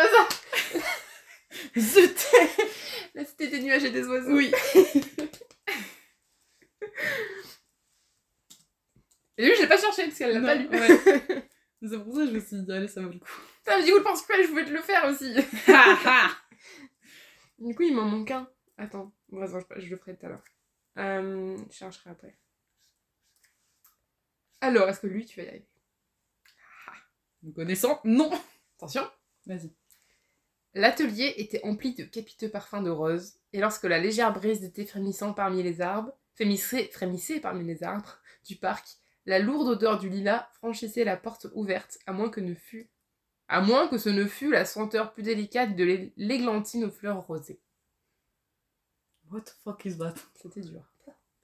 Zut 1.78 2.26
La 3.14 3.24
cité 3.24 3.48
des 3.48 3.60
nuages 3.60 3.84
et 3.84 3.90
des 3.90 4.06
oiseaux. 4.06 4.36
Oui. 4.36 4.52
Et 9.36 9.46
lui, 9.46 9.56
je 9.56 9.62
l'ai 9.62 9.68
pas 9.68 9.78
cherché 9.80 10.04
parce 10.04 10.18
qu'elle 10.18 10.34
l'a 10.38 10.46
pas 10.46 10.54
lu. 10.54 10.68
ouais. 10.68 10.98
C'est 11.82 11.98
pour 12.04 12.14
ça 12.14 12.20
que 12.20 12.26
je 12.26 12.32
me 12.32 12.40
suis 12.40 12.62
dit, 12.62 12.72
allez, 12.72 12.88
ça 12.88 13.00
vaut 13.00 13.08
le 13.08 13.18
coup. 13.18 13.40
Putain, 13.64 13.82
du 13.82 13.90
coup, 13.90 13.96
le 13.96 14.02
prince 14.02 14.20
cruel, 14.20 14.42
je 14.42 14.48
pouvais 14.48 14.66
te 14.66 14.70
le 14.70 14.82
faire 14.82 15.04
aussi. 15.06 15.32
du 17.58 17.74
coup, 17.74 17.82
il 17.82 17.94
m'en 17.94 18.04
manque 18.04 18.30
un. 18.32 18.46
Attends, 18.76 19.14
bon, 19.30 19.40
attends, 19.40 19.60
je, 19.60 19.80
je 19.80 19.88
le 19.88 19.96
ferai 19.96 20.14
tout 20.14 20.26
à 20.26 20.28
l'heure. 20.28 20.44
Euh, 20.98 21.56
je 21.70 21.74
chercherai 21.74 22.10
après. 22.10 22.36
Alors, 24.60 24.90
est-ce 24.90 25.00
que 25.00 25.06
lui, 25.06 25.24
tu 25.24 25.40
vas 25.40 25.46
y 25.46 25.48
arriver 25.48 25.68
Me 27.42 27.52
connaissant, 27.52 27.98
non 28.04 28.30
Attention. 28.76 29.10
Vas-y. 29.46 29.72
L'atelier 30.74 31.34
était 31.36 31.64
empli 31.64 31.94
de 31.94 32.04
capiteux 32.04 32.48
parfums 32.48 32.82
de 32.82 32.90
rose, 32.90 33.34
et 33.52 33.60
lorsque 33.60 33.84
la 33.84 33.98
légère 33.98 34.32
brise 34.32 34.60
d'été 34.60 34.86
frémissant 34.86 35.32
parmi 35.34 35.62
les 35.62 35.80
arbres, 35.80 36.12
frémissait, 36.34 36.88
frémissait 36.92 37.40
parmi 37.40 37.64
les 37.64 37.82
arbres 37.82 38.18
du 38.46 38.56
parc, 38.56 38.86
la 39.26 39.38
lourde 39.38 39.68
odeur 39.68 39.98
du 39.98 40.08
lilas 40.08 40.48
franchissait 40.54 41.04
la 41.04 41.16
porte 41.16 41.46
ouverte, 41.54 41.98
à 42.06 42.12
moins 42.12 42.30
que 42.30 42.40
ne 42.40 42.54
fût, 42.54 42.88
à 43.48 43.60
moins 43.60 43.88
que 43.88 43.98
ce 43.98 44.08
ne 44.08 44.24
fût 44.26 44.50
la 44.50 44.64
senteur 44.64 45.12
plus 45.12 45.24
délicate 45.24 45.74
de 45.74 45.84
l'é- 45.84 46.12
l'églantine 46.16 46.84
aux 46.84 46.90
fleurs 46.90 47.26
rosées. 47.26 47.60
What 49.30 49.42
the 49.42 49.54
fuck 49.64 49.84
is 49.84 49.98
that? 49.98 50.14
C'était 50.40 50.60
dur. 50.62 50.82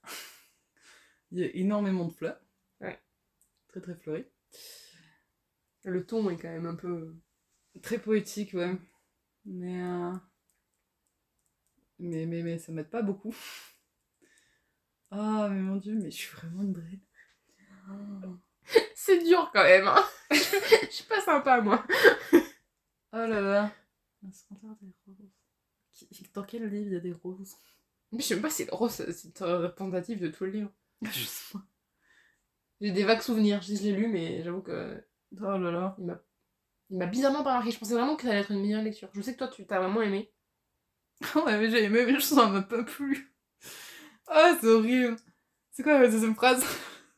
Il 1.31 1.39
y 1.39 1.43
a 1.43 1.49
énormément 1.53 2.05
de 2.05 2.13
fleurs. 2.13 2.39
Ouais. 2.81 2.99
Très 3.67 3.81
très 3.81 3.95
fleuri. 3.95 4.25
Le 5.83 6.05
ton 6.05 6.29
est 6.29 6.37
quand 6.37 6.49
même 6.49 6.65
un 6.65 6.75
peu. 6.75 7.13
Très 7.81 7.97
poétique, 7.97 8.53
ouais. 8.53 8.75
Mais, 9.47 9.81
euh, 9.81 10.13
mais, 11.99 12.25
mais, 12.25 12.43
mais 12.43 12.57
ça 12.59 12.71
m'aide 12.71 12.89
pas 12.89 13.01
beaucoup. 13.01 13.35
Ah, 15.09 15.47
mais 15.49 15.61
mon 15.61 15.77
dieu, 15.77 15.95
mais 15.95 16.11
je 16.11 16.17
suis 16.17 16.35
vraiment 16.35 16.63
une 16.63 16.73
brêle. 16.73 16.99
C'est 18.95 19.23
dur 19.23 19.49
quand 19.53 19.63
même. 19.63 19.87
Hein 19.87 20.03
Je 20.31 20.87
suis 20.91 21.05
pas 21.05 21.21
sympa 21.21 21.61
moi. 21.61 21.85
Oh 23.13 23.17
là 23.17 23.39
là. 23.41 23.71
Des 24.21 24.93
roses. 25.05 26.33
Dans 26.33 26.43
quel 26.43 26.67
livre 26.67 26.87
il 26.87 26.93
y 26.93 26.95
a 26.97 26.99
des 26.99 27.13
roses? 27.13 27.55
Mais 28.11 28.19
je 28.19 28.25
sais 28.25 28.35
même 28.35 28.43
pas 28.43 28.49
si 28.49 28.65
rose 28.69 28.91
c'est 28.91 29.39
représentatif 29.39 30.19
de 30.19 30.27
tout 30.27 30.43
le 30.43 30.51
livre. 30.51 30.71
Je 31.01 31.23
sais 31.25 31.53
pas. 31.53 31.63
J'ai 32.81 32.91
des 32.91 33.03
vagues 33.05 33.21
souvenirs. 33.21 33.61
Je 33.61 33.75
je 33.75 33.83
l'ai 33.83 33.93
lu, 33.93 34.07
mais 34.07 34.43
j'avoue 34.43 34.61
que 34.61 35.01
Oh 35.39 35.57
là 35.57 35.71
là. 35.71 35.95
il 35.99 36.05
m'a, 36.05 36.21
il 36.89 36.97
m'a 36.97 37.05
bizarrement 37.05 37.43
pas 37.43 37.53
marqué. 37.53 37.71
Je 37.71 37.79
pensais 37.79 37.93
vraiment 37.93 38.15
que 38.15 38.23
ça 38.23 38.29
allait 38.29 38.41
être 38.41 38.51
une 38.51 38.61
meilleure 38.61 38.83
lecture. 38.83 39.09
Je 39.13 39.21
sais 39.21 39.33
que 39.33 39.37
toi 39.39 39.47
tu 39.47 39.65
t'as 39.65 39.79
vraiment 39.79 40.01
aimé. 40.01 40.31
Ouais, 41.35 41.57
mais 41.57 41.69
j'ai 41.71 41.83
aimé, 41.85 42.05
mais 42.05 42.19
ça 42.19 42.47
m'a 42.47 42.61
pas 42.61 42.83
plu. 42.83 43.33
Ah, 44.27 44.57
c'est 44.61 44.67
horrible. 44.67 45.17
C'est 45.71 45.83
quoi 45.83 45.99
la 45.99 46.07
deuxième 46.09 46.35
phrase? 46.35 46.63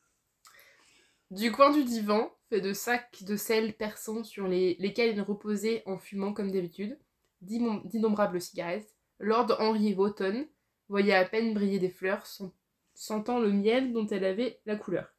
Du 1.31 1.51
coin 1.51 1.71
du 1.71 1.83
divan, 1.83 2.31
fait 2.49 2.61
de 2.61 2.71
sacs 2.71 3.23
de 3.23 3.35
sel 3.35 3.73
perçants 3.75 4.23
sur 4.23 4.47
les, 4.47 4.75
lesquels 4.79 5.15
il 5.15 5.21
reposait 5.21 5.81
en 5.87 5.97
fumant 5.97 6.33
comme 6.33 6.51
d'habitude, 6.51 6.99
d'innombrables 7.41 8.39
cigarettes, 8.39 8.93
Lord 9.19 9.55
Henry 9.59 9.95
Wotton 9.95 10.47
voyait 10.87 11.15
à 11.15 11.25
peine 11.25 11.55
briller 11.55 11.79
des 11.79 11.89
fleurs, 11.89 12.27
sen- 12.27 12.51
sentant 12.93 13.39
le 13.39 13.51
miel 13.51 13.91
dont 13.91 14.05
elle 14.07 14.23
avait 14.25 14.61
la 14.67 14.75
couleur. 14.75 15.11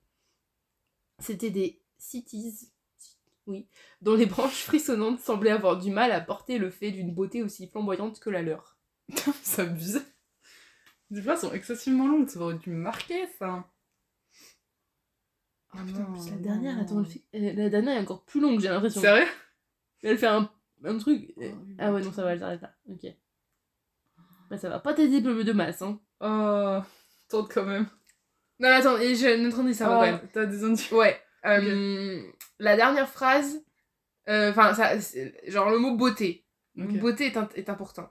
C'était 1.20 1.50
des 1.50 1.80
cities, 1.98 2.72
oui, 3.46 3.66
dont 4.00 4.14
les 4.14 4.26
branches 4.26 4.62
frissonnantes 4.64 5.20
semblaient 5.20 5.50
avoir 5.50 5.78
du 5.78 5.90
mal 5.90 6.12
à 6.12 6.20
porter 6.20 6.58
le 6.58 6.70
fait 6.70 6.90
d'une 6.92 7.12
beauté 7.14 7.42
aussi 7.42 7.66
flamboyante 7.68 8.20
que 8.20 8.30
la 8.30 8.42
leur. 8.42 8.78
Ça 9.42 9.62
abuse. 9.62 10.02
Les 11.10 11.20
phrases 11.22 11.40
sont 11.40 11.52
excessivement 11.52 12.06
longues, 12.06 12.28
ça 12.28 12.38
aurait 12.40 12.54
dû 12.58 12.70
marquer 12.70 13.26
ça. 13.38 13.64
Ah 15.72 15.78
putain, 15.86 16.04
en 16.04 16.12
plus, 16.12 16.30
la 16.30 16.36
dernière, 16.36 16.78
attends, 16.80 17.00
elle 17.00 17.06
fait- 17.06 17.24
euh, 17.34 17.52
la 17.54 17.68
dernière 17.70 17.96
est 17.96 18.00
encore 18.00 18.24
plus 18.24 18.40
longue, 18.40 18.60
j'ai 18.60 18.68
l'impression. 18.68 19.00
Sérieux? 19.00 19.26
Elle 20.02 20.18
fait 20.18 20.26
un, 20.26 20.50
un 20.84 20.98
truc. 20.98 21.32
euh, 21.38 21.50
Oh, 21.52 21.64
Ah 21.78 21.92
ouais, 21.92 22.00
non, 22.02 22.12
ça 22.12 22.22
va, 22.24 22.32
elle 22.32 22.40
s'arrête 22.40 22.60
là. 22.62 22.74
Ok. 22.88 23.06
Bah, 24.50 24.58
ça 24.58 24.68
va 24.68 24.80
pas 24.80 24.94
tes 24.94 25.06
diplômes 25.08 25.42
de 25.44 25.52
masse, 25.52 25.82
hein. 25.82 26.00
Oh, 26.20 26.80
tente 27.28 27.52
quand 27.52 27.64
même. 27.64 27.86
Non, 28.58 28.68
attends, 28.68 28.98
et 28.98 29.14
j'ai 29.14 29.38
notre 29.38 29.60
indice, 29.60 29.78
ça 29.78 29.88
va 29.88 29.96
Oh, 29.96 30.00
quand 30.00 30.06
même. 30.06 30.28
T'as 30.32 30.46
des 30.46 30.64
indices. 30.64 30.90
Ouais. 30.90 31.20
euh, 31.46 32.22
La 32.60 32.76
dernière 32.76 33.08
phrase. 33.08 33.64
euh, 34.28 34.50
Enfin, 34.50 34.74
c'est- 35.00 35.34
Genre 35.50 35.68
le 35.70 35.78
mot 35.78 35.96
beauté. 35.96 36.46
Ok. 36.78 36.98
Beauté 37.00 37.26
est, 37.26 37.36
est 37.58 37.68
important. 37.68 38.08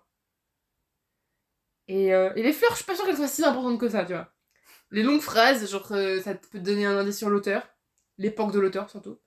Et, 1.88 2.14
euh, 2.14 2.32
et 2.36 2.44
les 2.44 2.52
fleurs, 2.54 2.72
je 2.72 2.78
suis 2.78 2.86
pas 2.86 2.96
sûre 2.96 3.06
qu'elles 3.06 3.16
soient 3.16 3.28
si 3.28 3.44
importantes 3.44 3.80
que 3.80 3.90
ça, 3.90 4.04
tu 4.06 4.14
vois. 4.14 4.34
Les 4.92 5.02
longues 5.04 5.22
phrases, 5.22 5.70
genre, 5.70 5.92
euh, 5.92 6.20
ça 6.22 6.36
peut 6.36 6.48
te 6.60 6.64
donner 6.64 6.86
un 6.86 6.98
indice 6.98 7.18
sur 7.18 7.30
l'auteur. 7.30 7.68
L'époque 8.18 8.52
de 8.52 8.60
l'auteur, 8.60 8.90
surtout. 8.90 9.20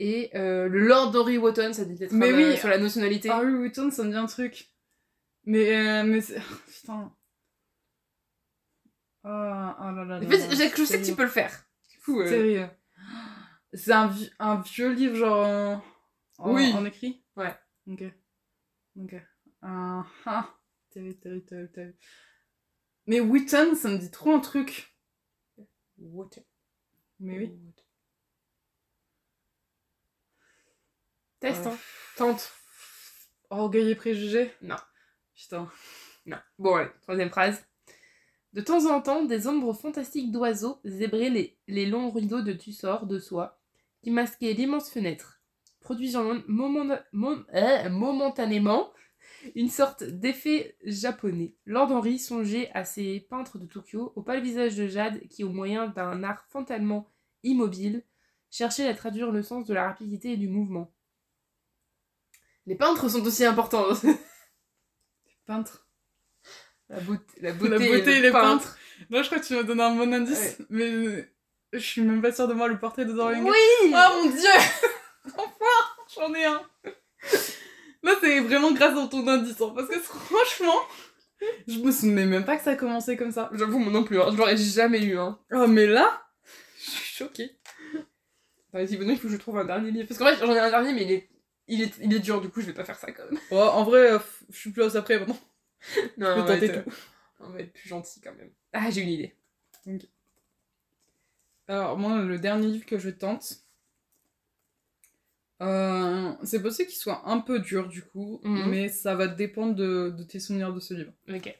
Et 0.00 0.30
euh, 0.36 0.68
le 0.68 0.80
Lord 0.80 1.12
Dory 1.12 1.38
Wotton, 1.38 1.72
ça 1.72 1.84
dit 1.84 1.94
peut-être 1.96 2.12
un, 2.12 2.32
oui. 2.32 2.42
euh, 2.44 2.56
sur 2.56 2.68
la 2.68 2.78
nationalité. 2.78 3.28
Ah 3.30 3.40
oui, 3.42 3.52
Witton, 3.52 3.90
ça 3.90 4.02
me 4.02 4.10
dit 4.10 4.16
un 4.16 4.26
truc. 4.26 4.68
Mais, 5.44 5.74
euh, 5.76 6.02
mais 6.04 6.20
c'est. 6.20 6.40
Putain. 6.80 7.12
Ah, 9.22 9.76
ah 9.78 9.92
là 9.92 10.04
là. 10.04 10.16
En 10.16 10.20
là 10.20 10.28
fait, 10.28 10.50
je 10.50 10.56
sais 10.56 10.70
que 10.70 10.76
je 10.76 10.84
sais 10.84 11.00
que 11.00 11.06
tu 11.06 11.14
peux 11.14 11.22
le 11.22 11.28
faire. 11.28 11.50
Coup, 12.04 12.20
euh, 12.20 12.28
Terrible. 12.28 12.70
C'est 13.74 13.92
un, 13.92 14.14
un 14.38 14.60
vieux 14.62 14.92
livre, 14.92 15.16
genre. 15.16 15.82
En, 16.38 16.50
en- 16.50 16.54
Oui. 16.54 16.72
En 16.72 16.84
écrit? 16.84 17.22
Ouais. 17.36 17.54
Ok. 17.90 18.02
Ok. 19.00 19.14
Ah, 19.62 20.04
ah. 20.26 20.48
Terrible, 20.90 21.18
terrible, 21.18 21.44
terrible, 21.44 21.72
terrible. 21.72 21.96
Mais 23.06 23.20
Witton, 23.20 23.74
ça 23.74 23.88
me 23.88 23.98
dit 23.98 24.10
trop 24.10 24.32
un 24.32 24.40
truc. 24.40 24.96
Wotton. 25.98 26.44
Mais 27.20 27.38
oui. 27.38 27.52
Test, 31.40 31.66
Euh, 31.66 31.70
hein. 31.70 31.78
Tente. 32.16 32.52
Orgueil 33.50 33.90
et 33.90 33.94
préjugés 33.94 34.52
Non. 34.62 34.76
Putain. 35.34 35.70
Non. 36.26 36.38
Bon, 36.58 36.76
allez, 36.76 36.90
troisième 37.02 37.30
phrase. 37.30 37.64
De 38.52 38.60
temps 38.60 38.86
en 38.90 39.02
temps, 39.02 39.24
des 39.24 39.46
ombres 39.46 39.74
fantastiques 39.74 40.30
d'oiseaux 40.32 40.80
zébraient 40.84 41.28
les, 41.30 41.58
les 41.66 41.86
longs 41.86 42.10
rideaux 42.10 42.40
de 42.42 42.52
tussor 42.52 43.06
de 43.06 43.18
soie 43.18 43.60
qui 44.04 44.10
masquaient 44.10 44.52
l'immense 44.52 44.90
fenêtre, 44.90 45.40
produisant 45.80 46.22
mon- 46.24 46.44
moment- 46.46 46.98
mom- 47.12 47.46
euh, 47.54 47.88
momentanément 47.90 48.92
une 49.54 49.68
sorte 49.70 50.04
d'effet 50.04 50.76
japonais. 50.84 51.54
Lord 51.66 51.90
Henry 51.90 52.18
songeait 52.18 52.70
à 52.74 52.84
ces 52.84 53.20
peintres 53.30 53.58
de 53.58 53.66
Tokyo, 53.66 54.12
au 54.16 54.22
pâle 54.22 54.42
visage 54.42 54.76
de 54.76 54.86
Jade 54.86 55.20
qui, 55.28 55.42
au 55.44 55.50
moyen 55.50 55.88
d'un 55.88 56.22
art 56.22 56.44
frontalement 56.48 57.10
immobile, 57.42 58.04
cherchait 58.50 58.86
à 58.86 58.94
traduire 58.94 59.30
le 59.32 59.42
sens 59.42 59.66
de 59.66 59.74
la 59.74 59.84
rapidité 59.86 60.32
et 60.32 60.36
du 60.36 60.48
mouvement. 60.48 60.92
Les 62.66 62.74
peintres 62.76 63.08
sont 63.10 63.24
aussi 63.26 63.44
importants. 63.44 63.86
Peintre. 65.46 65.86
La 66.88 67.00
beauté, 67.00 67.24
la 67.40 67.52
beauté, 67.52 67.70
La 67.70 67.78
beauté 67.78 68.10
et 68.10 68.16
et 68.18 68.20
le 68.20 68.22
les 68.26 68.30
peintre. 68.30 68.78
Là, 69.10 69.22
je 69.22 69.26
crois 69.28 69.40
que 69.40 69.46
tu 69.46 69.54
m'as 69.54 69.62
donné 69.62 69.82
un 69.82 69.94
bon 69.96 70.12
indice, 70.14 70.62
mais 70.70 70.84
euh, 70.90 71.28
je 71.74 71.84
suis 71.84 72.02
même 72.02 72.22
pas 72.22 72.32
sûre 72.32 72.48
de 72.48 72.54
moi 72.54 72.68
le 72.68 72.78
portrait 72.78 73.04
de 73.04 73.12
Dorian 73.12 73.42
Gray. 73.42 73.52
Oui 73.52 73.92
Oh 73.94 74.22
mon 74.22 74.30
dieu 74.30 74.48
Enfin, 75.36 76.14
j'en 76.14 76.34
ai 76.34 76.44
un 76.44 76.62
Là, 78.02 78.12
c'est 78.20 78.40
vraiment 78.40 78.72
grâce 78.72 78.96
à 78.98 79.08
ton 79.08 79.26
indice, 79.26 79.60
hein, 79.60 79.72
parce 79.74 79.88
que 79.88 79.98
franchement, 79.98 80.78
je 81.66 81.78
me 81.78 81.90
souvenais 81.90 82.26
même 82.26 82.44
pas 82.44 82.56
que 82.56 82.62
ça 82.62 82.72
a 82.72 82.76
commencé 82.76 83.16
comme 83.16 83.32
ça. 83.32 83.50
J'avoue, 83.54 83.78
moi 83.78 83.90
non 83.92 84.04
plus, 84.04 84.20
hein. 84.20 84.28
je 84.30 84.36
l'aurais 84.36 84.56
jamais 84.58 85.02
eu. 85.02 85.18
Hein. 85.18 85.38
Oh, 85.52 85.66
mais 85.66 85.86
là, 85.86 86.22
je 86.76 86.90
suis 86.90 87.16
choquée. 87.16 87.58
Vas-y, 88.74 88.96
Benoît, 88.96 89.14
il 89.14 89.18
faut 89.18 89.28
que 89.28 89.32
je 89.32 89.38
trouve 89.38 89.56
un 89.56 89.64
dernier 89.64 89.90
livre. 89.90 90.06
Parce 90.06 90.18
qu'en 90.18 90.26
fait, 90.26 90.36
j'en 90.36 90.52
ai 90.52 90.58
un 90.58 90.68
dernier, 90.68 90.92
mais 90.92 91.04
il 91.04 91.12
est, 91.12 91.30
il 91.66 91.82
est, 91.82 91.92
il 92.02 92.12
est 92.12 92.18
dur, 92.18 92.40
du 92.42 92.50
coup, 92.50 92.60
je 92.60 92.66
vais 92.66 92.74
pas 92.74 92.84
faire 92.84 92.98
ça 92.98 93.10
quand 93.10 93.24
même. 93.24 93.40
Oh, 93.50 93.56
en 93.56 93.84
vrai, 93.84 94.12
euh, 94.12 94.18
je 94.50 94.58
suis 94.58 94.70
plus 94.70 94.82
hausse 94.82 94.96
après, 94.96 95.18
maintenant. 95.18 95.38
Non, 96.18 96.26
Je 96.26 96.32
on 96.32 96.34
peux 96.34 96.40
va, 96.48 96.54
tenter 96.54 96.66
être, 96.66 96.88
on 97.40 97.50
va 97.50 97.60
être 97.60 97.72
plus 97.72 97.88
gentil 97.88 98.20
quand 98.20 98.34
même. 98.34 98.50
Ah, 98.72 98.90
j'ai 98.90 99.00
une 99.00 99.10
idée. 99.10 99.36
Alors, 101.68 101.96
moi, 101.98 102.22
le 102.22 102.38
dernier 102.38 102.66
livre 102.68 102.86
que 102.86 102.98
je 102.98 103.10
tente, 103.10 103.64
euh, 105.62 106.32
c'est 106.42 106.60
possible 106.62 106.88
qu'il 106.88 106.98
soit 106.98 107.28
un 107.28 107.40
peu 107.40 107.58
dur, 107.60 107.88
du 107.88 108.02
coup, 108.02 108.40
Mhm. 108.44 108.68
mais 108.70 108.88
ça 108.88 109.14
va 109.14 109.28
dépendre 109.28 109.74
de, 109.74 110.10
de 110.16 110.22
tes 110.24 110.40
souvenirs 110.40 110.72
de 110.72 110.80
ce 110.80 110.94
livre. 110.94 111.12
Ok. 111.28 111.56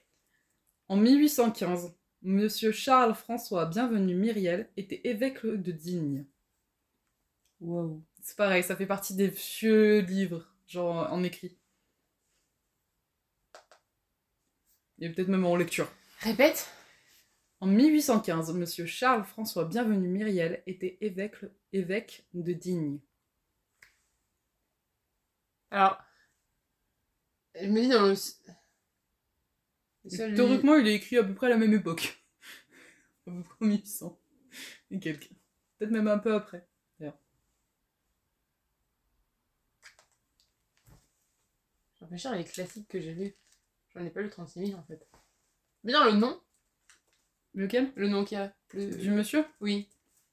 En 0.88 0.96
1815, 0.96 1.94
Monsieur 2.22 2.72
Charles 2.72 3.14
François 3.14 3.66
Bienvenu 3.66 4.14
Myriel 4.14 4.68
était 4.76 5.00
évêque 5.04 5.44
de 5.46 5.72
Digne. 5.72 6.24
Wow. 7.60 8.02
C'est 8.22 8.36
pareil, 8.36 8.62
ça 8.62 8.76
fait 8.76 8.86
partie 8.86 9.14
des 9.14 9.28
vieux 9.28 10.00
livres, 10.00 10.46
genre 10.66 11.10
en 11.12 11.22
écrit. 11.22 11.56
Et 15.00 15.08
peut-être 15.10 15.28
même 15.28 15.44
en 15.44 15.56
lecture. 15.56 15.90
Répète 16.20 16.68
En 17.64 17.66
1815, 17.66 18.52
Monsieur 18.52 18.84
Charles 18.84 19.24
François 19.24 19.64
Bienvenu 19.64 20.06
Myriel 20.06 20.62
était 20.66 20.98
évêque, 21.00 21.36
évêque 21.72 22.26
de 22.34 22.52
Digne. 22.52 22.98
Alors, 25.70 25.96
je 27.54 27.66
me 27.68 27.80
dis 27.80 27.88
dans 27.88 28.06
le. 28.06 28.14
Théoriquement, 30.36 30.76
il 30.76 30.88
est 30.88 30.94
écrit 30.96 31.16
à 31.16 31.24
peu 31.24 31.34
près 31.34 31.46
à 31.46 31.48
la 31.48 31.56
même 31.56 31.72
époque. 31.72 32.22
à 33.26 33.30
peu 33.30 33.42
près 33.42 33.56
en 33.62 33.66
1800. 33.68 34.20
Et 34.90 35.00
quelques. 35.00 35.30
Peut-être 35.78 35.90
même 35.90 36.08
un 36.08 36.18
peu 36.18 36.34
après. 36.34 36.68
Je 37.00 37.08
réfléchis 42.02 42.28
les 42.36 42.44
classiques 42.44 42.88
que 42.88 43.00
j'ai 43.00 43.14
lus. 43.14 43.34
J'en 43.94 44.04
ai 44.04 44.10
pas 44.10 44.20
lu 44.20 44.28
36 44.28 44.66
000 44.66 44.78
en 44.78 44.82
fait. 44.82 45.08
Mais 45.82 45.94
non, 45.94 46.04
le 46.04 46.12
nom 46.12 46.38
Lequel? 47.54 47.92
Le 47.96 48.08
nom 48.08 48.24
qu'il 48.24 48.38
y 48.38 48.40
a. 48.40 48.52
Le- 48.72 48.90
Du 48.96 49.10
monsieur? 49.10 49.44
Oui. 49.60 49.88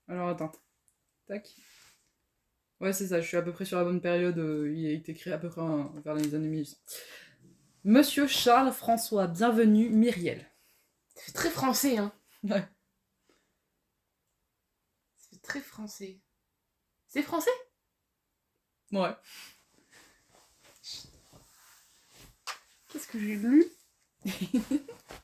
Alors 0.07 0.29
attends. 0.29 0.51
Tac. 1.27 1.55
Ouais, 2.79 2.93
c'est 2.93 3.07
ça, 3.07 3.21
je 3.21 3.27
suis 3.27 3.37
à 3.37 3.43
peu 3.43 3.51
près 3.53 3.65
sur 3.65 3.77
la 3.77 3.83
bonne 3.83 4.01
période. 4.01 4.37
euh, 4.39 4.73
il 4.75 4.87
a 4.87 4.91
été 4.91 5.13
créé 5.13 5.31
à 5.33 5.37
peu 5.37 5.49
près 5.49 5.61
en- 5.61 5.89
vers 6.01 6.15
les 6.15 6.33
années 6.33 6.47
1800. 6.47 6.77
Monsieur 7.83 8.27
Charles 8.27 8.71
François 8.73 9.27
Bienvenu 9.27 9.89
Myriel. 9.89 10.49
C'est 11.15 11.33
très 11.33 11.49
français, 11.51 11.97
hein. 11.97 12.11
Ouais. 12.43 12.67
C'est 15.17 15.41
très 15.41 15.59
français. 15.61 16.19
C'est 17.07 17.21
français? 17.21 17.51
Ouais. 18.91 19.15
Qu'est-ce 22.89 23.07
que 23.07 23.19
j'ai 23.19 23.35
lu? 23.35 23.65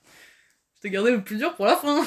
Je 0.78 0.82
t'ai 0.82 0.90
gardé 0.92 1.12
le 1.12 1.24
plus 1.26 1.38
dur 1.38 1.54
pour 1.58 1.66
la 1.66 1.76
fin. 1.76 2.06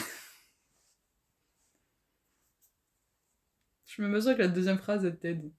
Je 3.84 3.92
suis 3.92 4.02
même 4.02 4.18
sûre 4.18 4.34
que 4.34 4.40
la 4.40 4.48
deuxième 4.48 4.78
phrase 4.78 5.04
elle 5.04 5.18
t'aide. 5.18 5.52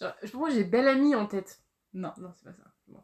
Je 0.00 0.04
pas 0.04 0.16
pourquoi 0.30 0.50
j'ai 0.50 0.64
Belle 0.64 0.88
Amie 0.88 1.14
en 1.14 1.26
tête. 1.26 1.62
Non. 1.92 2.12
Non, 2.18 2.32
c'est 2.36 2.44
pas 2.44 2.52
ça. 2.52 2.74
Bon. 2.88 3.02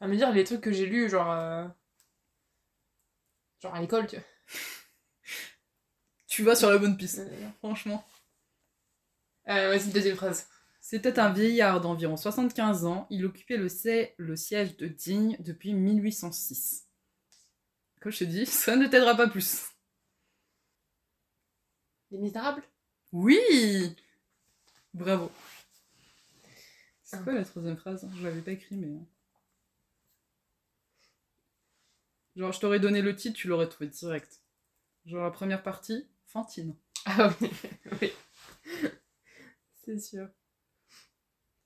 À 0.00 0.08
me 0.08 0.16
dire 0.16 0.32
les 0.32 0.44
trucs 0.44 0.60
que 0.62 0.72
j'ai 0.72 0.86
lus, 0.86 1.08
genre. 1.08 1.30
euh, 1.30 1.66
Genre 3.60 3.74
à 3.74 3.80
l'école, 3.80 4.06
tu 4.06 4.16
vois. 4.16 4.24
Tu 6.26 6.44
vas 6.44 6.54
sur 6.54 6.70
la 6.70 6.78
bonne 6.78 6.96
piste, 6.96 7.18
Euh, 7.18 7.50
franchement. 7.58 8.04
Vas-y, 9.46 9.90
deuxième 9.92 10.16
phrase. 10.16 10.48
C'était 10.90 11.20
un 11.20 11.32
vieillard 11.32 11.80
d'environ 11.80 12.16
75 12.16 12.84
ans. 12.84 13.06
Il 13.10 13.24
occupait 13.24 13.56
le, 13.56 13.68
si- 13.68 14.08
le 14.16 14.34
siège 14.34 14.76
de 14.76 14.88
Digne 14.88 15.36
depuis 15.38 15.72
1806. 15.72 16.88
Comme 18.00 18.10
je 18.10 18.18
te 18.18 18.24
dis, 18.24 18.44
ça 18.44 18.74
ne 18.74 18.88
t'aidera 18.88 19.14
pas 19.16 19.28
plus. 19.28 19.66
Les 22.10 22.18
Misérables 22.18 22.62
Oui 23.12 23.96
Bravo. 24.94 25.30
C'est 27.04 27.22
quoi 27.22 27.34
la 27.34 27.44
troisième 27.44 27.76
phrase? 27.76 28.08
Je 28.16 28.22
l'avais 28.24 28.40
pas 28.40 28.52
écrit, 28.52 28.76
mais... 28.76 28.86
euh. 28.88 29.00
Genre, 32.34 32.50
je 32.52 32.58
t'aurais 32.58 32.80
donné 32.80 33.02
le 33.02 33.14
titre, 33.14 33.36
tu 33.36 33.46
l'aurais 33.46 33.68
trouvé 33.68 33.88
direct. 33.88 34.40
Genre, 35.06 35.24
la 35.24 35.30
première 35.30 35.62
partie, 35.62 36.08
Fantine. 36.26 36.76
Ah 37.06 37.32
oui, 37.40 37.50
oui. 38.02 38.12
C'est 39.84 39.98
sûr. 39.98 40.28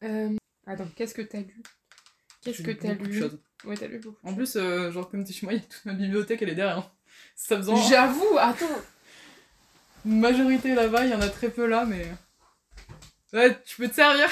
Euh, 0.04 0.36
Attends, 0.66 0.88
qu'est-ce 0.96 1.14
que 1.14 1.22
t'as 1.22 1.40
lu? 1.40 1.62
Qu'est-ce 2.42 2.62
que 2.62 2.70
t'as 2.70 2.94
lu? 2.94 3.18
choses. 3.18 3.38
Ouais, 3.64 3.76
t'as 3.76 3.86
lu 3.86 3.98
beaucoup. 3.98 4.26
En 4.26 4.34
plus, 4.34 4.56
euh, 4.56 4.90
genre, 4.90 5.10
comme 5.10 5.24
t'es 5.24 5.32
chez 5.32 5.46
moi, 5.46 5.54
il 5.54 5.60
y 5.60 5.62
a 5.62 5.66
toute 5.66 5.84
ma 5.84 5.94
bibliothèque, 5.94 6.42
elle 6.42 6.50
est 6.50 6.54
derrière. 6.54 6.90
Ça 7.34 7.56
faisant. 7.56 7.76
J'avoue, 7.76 8.38
attends 8.38 8.66
majorité 10.04 10.74
là-bas, 10.74 11.04
il 11.04 11.10
y 11.10 11.14
en 11.14 11.20
a 11.20 11.28
très 11.28 11.50
peu 11.50 11.66
là, 11.66 11.84
mais... 11.84 12.06
Ouais, 13.32 13.60
tu 13.62 13.76
peux 13.76 13.88
te 13.88 13.94
servir 13.94 14.28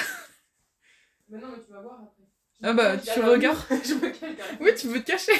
Mais 1.28 1.38
non, 1.38 1.48
mais 1.50 1.62
tu 1.64 1.72
vas 1.72 1.80
voir 1.80 2.00
après. 2.02 2.22
Ah 2.62 2.72
bah, 2.72 2.96
tu 2.98 3.20
regardes. 3.20 3.58
Je 3.84 3.94
me 3.94 4.10
cache. 4.10 4.48
Oui, 4.60 4.70
tu 4.76 4.86
veux 4.88 5.02
te 5.02 5.10
cacher. 5.10 5.32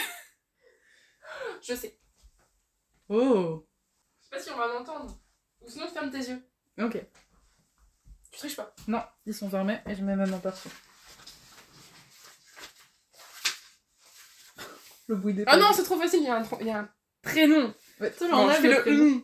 Je 1.63 1.75
sais. 1.75 1.97
Oh. 3.09 3.65
Je 4.21 4.25
sais 4.25 4.31
pas 4.31 4.41
si 4.41 4.51
on 4.51 4.57
va 4.57 4.73
m'entendre. 4.73 5.21
Ou 5.61 5.69
sinon, 5.71 5.87
ferme 5.87 6.11
tes 6.11 6.19
yeux. 6.19 6.43
Ok. 6.81 7.05
Tu 8.43 8.49
triches 8.49 8.57
pas. 8.57 8.75
Non, 8.89 9.03
ils 9.25 9.35
sont 9.35 9.49
fermés 9.49 9.79
et 9.87 9.95
je 9.95 10.03
mets 10.03 10.17
même 10.17 10.35
en 10.35 10.39
perso. 10.39 10.69
Le 15.07 15.15
bruit 15.15 15.33
des 15.33 15.45
Ah 15.47 15.57
non, 15.57 15.69
c'est 15.73 15.85
trop 15.85 15.97
facile, 15.97 16.21
il 16.23 16.27
y 16.27 16.29
a 16.29 16.39
un, 16.39 16.45
il 16.61 16.67
y 16.67 16.71
a 16.71 16.79
un 16.79 16.91
prénom. 17.23 17.73
Ouais, 18.01 18.11
tu 18.11 18.25
je 18.25 18.61
fais 18.61 18.69
le 18.69 19.01
hum. 19.01 19.23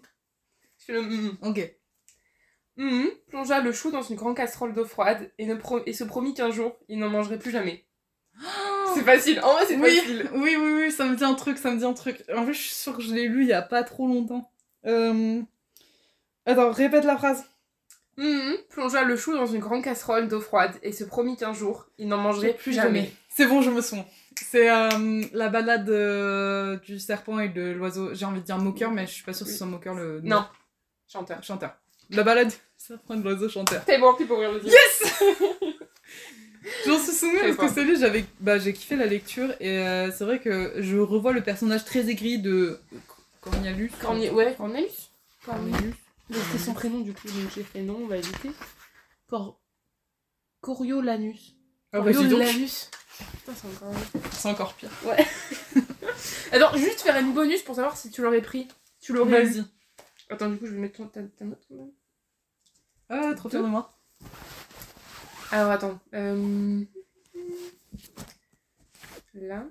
Je 0.78 0.84
fais 0.84 0.92
le 0.92 1.00
hum. 1.00 1.36
Ok. 1.42 1.74
Hum 2.78 3.08
plongea 3.28 3.60
le 3.60 3.72
chou 3.72 3.90
dans 3.90 4.02
une 4.02 4.14
grande 4.14 4.36
casserole 4.36 4.72
d'eau 4.72 4.84
froide 4.84 5.32
et, 5.38 5.46
ne 5.46 5.56
pro- 5.56 5.82
et 5.84 5.92
se 5.92 6.04
promit 6.04 6.34
qu'un 6.34 6.52
jour, 6.52 6.76
il 6.88 7.00
n'en 7.00 7.08
mangerait 7.10 7.40
plus 7.40 7.50
jamais. 7.50 7.86
C'est 8.94 9.02
facile, 9.02 9.40
en 9.40 9.52
vrai, 9.52 9.66
c'est 9.66 9.76
oui, 9.76 9.96
facile. 9.96 10.30
oui, 10.34 10.56
oui, 10.56 10.72
oui, 10.74 10.92
ça 10.92 11.06
me 11.06 11.16
dit 11.16 11.24
un 11.24 11.34
truc, 11.34 11.58
ça 11.58 11.72
me 11.72 11.78
dit 11.78 11.84
un 11.84 11.92
truc. 11.92 12.22
En 12.32 12.46
fait, 12.46 12.52
je 12.52 12.58
suis 12.60 12.74
sûre 12.74 12.96
que 12.96 13.02
je 13.02 13.12
l'ai 13.12 13.26
lu 13.26 13.42
il 13.42 13.48
y 13.48 13.52
a 13.52 13.62
pas 13.62 13.82
trop 13.82 14.06
longtemps. 14.06 14.52
Euh... 14.86 15.42
Attends, 16.46 16.70
répète 16.70 17.04
la 17.04 17.16
phrase. 17.16 17.44
Hum 18.18 18.56
plongea 18.70 19.04
le 19.04 19.16
chou 19.16 19.34
dans 19.34 19.46
une 19.46 19.60
grande 19.60 19.82
casserole 19.82 20.28
d'eau 20.28 20.40
froide 20.40 20.72
et 20.82 20.92
se 20.92 21.04
promit 21.04 21.36
qu'un 21.36 21.52
jour, 21.52 21.86
il 21.98 22.08
n'en 22.08 22.18
mangerait 22.18 22.54
plus 22.54 22.72
jamais. 22.72 23.12
C'est 23.28 23.46
bon, 23.46 23.62
je 23.62 23.70
me 23.70 23.80
souviens. 23.80 24.04
C'est 24.50 24.70
euh, 24.70 25.22
la 25.32 25.48
balade 25.48 25.88
euh, 25.90 26.76
du 26.78 26.98
serpent 26.98 27.38
et 27.40 27.48
de 27.48 27.70
l'oiseau. 27.72 28.14
J'ai 28.14 28.24
envie 28.24 28.40
de 28.40 28.44
dire 28.44 28.58
moqueur, 28.58 28.90
mais 28.90 29.06
je 29.06 29.12
suis 29.12 29.24
pas 29.24 29.32
sûre 29.32 29.46
que 29.46 29.52
ce 29.52 29.58
soit 29.58 29.66
moqueur 29.66 29.94
le 29.94 30.20
Non. 30.22 30.44
Chanteur. 31.12 31.42
chanteur. 31.42 31.76
La 32.10 32.22
balade 32.22 32.48
du 32.48 32.54
serpent 32.76 33.14
et 33.14 33.18
de 33.18 33.22
l'oiseau 33.22 33.48
chanteur. 33.48 33.84
T'es 33.84 33.98
bon, 33.98 34.14
plus 34.14 34.26
pour 34.26 34.36
ouvrir 34.36 34.52
le 34.52 34.60
dire. 34.60 34.72
Yes 34.72 35.22
J'en 36.86 36.98
suis 36.98 37.12
souvenue 37.12 37.54
parce 37.56 37.72
que 37.72 37.80
celui 37.80 37.98
j'avais 37.98 38.24
bah 38.40 38.58
j'ai 38.58 38.72
kiffé 38.72 38.96
la 38.96 39.06
lecture 39.06 39.54
et 39.60 39.78
euh, 39.78 40.10
c'est 40.10 40.24
vrai 40.24 40.38
que 40.38 40.74
je 40.78 40.98
revois 40.98 41.32
le 41.32 41.40
personnage 41.40 41.84
très 41.84 42.10
aigri 42.10 42.38
de 42.38 42.78
Cornelius. 43.40 43.92
Corni... 44.00 44.28
Ouais, 44.30 44.54
Cornelius? 44.56 45.10
Cornelius? 45.44 45.94
Cornelius. 46.28 46.46
C'était 46.52 46.64
son 46.64 46.74
prénom 46.74 47.00
du 47.00 47.12
coup, 47.12 47.28
donc 47.28 47.50
j'ai 47.54 47.62
fait 47.64 47.82
non, 47.82 47.96
on 48.02 48.06
va 48.06 48.16
éviter. 48.18 48.50
Cor... 49.28 49.60
Coriolanus. 50.60 51.54
Ah 51.92 52.00
bah 52.00 52.10
dis 52.12 52.18
donc, 52.18 52.30
Coriolanus. 52.30 52.90
Putain, 53.18 53.54
c'est 53.54 53.68
encore... 53.68 53.94
c'est 54.32 54.48
encore 54.48 54.74
pire. 54.74 54.90
Attends, 56.52 56.76
juste 56.76 57.00
faire 57.00 57.16
une 57.18 57.32
bonus 57.34 57.62
pour 57.62 57.74
savoir 57.74 57.96
si 57.96 58.10
tu 58.10 58.22
l'aurais 58.22 58.42
pris. 58.42 58.68
Tu 59.00 59.12
l'aurais. 59.12 59.44
Vas-y. 59.44 59.64
Attends, 60.30 60.50
du 60.50 60.58
coup, 60.58 60.66
je 60.66 60.72
vais 60.72 60.78
mettre 60.80 60.96
ton- 60.98 61.08
ta, 61.08 61.22
ta 61.22 61.44
note 61.44 61.64
quand 61.68 61.74
même. 61.76 61.92
Ah, 63.08 63.34
trop 63.34 63.48
fière 63.48 63.62
de 63.62 63.68
moi. 63.68 63.90
Alors, 65.50 65.70
attends. 65.70 65.98
Euh... 66.14 66.84
Là. 69.34 69.64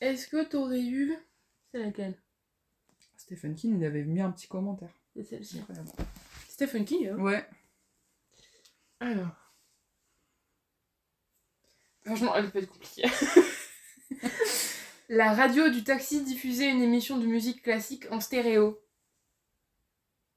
Est-ce 0.00 0.28
que 0.28 0.44
t'aurais 0.44 0.80
eu... 0.80 1.16
C'est 1.72 1.78
laquelle? 1.80 2.16
Stephen 3.28 3.54
King, 3.54 3.76
il 3.78 3.84
avait 3.84 4.04
mis 4.04 4.22
un 4.22 4.30
petit 4.30 4.48
commentaire. 4.48 4.88
C'est 5.14 5.22
celle-ci. 5.22 5.60
Stephen 6.48 6.86
King, 6.86 7.08
hein 7.08 7.16
Ouais. 7.18 7.46
Alors. 9.00 9.52
Franchement, 12.06 12.34
elle 12.34 12.50
peut 12.50 12.60
être 12.60 12.72
compliquée. 12.72 13.02
La 15.10 15.34
radio 15.34 15.68
du 15.68 15.84
taxi 15.84 16.22
diffusait 16.24 16.70
une 16.70 16.80
émission 16.80 17.18
de 17.18 17.26
musique 17.26 17.60
classique 17.62 18.06
en 18.10 18.20
stéréo. 18.20 18.80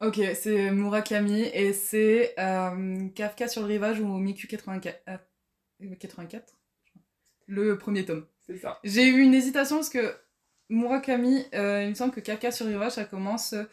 Ok, 0.01 0.19
c'est 0.35 0.71
Murakami 0.71 1.43
et 1.43 1.71
c'est 1.71 2.37
euh, 2.39 3.07
Kafka 3.15 3.47
sur 3.47 3.61
le 3.61 3.67
rivage 3.67 4.01
ou 4.01 4.17
Miku 4.17 4.47
84. 4.47 5.01
euh, 5.07 5.95
84 5.95 6.53
Le 7.47 7.77
premier 7.77 8.03
tome. 8.03 8.27
C'est 8.41 8.57
ça. 8.57 8.81
J'ai 8.83 9.07
eu 9.07 9.21
une 9.21 9.33
hésitation 9.33 9.77
parce 9.77 9.89
que 9.89 10.13
Murakami, 10.71 11.45
euh, 11.53 11.83
il 11.83 11.89
me 11.89 11.95
semble 11.95 12.13
que 12.13 12.21
Kafka 12.21 12.51
sur 12.51 12.65
rivage, 12.65 12.93
ça 12.93 13.03
commence 13.03 13.53
euh, 13.53 13.63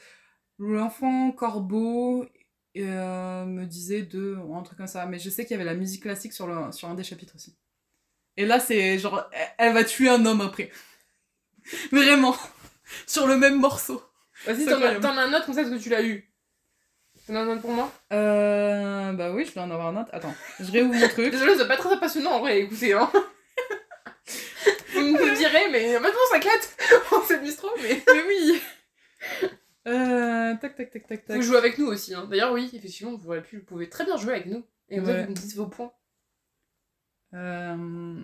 l'enfant 0.59 1.31
corbeau 1.31 2.27
euh, 2.77 3.45
me 3.45 3.65
disait 3.65 4.03
de 4.03 4.37
un 4.53 4.63
truc 4.63 4.77
comme 4.77 4.89
ça, 4.89 5.07
mais 5.07 5.19
je 5.19 5.31
sais 5.31 5.45
qu'il 5.45 5.53
y 5.53 5.55
avait 5.55 5.65
la 5.65 5.75
musique 5.77 6.03
classique 6.03 6.33
sur, 6.33 6.47
le, 6.49 6.73
sur 6.73 6.89
un 6.89 6.95
des 6.95 7.05
chapitres 7.05 7.35
aussi. 7.37 7.57
Et 8.37 8.47
là, 8.47 8.59
c'est 8.59 8.99
genre, 8.99 9.31
elle, 9.59 9.75
va 9.75 9.85
tuer 9.85 10.09
un 10.09 10.25
homme 10.27 10.41
après. 10.41 10.71
Vraiment. 11.93 12.37
sur 13.07 13.27
le 13.27 13.37
même 13.37 13.61
morceau. 13.61 14.03
Vas-y, 14.45 14.65
t'en 14.65 14.81
as, 14.83 15.23
un 15.23 15.33
autre 15.33 15.47
comme 15.47 15.55
ça 15.55 15.63
parce 15.63 15.75
que 15.75 15.83
tu 15.83 15.91
l'as 15.91 16.03
eu. 16.03 16.33
T'en 17.27 17.35
as 17.37 17.41
un 17.41 17.49
autre 17.49 17.61
pour 17.61 17.73
moi? 17.73 17.93
Euh, 18.13 19.13
bah 19.13 19.33
oui, 19.33 19.45
je 19.45 19.53
vais 19.53 19.61
en 19.61 19.71
avoir 19.71 19.89
un 19.89 20.01
autre. 20.01 20.11
Attends, 20.13 20.35
je 20.61 20.71
réouvre 20.71 20.95
mon 20.95 21.09
truc. 21.09 21.31
Désolée, 21.31 21.57
c'est 21.57 21.69
pas 21.69 21.77
très 21.77 21.99
passionnant 21.99 22.33
en 22.33 22.41
vrai, 22.41 22.61
écoutez. 22.61 22.93
Hein. 22.93 23.11
Vous 25.39 25.45
direz, 25.45 25.71
mais 25.71 25.99
maintenant 26.01 26.19
ça 26.31 26.39
clate 26.39 26.77
On 27.13 27.23
s'amuse 27.23 27.57
trop, 27.57 27.71
mais. 27.83 28.03
Mais 28.15 28.23
oui 28.27 28.61
euh, 29.87 30.55
Tac, 30.61 30.77
tac, 30.77 30.91
tac, 30.91 31.07
tac, 31.07 31.25
tac. 31.25 31.37
Vous 31.37 31.43
jouez 31.43 31.57
avec 31.57 31.79
nous 31.79 31.87
aussi. 31.87 32.15
Hein. 32.15 32.27
D'ailleurs, 32.31 32.53
oui, 32.53 32.71
effectivement, 32.73 33.17
vous, 33.17 33.41
pu, 33.41 33.59
vous 33.59 33.65
pouvez 33.65 33.89
très 33.89 34.05
bien 34.05 34.17
jouer 34.17 34.35
avec 34.35 34.47
nous. 34.47 34.65
Et 34.89 34.99
ça, 34.99 35.03
Ouais. 35.05 35.25
vous 35.25 35.31
me 35.31 35.35
dites 35.35 35.55
vos 35.57 35.67
points. 35.67 35.93
Euh, 37.35 38.23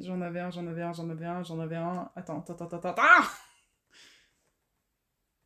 j'en 0.00 0.20
avais 0.20 0.40
un, 0.40 0.50
j'en 0.50 0.66
avais 0.66 0.82
un, 0.82 0.92
j'en 0.92 1.08
avais 1.10 1.24
un, 1.26 1.42
j'en 1.42 1.60
avais 1.60 1.76
un. 1.76 2.10
Attends, 2.16 2.40
attends, 2.40 2.54
attends, 2.54 2.76
attends, 2.78 2.88
attends. 2.90 3.02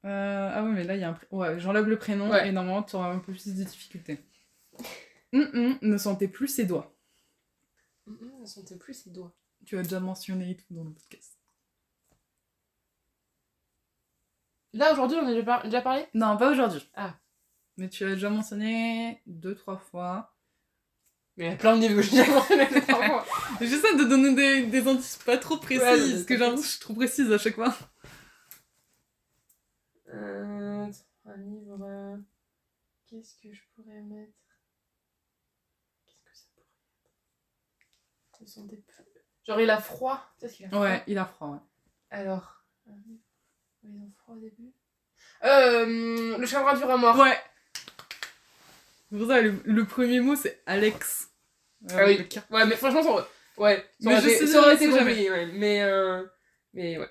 Euh, 0.04 0.50
ah 0.54 0.62
oui, 0.64 0.70
mais 0.72 0.84
là, 0.84 0.94
il 0.94 1.00
y 1.00 1.04
a 1.04 1.10
un... 1.10 1.18
Ouais, 1.32 1.58
j'enlève 1.58 1.86
le 1.88 1.98
prénom 1.98 2.30
Ouais. 2.30 2.48
et 2.48 2.52
normalement, 2.52 2.82
tu 2.82 2.94
auras 2.96 3.10
un 3.10 3.18
peu 3.18 3.32
plus 3.32 3.46
de 3.48 3.52
difficultés. 3.64 4.20
Hum, 5.32 5.50
hum, 5.52 5.78
ne 5.82 5.96
sentez 5.98 6.28
plus 6.28 6.46
ses 6.48 6.64
doigts. 6.64 6.94
Hum, 8.06 8.16
ne 8.40 8.46
sentait 8.46 8.76
plus 8.76 8.94
ses 8.94 9.10
doigts. 9.10 9.34
Tu 9.64 9.76
as 9.78 9.82
déjà 9.82 10.00
mentionné 10.00 10.50
et 10.50 10.56
tout 10.56 10.66
dans 10.70 10.84
le 10.84 10.92
podcast. 10.92 11.38
Là, 14.72 14.92
aujourd'hui, 14.92 15.16
on 15.20 15.26
a 15.26 15.30
déjà, 15.32 15.42
par- 15.44 15.62
déjà 15.64 15.80
parlé? 15.82 16.06
Non, 16.14 16.36
pas 16.36 16.50
aujourd'hui. 16.52 16.88
Ah. 16.94 17.14
Mais 17.76 17.88
tu 17.88 18.04
l'as 18.04 18.14
déjà 18.14 18.30
mentionné 18.30 19.22
deux, 19.26 19.54
trois 19.54 19.78
fois. 19.78 20.34
Mais 21.36 21.46
il 21.46 21.50
y 21.50 21.52
a 21.52 21.56
plein 21.56 21.76
de 21.76 21.80
niveaux, 21.80 22.00
j'ai 22.00 22.10
déjà 22.10 22.32
mentionné 22.32 22.66
deux, 22.68 22.80
trois 22.82 23.06
fois. 23.06 23.26
J'essaie 23.60 23.96
de 23.96 24.04
donner 24.04 24.34
des, 24.34 24.66
des 24.66 24.88
indices 24.88 25.16
pas 25.18 25.36
trop 25.36 25.56
précis, 25.58 25.80
Ouais, 25.82 25.96
mais 25.98 26.10
parce 26.12 26.24
que 26.24 26.34
j'ai 26.34 26.40
l'impression 26.40 26.56
que 26.62 26.66
je 26.66 26.70
suis 26.70 26.80
trop 26.80 26.94
précise 26.94 27.32
à 27.32 27.38
chaque 27.38 27.54
fois. 27.56 27.74
Euh, 30.14 30.90
un 31.26 31.36
livre. 31.36 31.78
euh, 31.82 32.16
Qu'est-ce 33.06 33.34
que 33.42 33.52
je 33.52 33.60
pourrais 33.74 34.00
mettre? 34.02 34.32
Qu'est-ce 36.06 36.16
que 36.24 36.36
ça 36.36 36.46
pourrait 36.54 36.66
être? 37.04 38.40
Me 38.40 38.46
sentais 38.46 38.76
plus. 38.76 39.04
Genre, 39.46 39.60
il 39.60 39.70
a 39.70 39.78
froid. 39.80 40.20
Tu 40.38 40.46
sais 40.46 40.52
ce 40.52 40.56
qu'il 40.56 40.66
a 40.66 40.68
froid 40.70 40.80
Ouais, 40.82 41.02
il 41.06 41.18
a 41.18 41.24
froid, 41.24 41.48
ouais. 41.48 41.58
Alors. 42.10 42.62
où 42.86 42.92
Ils 43.84 43.90
ont 44.00 44.10
froid 44.22 44.34
au 44.34 44.38
début. 44.40 44.72
Euh, 45.44 46.36
le 46.38 46.46
chagrin 46.46 46.74
du 46.74 46.84
mort. 47.00 47.16
Ouais. 47.18 47.38
C'est 49.10 49.18
pour 49.18 49.28
ça, 49.28 49.40
le, 49.40 49.54
le 49.64 49.84
premier 49.84 50.20
mot, 50.20 50.34
c'est 50.34 50.62
Alex. 50.66 51.28
Euh, 51.90 51.96
Ah 51.98 52.04
oui. 52.06 52.26
Ouais, 52.50 52.66
mais 52.66 52.74
franchement, 52.76 53.02
ça 53.02 53.08
aurait, 53.10 53.24
ouais, 53.58 53.76
ça 53.76 53.82
Mais 54.00 54.12
aurait 54.14 54.22
je 54.22 54.28
été, 54.28 54.38
sais 54.38 54.46
ça 54.48 54.58
aurait 54.58 54.72
jamais, 54.72 54.84
été 54.84 54.92
sait 54.92 54.98
jamais. 54.98 55.10
compliqué, 55.12 55.30
ouais. 55.30 55.46
Mais, 55.52 55.82
euh, 55.82 56.24
mais 56.74 56.98
ouais. 56.98 57.10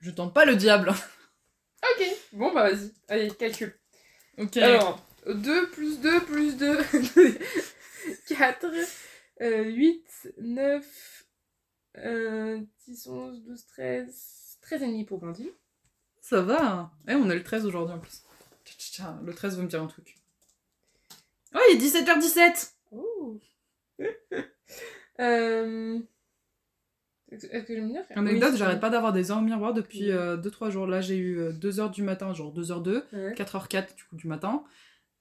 Je 0.00 0.10
tente 0.10 0.34
pas 0.34 0.44
le 0.44 0.56
diable. 0.56 0.90
Ok, 0.90 2.04
bon 2.32 2.52
bah 2.52 2.70
vas-y. 2.70 2.92
Allez, 3.08 3.30
calcul. 3.30 3.78
Ok. 4.38 4.56
Alors, 4.56 5.00
2 5.26 5.70
plus 5.70 6.00
2 6.00 6.20
plus 6.24 6.56
2, 6.56 6.78
4, 8.28 8.66
euh, 9.42 9.62
8, 9.64 10.28
9, 10.38 11.25
euh, 11.98 12.60
10, 12.86 13.06
11, 13.08 13.42
12, 13.44 13.66
13, 13.66 14.58
13 14.62 14.82
et 14.82 14.86
demi 14.86 15.04
pour 15.04 15.18
Blandine. 15.18 15.50
Ça 16.20 16.42
va. 16.42 16.90
Eh, 17.08 17.14
on 17.14 17.28
a 17.30 17.34
le 17.34 17.42
13 17.42 17.66
aujourd'hui 17.66 17.94
en 17.94 17.98
plus. 17.98 18.22
Le 19.24 19.32
13 19.32 19.56
veut 19.56 19.62
me 19.62 19.68
dire 19.68 19.82
un 19.82 19.86
truc. 19.86 20.16
Oh, 21.54 21.58
il 21.70 21.76
est 21.76 21.80
17h17 21.80 22.72
Ouh. 22.92 23.40
euh... 25.20 25.98
Est-ce 27.30 27.46
que 27.46 27.58
je 27.68 27.72
vais 27.74 27.80
me 27.80 27.88
dire? 27.88 28.04
Anecdote, 28.14 28.50
Oui, 28.52 28.58
j'arrête 28.58 28.80
pas 28.80 28.90
d'avoir 28.90 29.12
des 29.12 29.30
heures 29.30 29.42
miroirs 29.42 29.74
depuis 29.74 30.12
Ouais. 30.12 30.36
2-3 30.36 30.70
jours. 30.70 30.86
Là, 30.86 31.00
j'ai 31.00 31.16
eu 31.16 31.40
2h 31.50 31.90
du 31.92 32.02
matin, 32.02 32.32
genre 32.32 32.52
2h02, 32.52 33.04
Ouais. 33.12 33.34
4h04 33.34 33.94
du 33.96 34.04
coup 34.04 34.16
du 34.16 34.26
matin. 34.28 34.64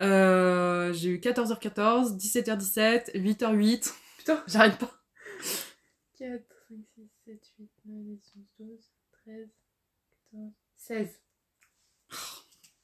Euh, 0.01 0.91
j'ai 0.93 1.09
eu 1.09 1.17
14h14, 1.17 2.17
17h17, 2.17 3.15
8h08. 3.15 3.93
Putain. 4.17 4.43
J'arrête 4.47 4.77
pas. 4.77 4.91
4, 6.19 6.29
5, 6.29 6.41
6, 6.41 6.54
7, 7.25 7.39
8, 7.59 7.69
9, 7.85 8.03
10, 8.05 8.21
11, 8.37 8.45
12, 8.59 8.79
13, 9.25 9.49
14, 10.31 10.51
16. 10.75 11.19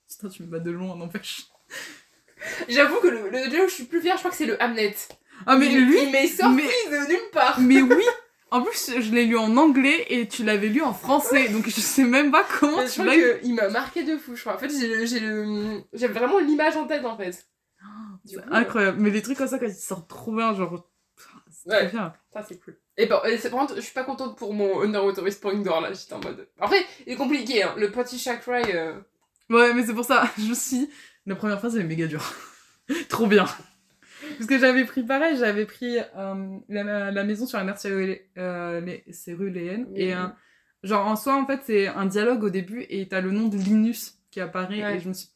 Putain, 0.09 0.29
tu 0.29 0.43
me 0.43 0.47
bats 0.47 0.59
de 0.59 0.71
loin, 0.71 0.95
n'empêche. 0.95 1.45
J'avoue 2.69 2.99
que 3.01 3.07
le, 3.07 3.29
le 3.29 3.63
où 3.65 3.69
je 3.69 3.73
suis 3.73 3.83
plus 3.83 4.01
fière, 4.01 4.15
je 4.15 4.21
crois 4.21 4.31
que 4.31 4.37
c'est 4.37 4.47
le 4.47 4.61
Hamlet. 4.61 4.95
Ah, 5.45 5.57
mais 5.57 5.67
il, 5.71 5.85
lui, 5.85 6.03
il 6.03 6.11
m'est 6.11 6.27
sorti 6.27 6.55
mais- 6.55 6.91
de 6.91 7.07
nulle 7.07 7.29
part. 7.31 7.59
Mais 7.59 7.81
oui 7.81 8.03
En 8.51 8.63
plus, 8.63 8.99
je 8.99 9.11
l'ai 9.13 9.25
lu 9.27 9.37
en 9.37 9.55
anglais 9.55 10.07
et 10.09 10.27
tu 10.27 10.43
l'avais 10.43 10.67
lu 10.67 10.81
en 10.81 10.93
français, 10.93 11.47
donc 11.49 11.69
je 11.69 11.79
sais 11.79 12.03
même 12.03 12.31
pas 12.31 12.45
comment 12.59 12.85
je 12.85 12.91
tu 12.91 13.03
l'as 13.05 13.15
lu. 13.15 13.23
il 13.43 13.53
m'a 13.55 13.69
marqué 13.69 14.03
de 14.03 14.17
fou, 14.17 14.35
je 14.35 14.41
crois. 14.41 14.55
En 14.55 14.57
fait, 14.57 14.69
j'ai 14.69 15.19
le, 15.21 15.81
le, 15.93 16.07
vraiment 16.07 16.39
l'image 16.39 16.75
en 16.75 16.85
tête, 16.85 17.05
en 17.05 17.15
fait. 17.15 17.47
C'est 18.25 18.35
coup, 18.35 18.41
incroyable. 18.51 18.99
Mais 18.99 19.09
les 19.09 19.21
trucs 19.21 19.37
comme 19.37 19.47
ça, 19.47 19.57
quand 19.57 19.67
ils 19.67 19.73
sortent 19.73 20.09
trop 20.09 20.35
bien, 20.35 20.53
genre. 20.53 20.85
Ouais. 21.65 21.87
bien. 21.89 22.13
Ça, 22.33 22.43
c'est 22.43 22.59
cool. 22.63 22.77
Et 22.97 23.07
par, 23.07 23.25
et 23.25 23.37
c'est- 23.37 23.49
par 23.49 23.59
contre, 23.59 23.75
je 23.75 23.81
suis 23.81 23.93
pas 23.93 24.03
contente 24.03 24.37
pour 24.37 24.53
mon 24.53 24.85
Naruto 24.87 25.21
Whispering 25.21 25.63
Door 25.63 25.81
là. 25.81 25.93
J'étais 25.93 26.13
en 26.13 26.19
mode. 26.19 26.47
Après, 26.59 26.83
il 27.05 27.13
est 27.13 27.15
compliqué, 27.15 27.63
hein. 27.63 27.73
Le 27.77 27.91
petit 27.91 28.17
chakra. 28.17 28.61
Euh... 28.61 28.99
Ouais, 29.49 29.73
mais 29.73 29.83
c'est 29.85 29.93
pour 29.93 30.05
ça, 30.05 30.23
je 30.37 30.47
me 30.49 30.53
suis 30.53 30.89
la 31.25 31.35
première 31.35 31.59
fois, 31.59 31.69
c'est 31.69 31.83
méga 31.83 32.07
dur. 32.07 32.23
Trop 33.09 33.27
bien. 33.27 33.45
Parce 34.37 34.47
que 34.47 34.59
j'avais 34.59 34.85
pris 34.85 35.03
pareil, 35.03 35.37
j'avais 35.37 35.65
pris 35.65 35.97
euh, 36.15 36.57
la, 36.69 37.11
la 37.11 37.23
maison 37.23 37.45
sur 37.45 37.57
la 37.57 37.63
mer 37.63 37.75
euh, 38.37 38.97
céruléenne. 39.11 39.87
Oui. 39.89 40.01
Et 40.01 40.13
euh, 40.15 40.25
genre, 40.83 41.07
en 41.07 41.15
soi, 41.15 41.35
en 41.35 41.45
fait, 41.45 41.61
c'est 41.65 41.87
un 41.87 42.05
dialogue 42.05 42.43
au 42.43 42.49
début 42.49 42.85
et 42.89 43.07
t'as 43.07 43.21
le 43.21 43.31
nom 43.31 43.47
de 43.47 43.57
Linus 43.57 44.19
qui 44.29 44.39
apparaît. 44.39 44.83
Ouais. 44.83 44.97
Et 44.97 44.99
je 44.99 45.09
me 45.09 45.13
suis 45.13 45.29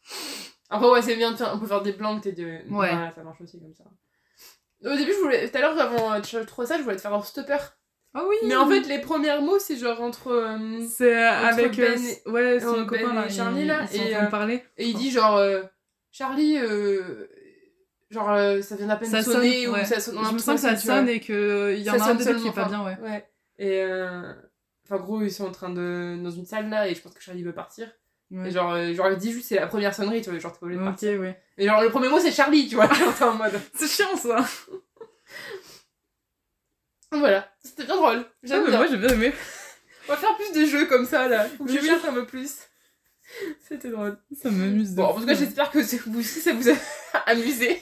Après, 0.69 0.89
ouais, 0.89 1.01
c'est 1.01 1.15
bien 1.15 1.31
de 1.31 1.37
faire. 1.37 1.51
On 1.55 1.59
peut 1.59 1.67
faire 1.67 1.81
des 1.81 1.93
blancs, 1.93 2.21
t'es 2.21 2.31
de. 2.31 2.61
Ouais. 2.71 2.91
ça 3.15 3.23
marche 3.23 3.41
aussi 3.41 3.59
comme 3.59 3.73
ça. 3.73 3.85
Au 4.85 4.95
début, 4.95 5.11
je 5.13 5.19
voulais. 5.21 5.49
Tout 5.49 5.57
à 5.57 5.61
l'heure, 5.61 5.79
avant 5.79 6.13
euh, 6.13 6.19
de 6.19 6.43
trouver 6.43 6.67
ça, 6.67 6.77
je 6.77 6.83
voulais 6.83 6.95
te 6.95 7.01
faire 7.01 7.13
un 7.13 7.21
stopper. 7.23 7.57
Ah 8.13 8.23
oui 8.27 8.35
Mais 8.45 8.55
en 8.55 8.67
fait, 8.69 8.81
les 8.81 8.99
premiers 8.99 9.37
mots, 9.41 9.59
c'est 9.59 9.75
genre 9.77 9.99
entre. 10.01 10.27
euh, 10.31 10.57
c'est 10.89 11.17
euh, 11.17 11.31
avec. 11.31 11.77
euh, 11.79 11.95
Ben 11.95 12.01
et- 12.01 12.29
ouais, 12.29 12.59
son 12.59 12.79
euh, 12.79 12.85
copain 12.85 13.07
Ben 13.07 13.13
là. 13.15 13.25
et 13.25 13.29
Charlie, 13.29 13.61
ils- 13.61 13.67
là, 13.67 13.87
sont 13.87 13.99
en 13.99 14.05
et, 14.05 14.11
train 14.11 14.25
de 14.25 14.31
parler. 14.31 14.63
Et 14.77 14.85
il 14.87 14.95
dit 14.95 15.11
genre. 15.11 15.35
euh, 15.37 15.63
Charlie, 16.11 16.57
euh, 16.57 17.27
genre, 18.09 18.31
euh, 18.31 18.61
ça 18.61 18.75
vient 18.77 18.89
à 18.89 18.95
peine 18.95 19.09
Ça 19.09 19.19
de 19.19 19.23
sonne, 19.23 19.33
sonner 19.33 19.67
ouais. 19.67 19.81
ou 19.81 19.85
ça 19.85 19.99
sonne. 19.99 20.17
Je 20.25 20.33
me 20.33 20.37
sens 20.39 20.61
que 20.61 20.67
ça 20.69 20.75
sonne 20.77 21.09
et 21.09 21.19
qu'il 21.19 21.79
y 21.79 21.89
en 21.89 21.93
a 21.93 21.95
un 21.97 21.99
sonne 22.07 22.17
des 22.17 22.25
deux 22.25 22.35
qui 22.39 22.47
est 22.47 22.51
pas 22.53 22.65
bien, 22.69 22.85
ouais. 22.85 22.97
Ouais. 23.01 23.27
Et 23.57 23.81
euh... 23.81 24.33
enfin 24.85 24.97
gros 25.01 25.21
ils 25.23 25.31
sont 25.31 25.45
en 25.47 25.51
train 25.51 25.69
de 25.69 26.17
dans 26.21 26.29
une 26.31 26.45
salle 26.45 26.69
là 26.69 26.87
et 26.87 26.95
je 26.95 27.01
pense 27.01 27.13
que 27.13 27.21
Charlie 27.21 27.43
veut 27.43 27.53
partir. 27.53 27.89
Ouais. 28.35 28.47
Et 28.47 28.51
genre 28.51 28.73
euh, 28.73 28.93
genre 28.93 29.09
il 29.11 29.17
dit 29.17 29.31
juste 29.31 29.47
c'est 29.49 29.55
la 29.55 29.67
première 29.67 29.93
sonnerie 29.93 30.21
tu 30.21 30.29
vois 30.29 30.39
genre 30.39 30.51
t'es 30.51 30.63
obligé 30.63 30.79
de 30.79 30.83
Ok, 30.83 30.89
partir. 30.91 31.19
ouais. 31.19 31.41
Et 31.57 31.65
genre 31.65 31.81
le 31.81 31.89
premier 31.89 32.09
mot 32.09 32.19
c'est 32.19 32.31
Charlie 32.31 32.67
tu 32.67 32.75
vois 32.75 32.91
genre 32.93 33.15
t'es 33.15 33.23
en 33.23 33.33
mode. 33.35 33.59
C'est 33.75 33.87
chiant 33.87 34.15
ça. 34.17 34.45
Voilà 37.11 37.47
c'était 37.63 37.85
bien 37.85 37.95
drôle. 37.95 38.25
J'aime 38.43 38.65
bien. 38.67 38.77
moi 38.77 38.87
j'ai 38.87 38.97
bien 38.97 39.09
aimé. 39.09 39.33
On 40.07 40.11
va 40.11 40.17
faire 40.17 40.35
plus 40.35 40.51
de 40.59 40.65
jeux 40.65 40.85
comme 40.85 41.05
ça 41.05 41.27
là. 41.27 41.47
Faut 41.57 41.65
que 41.65 41.71
je 41.71 41.79
cherche 41.79 42.05
un 42.05 42.13
peu 42.13 42.25
plus. 42.25 42.59
C'était 43.67 43.89
drôle. 43.89 44.17
Ça 44.41 44.49
m'amuse. 44.51 44.91
Bon 44.95 45.05
en 45.05 45.13
tout 45.19 45.25
cas 45.25 45.33
j'espère 45.33 45.71
que 45.71 45.79
vous 46.09 46.19
aussi 46.19 46.41
ça 46.41 46.53
vous 46.53 46.69
a 46.69 46.73
amusé. 47.25 47.81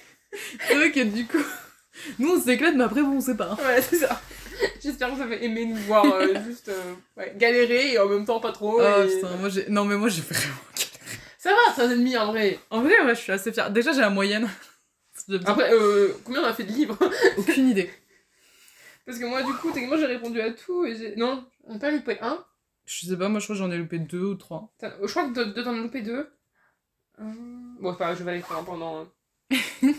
C'est 0.67 0.75
vrai 0.75 0.91
que 0.91 1.03
du 1.03 1.25
coup, 1.27 1.43
nous 2.19 2.35
on 2.35 2.41
s'éclate, 2.41 2.75
mais 2.75 2.83
après 2.85 3.01
vous 3.01 3.13
on 3.13 3.21
sait 3.21 3.35
pas. 3.37 3.55
Ouais 3.55 3.81
c'est 3.81 3.97
ça. 3.97 4.21
J'espère 4.81 5.09
que 5.09 5.15
vous 5.15 5.21
avez 5.21 5.43
aimé 5.45 5.65
nous 5.65 5.75
voir 5.75 6.05
euh, 6.05 6.33
juste 6.45 6.69
euh, 6.69 6.93
ouais, 7.17 7.33
galérer 7.37 7.93
et 7.93 7.99
en 7.99 8.07
même 8.07 8.25
temps 8.25 8.39
pas 8.39 8.51
trop. 8.51 8.79
Oh 8.81 9.03
et- 9.03 9.15
putain, 9.15 9.35
moi 9.37 9.49
j'ai. 9.49 9.69
Non 9.69 9.85
mais 9.85 9.95
moi 9.97 10.09
j'ai 10.09 10.21
vraiment. 10.21 10.55
Ça 11.37 11.49
va, 11.51 11.73
13 11.73 11.91
ennemis 11.91 12.15
en 12.17 12.27
vrai. 12.27 12.57
En 12.69 12.81
vrai, 12.81 12.99
ouais, 13.01 13.15
je 13.15 13.19
suis 13.19 13.31
assez 13.31 13.51
fière. 13.51 13.69
Déjà 13.71 13.91
j'ai 13.91 13.99
la 14.01 14.09
moyenne. 14.09 14.49
Après, 15.45 15.71
euh, 15.73 16.13
combien 16.23 16.41
on 16.41 16.45
a 16.45 16.53
fait 16.53 16.63
de 16.63 16.71
livres? 16.71 16.97
Aucune 17.37 17.69
idée. 17.69 17.89
Parce 19.05 19.19
que 19.19 19.25
moi, 19.25 19.43
du 19.43 19.51
coup, 19.53 19.71
techniquement, 19.71 19.97
j'ai 19.97 20.05
répondu 20.05 20.39
à 20.41 20.51
tout 20.51 20.85
et 20.85 20.95
j'ai. 20.95 21.15
Non, 21.17 21.45
on 21.65 21.77
pas 21.79 21.91
loupé 21.91 22.17
un. 22.21 22.43
Je 22.85 23.05
sais 23.07 23.17
pas, 23.17 23.29
moi 23.29 23.39
je 23.39 23.45
crois 23.45 23.55
que 23.55 23.59
j'en 23.59 23.71
ai 23.71 23.77
loupé 23.77 23.99
deux 23.99 24.23
ou 24.23 24.35
trois. 24.35 24.73
Je 24.81 25.07
crois 25.09 25.29
que 25.29 25.33
deux, 25.53 25.63
t'en 25.63 25.73
as 25.73 25.77
loupé 25.77 26.01
deux. 26.01 26.29
Bon, 27.17 27.91
grave, 27.93 28.17
je 28.17 28.23
vais 28.23 28.35
les 28.35 28.41
faire 28.41 28.63
pendant, 28.65 29.05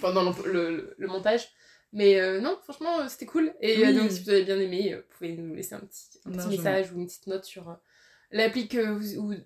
pendant 0.01 0.35
le, 0.45 0.53
le- 0.53 0.95
le 0.99 1.07
montage. 1.07 1.49
Mais 1.97 2.21
euh, 2.21 2.41
non, 2.41 2.59
franchement, 2.65 3.01
euh, 3.01 3.09
c'était 3.09 3.25
cool. 3.27 3.55
Et 3.61 3.79
euh, 3.85 3.87
Oui. 3.89 3.95
donc, 3.97 4.11
si 4.11 4.23
vous 4.23 4.31
avez 4.31 4.43
bien 4.45 4.59
aimé, 4.59 4.95
vous 4.97 5.17
pouvez 5.17 5.37
nous 5.37 5.55
laisser 5.55 5.75
un 5.77 5.81
petit, 5.81 6.19
un 6.27 6.31
petit 6.31 6.37
Largement. 6.39 6.51
message 6.57 6.93
ou 6.93 6.99
une 6.99 7.07
petite 7.07 7.27
note 7.29 7.45
sur 7.45 7.77
l'appli 8.33 8.69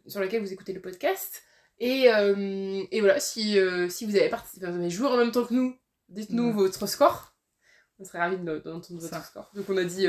sur 0.06 0.20
laquelle 0.20 0.40
vous 0.42 0.52
écoutez 0.52 0.72
le 0.72 0.80
podcast. 0.80 1.42
Et, 1.78 2.12
euh, 2.12 2.82
et 2.90 3.00
voilà, 3.00 3.20
si, 3.20 3.58
euh, 3.58 3.88
si 3.88 4.04
vous 4.06 4.16
avez 4.16 4.28
participé, 4.30 4.66
vous 4.66 4.76
avez 4.76 4.90
joué 4.90 5.06
en 5.08 5.16
même 5.16 5.30
temps 5.30 5.44
que 5.44 5.54
nous, 5.54 5.76
dites-nous 6.08 6.46
Ouais. 6.48 6.52
votre 6.52 6.86
score. 6.88 7.36
On 8.00 8.04
serait 8.04 8.18
ravis 8.18 8.38
de- 8.38 8.58
d'entendre 8.58 9.00
votre 9.00 9.24
score. 9.24 9.50
Donc, 9.54 9.68
on 9.68 9.76
a 9.76 9.84
dit 9.84 10.06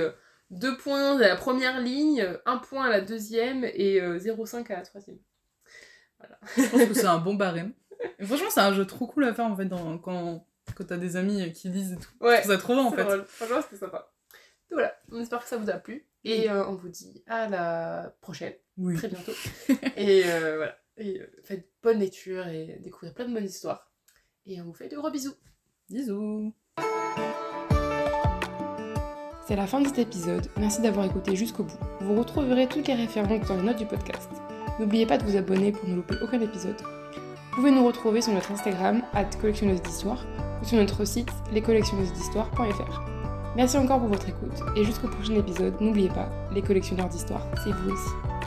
2 0.51 0.77
points 0.77 1.17
à 1.17 1.27
la 1.27 1.35
première 1.35 1.79
ligne, 1.81 2.37
1 2.45 2.57
point 2.57 2.85
à 2.85 2.89
la 2.89 3.01
deuxième 3.01 3.65
et 3.65 3.99
euh, 4.01 4.17
0,5 4.17 4.71
à 4.71 4.77
la 4.77 4.81
troisième. 4.83 5.19
Je 6.57 6.63
pense 6.69 6.85
que 6.85 6.93
c'est 6.93 7.05
un 7.05 7.17
bon 7.19 7.33
barème. 7.35 7.73
Et 8.17 8.25
franchement, 8.25 8.49
c'est 8.49 8.61
un 8.61 8.73
jeu 8.73 8.85
trop 8.87 9.07
cool 9.07 9.25
à 9.25 9.33
faire 9.33 9.45
en 9.45 9.55
fait 9.55 9.65
dans- 9.65 9.97
quand, 9.97 10.45
quand 10.75 10.85
t'as 10.85 10.97
des 10.97 11.15
amis 11.15 11.51
qui 11.53 11.69
lisent 11.69 11.93
et 11.93 11.97
tout. 11.97 12.11
Je 12.21 12.25
Ouais, 12.25 12.41
trouve 12.41 12.51
ça 12.51 12.57
trop 12.57 12.73
bien 12.75 12.83
en 12.85 12.91
fait. 12.91 13.03
drôle. 13.03 13.25
Franchement, 13.27 13.61
c'était 13.61 13.77
sympa. 13.77 14.11
Donc 14.69 14.79
voilà, 14.79 14.95
on 15.11 15.19
espère 15.21 15.41
que 15.41 15.47
ça 15.49 15.57
vous 15.57 15.69
a 15.69 15.73
plu. 15.73 16.05
Et 16.23 16.49
euh, 16.49 16.65
on 16.67 16.75
vous 16.75 16.89
dit 16.89 17.23
à 17.27 17.47
la 17.47 18.13
prochaine, 18.21 18.53
Oui. 18.77 18.95
très 18.95 19.07
bientôt. 19.07 19.31
et 19.97 20.23
euh, 20.25 20.57
voilà, 20.57 20.77
et, 20.97 21.21
euh, 21.21 21.25
faites 21.43 21.69
bonne 21.81 21.99
lecture 21.99 22.45
et 22.47 22.77
découvrez 22.83 23.13
plein 23.13 23.25
de 23.27 23.33
bonnes 23.33 23.45
histoires. 23.45 23.89
Et 24.45 24.59
on 24.61 24.65
vous 24.65 24.73
fait 24.73 24.89
de 24.89 24.97
gros 24.97 25.09
bisous. 25.11 25.33
Bisous. 25.89 26.53
C'est 29.47 29.55
la 29.55 29.65
fin 29.65 29.81
de 29.81 29.87
cet 29.87 29.97
épisode, 29.97 30.45
merci 30.57 30.81
d'avoir 30.81 31.05
écouté 31.07 31.35
jusqu'au 31.35 31.63
bout. 31.63 31.79
Vous 32.01 32.13
retrouverez 32.15 32.67
toutes 32.67 32.87
les 32.87 32.93
références 32.93 33.47
dans 33.47 33.55
les 33.55 33.63
notes 33.63 33.77
du 33.79 33.85
podcast. 33.87 34.29
N'oubliez 34.79 35.07
pas 35.07 35.17
de 35.17 35.23
vous 35.23 35.35
abonner 35.37 35.71
pour 35.71 35.87
ne 35.89 35.95
louper 35.95 36.15
aucun 36.21 36.39
épisode. 36.41 36.75
Vous 37.49 37.55
pouvez 37.55 37.71
nous 37.71 37.85
retrouver 37.85 38.21
sur 38.21 38.31
notre 38.31 38.51
Instagram, 38.51 39.01
collectionneuse 39.41 39.81
d'histoire, 39.81 40.23
ou 40.61 40.65
sur 40.65 40.77
notre 40.77 41.03
site 41.03 41.29
lescollectionneused'histoire.fr. 41.51 43.01
Merci 43.55 43.77
encore 43.77 43.99
pour 43.99 44.09
votre 44.09 44.29
écoute, 44.29 44.63
et 44.77 44.83
jusqu'au 44.83 45.07
prochain 45.07 45.33
épisode, 45.33 45.73
n'oubliez 45.81 46.09
pas, 46.09 46.29
les 46.53 46.61
collectionneurs 46.61 47.09
d'histoire, 47.09 47.45
c'est 47.63 47.71
vous 47.71 47.91
aussi. 47.91 48.38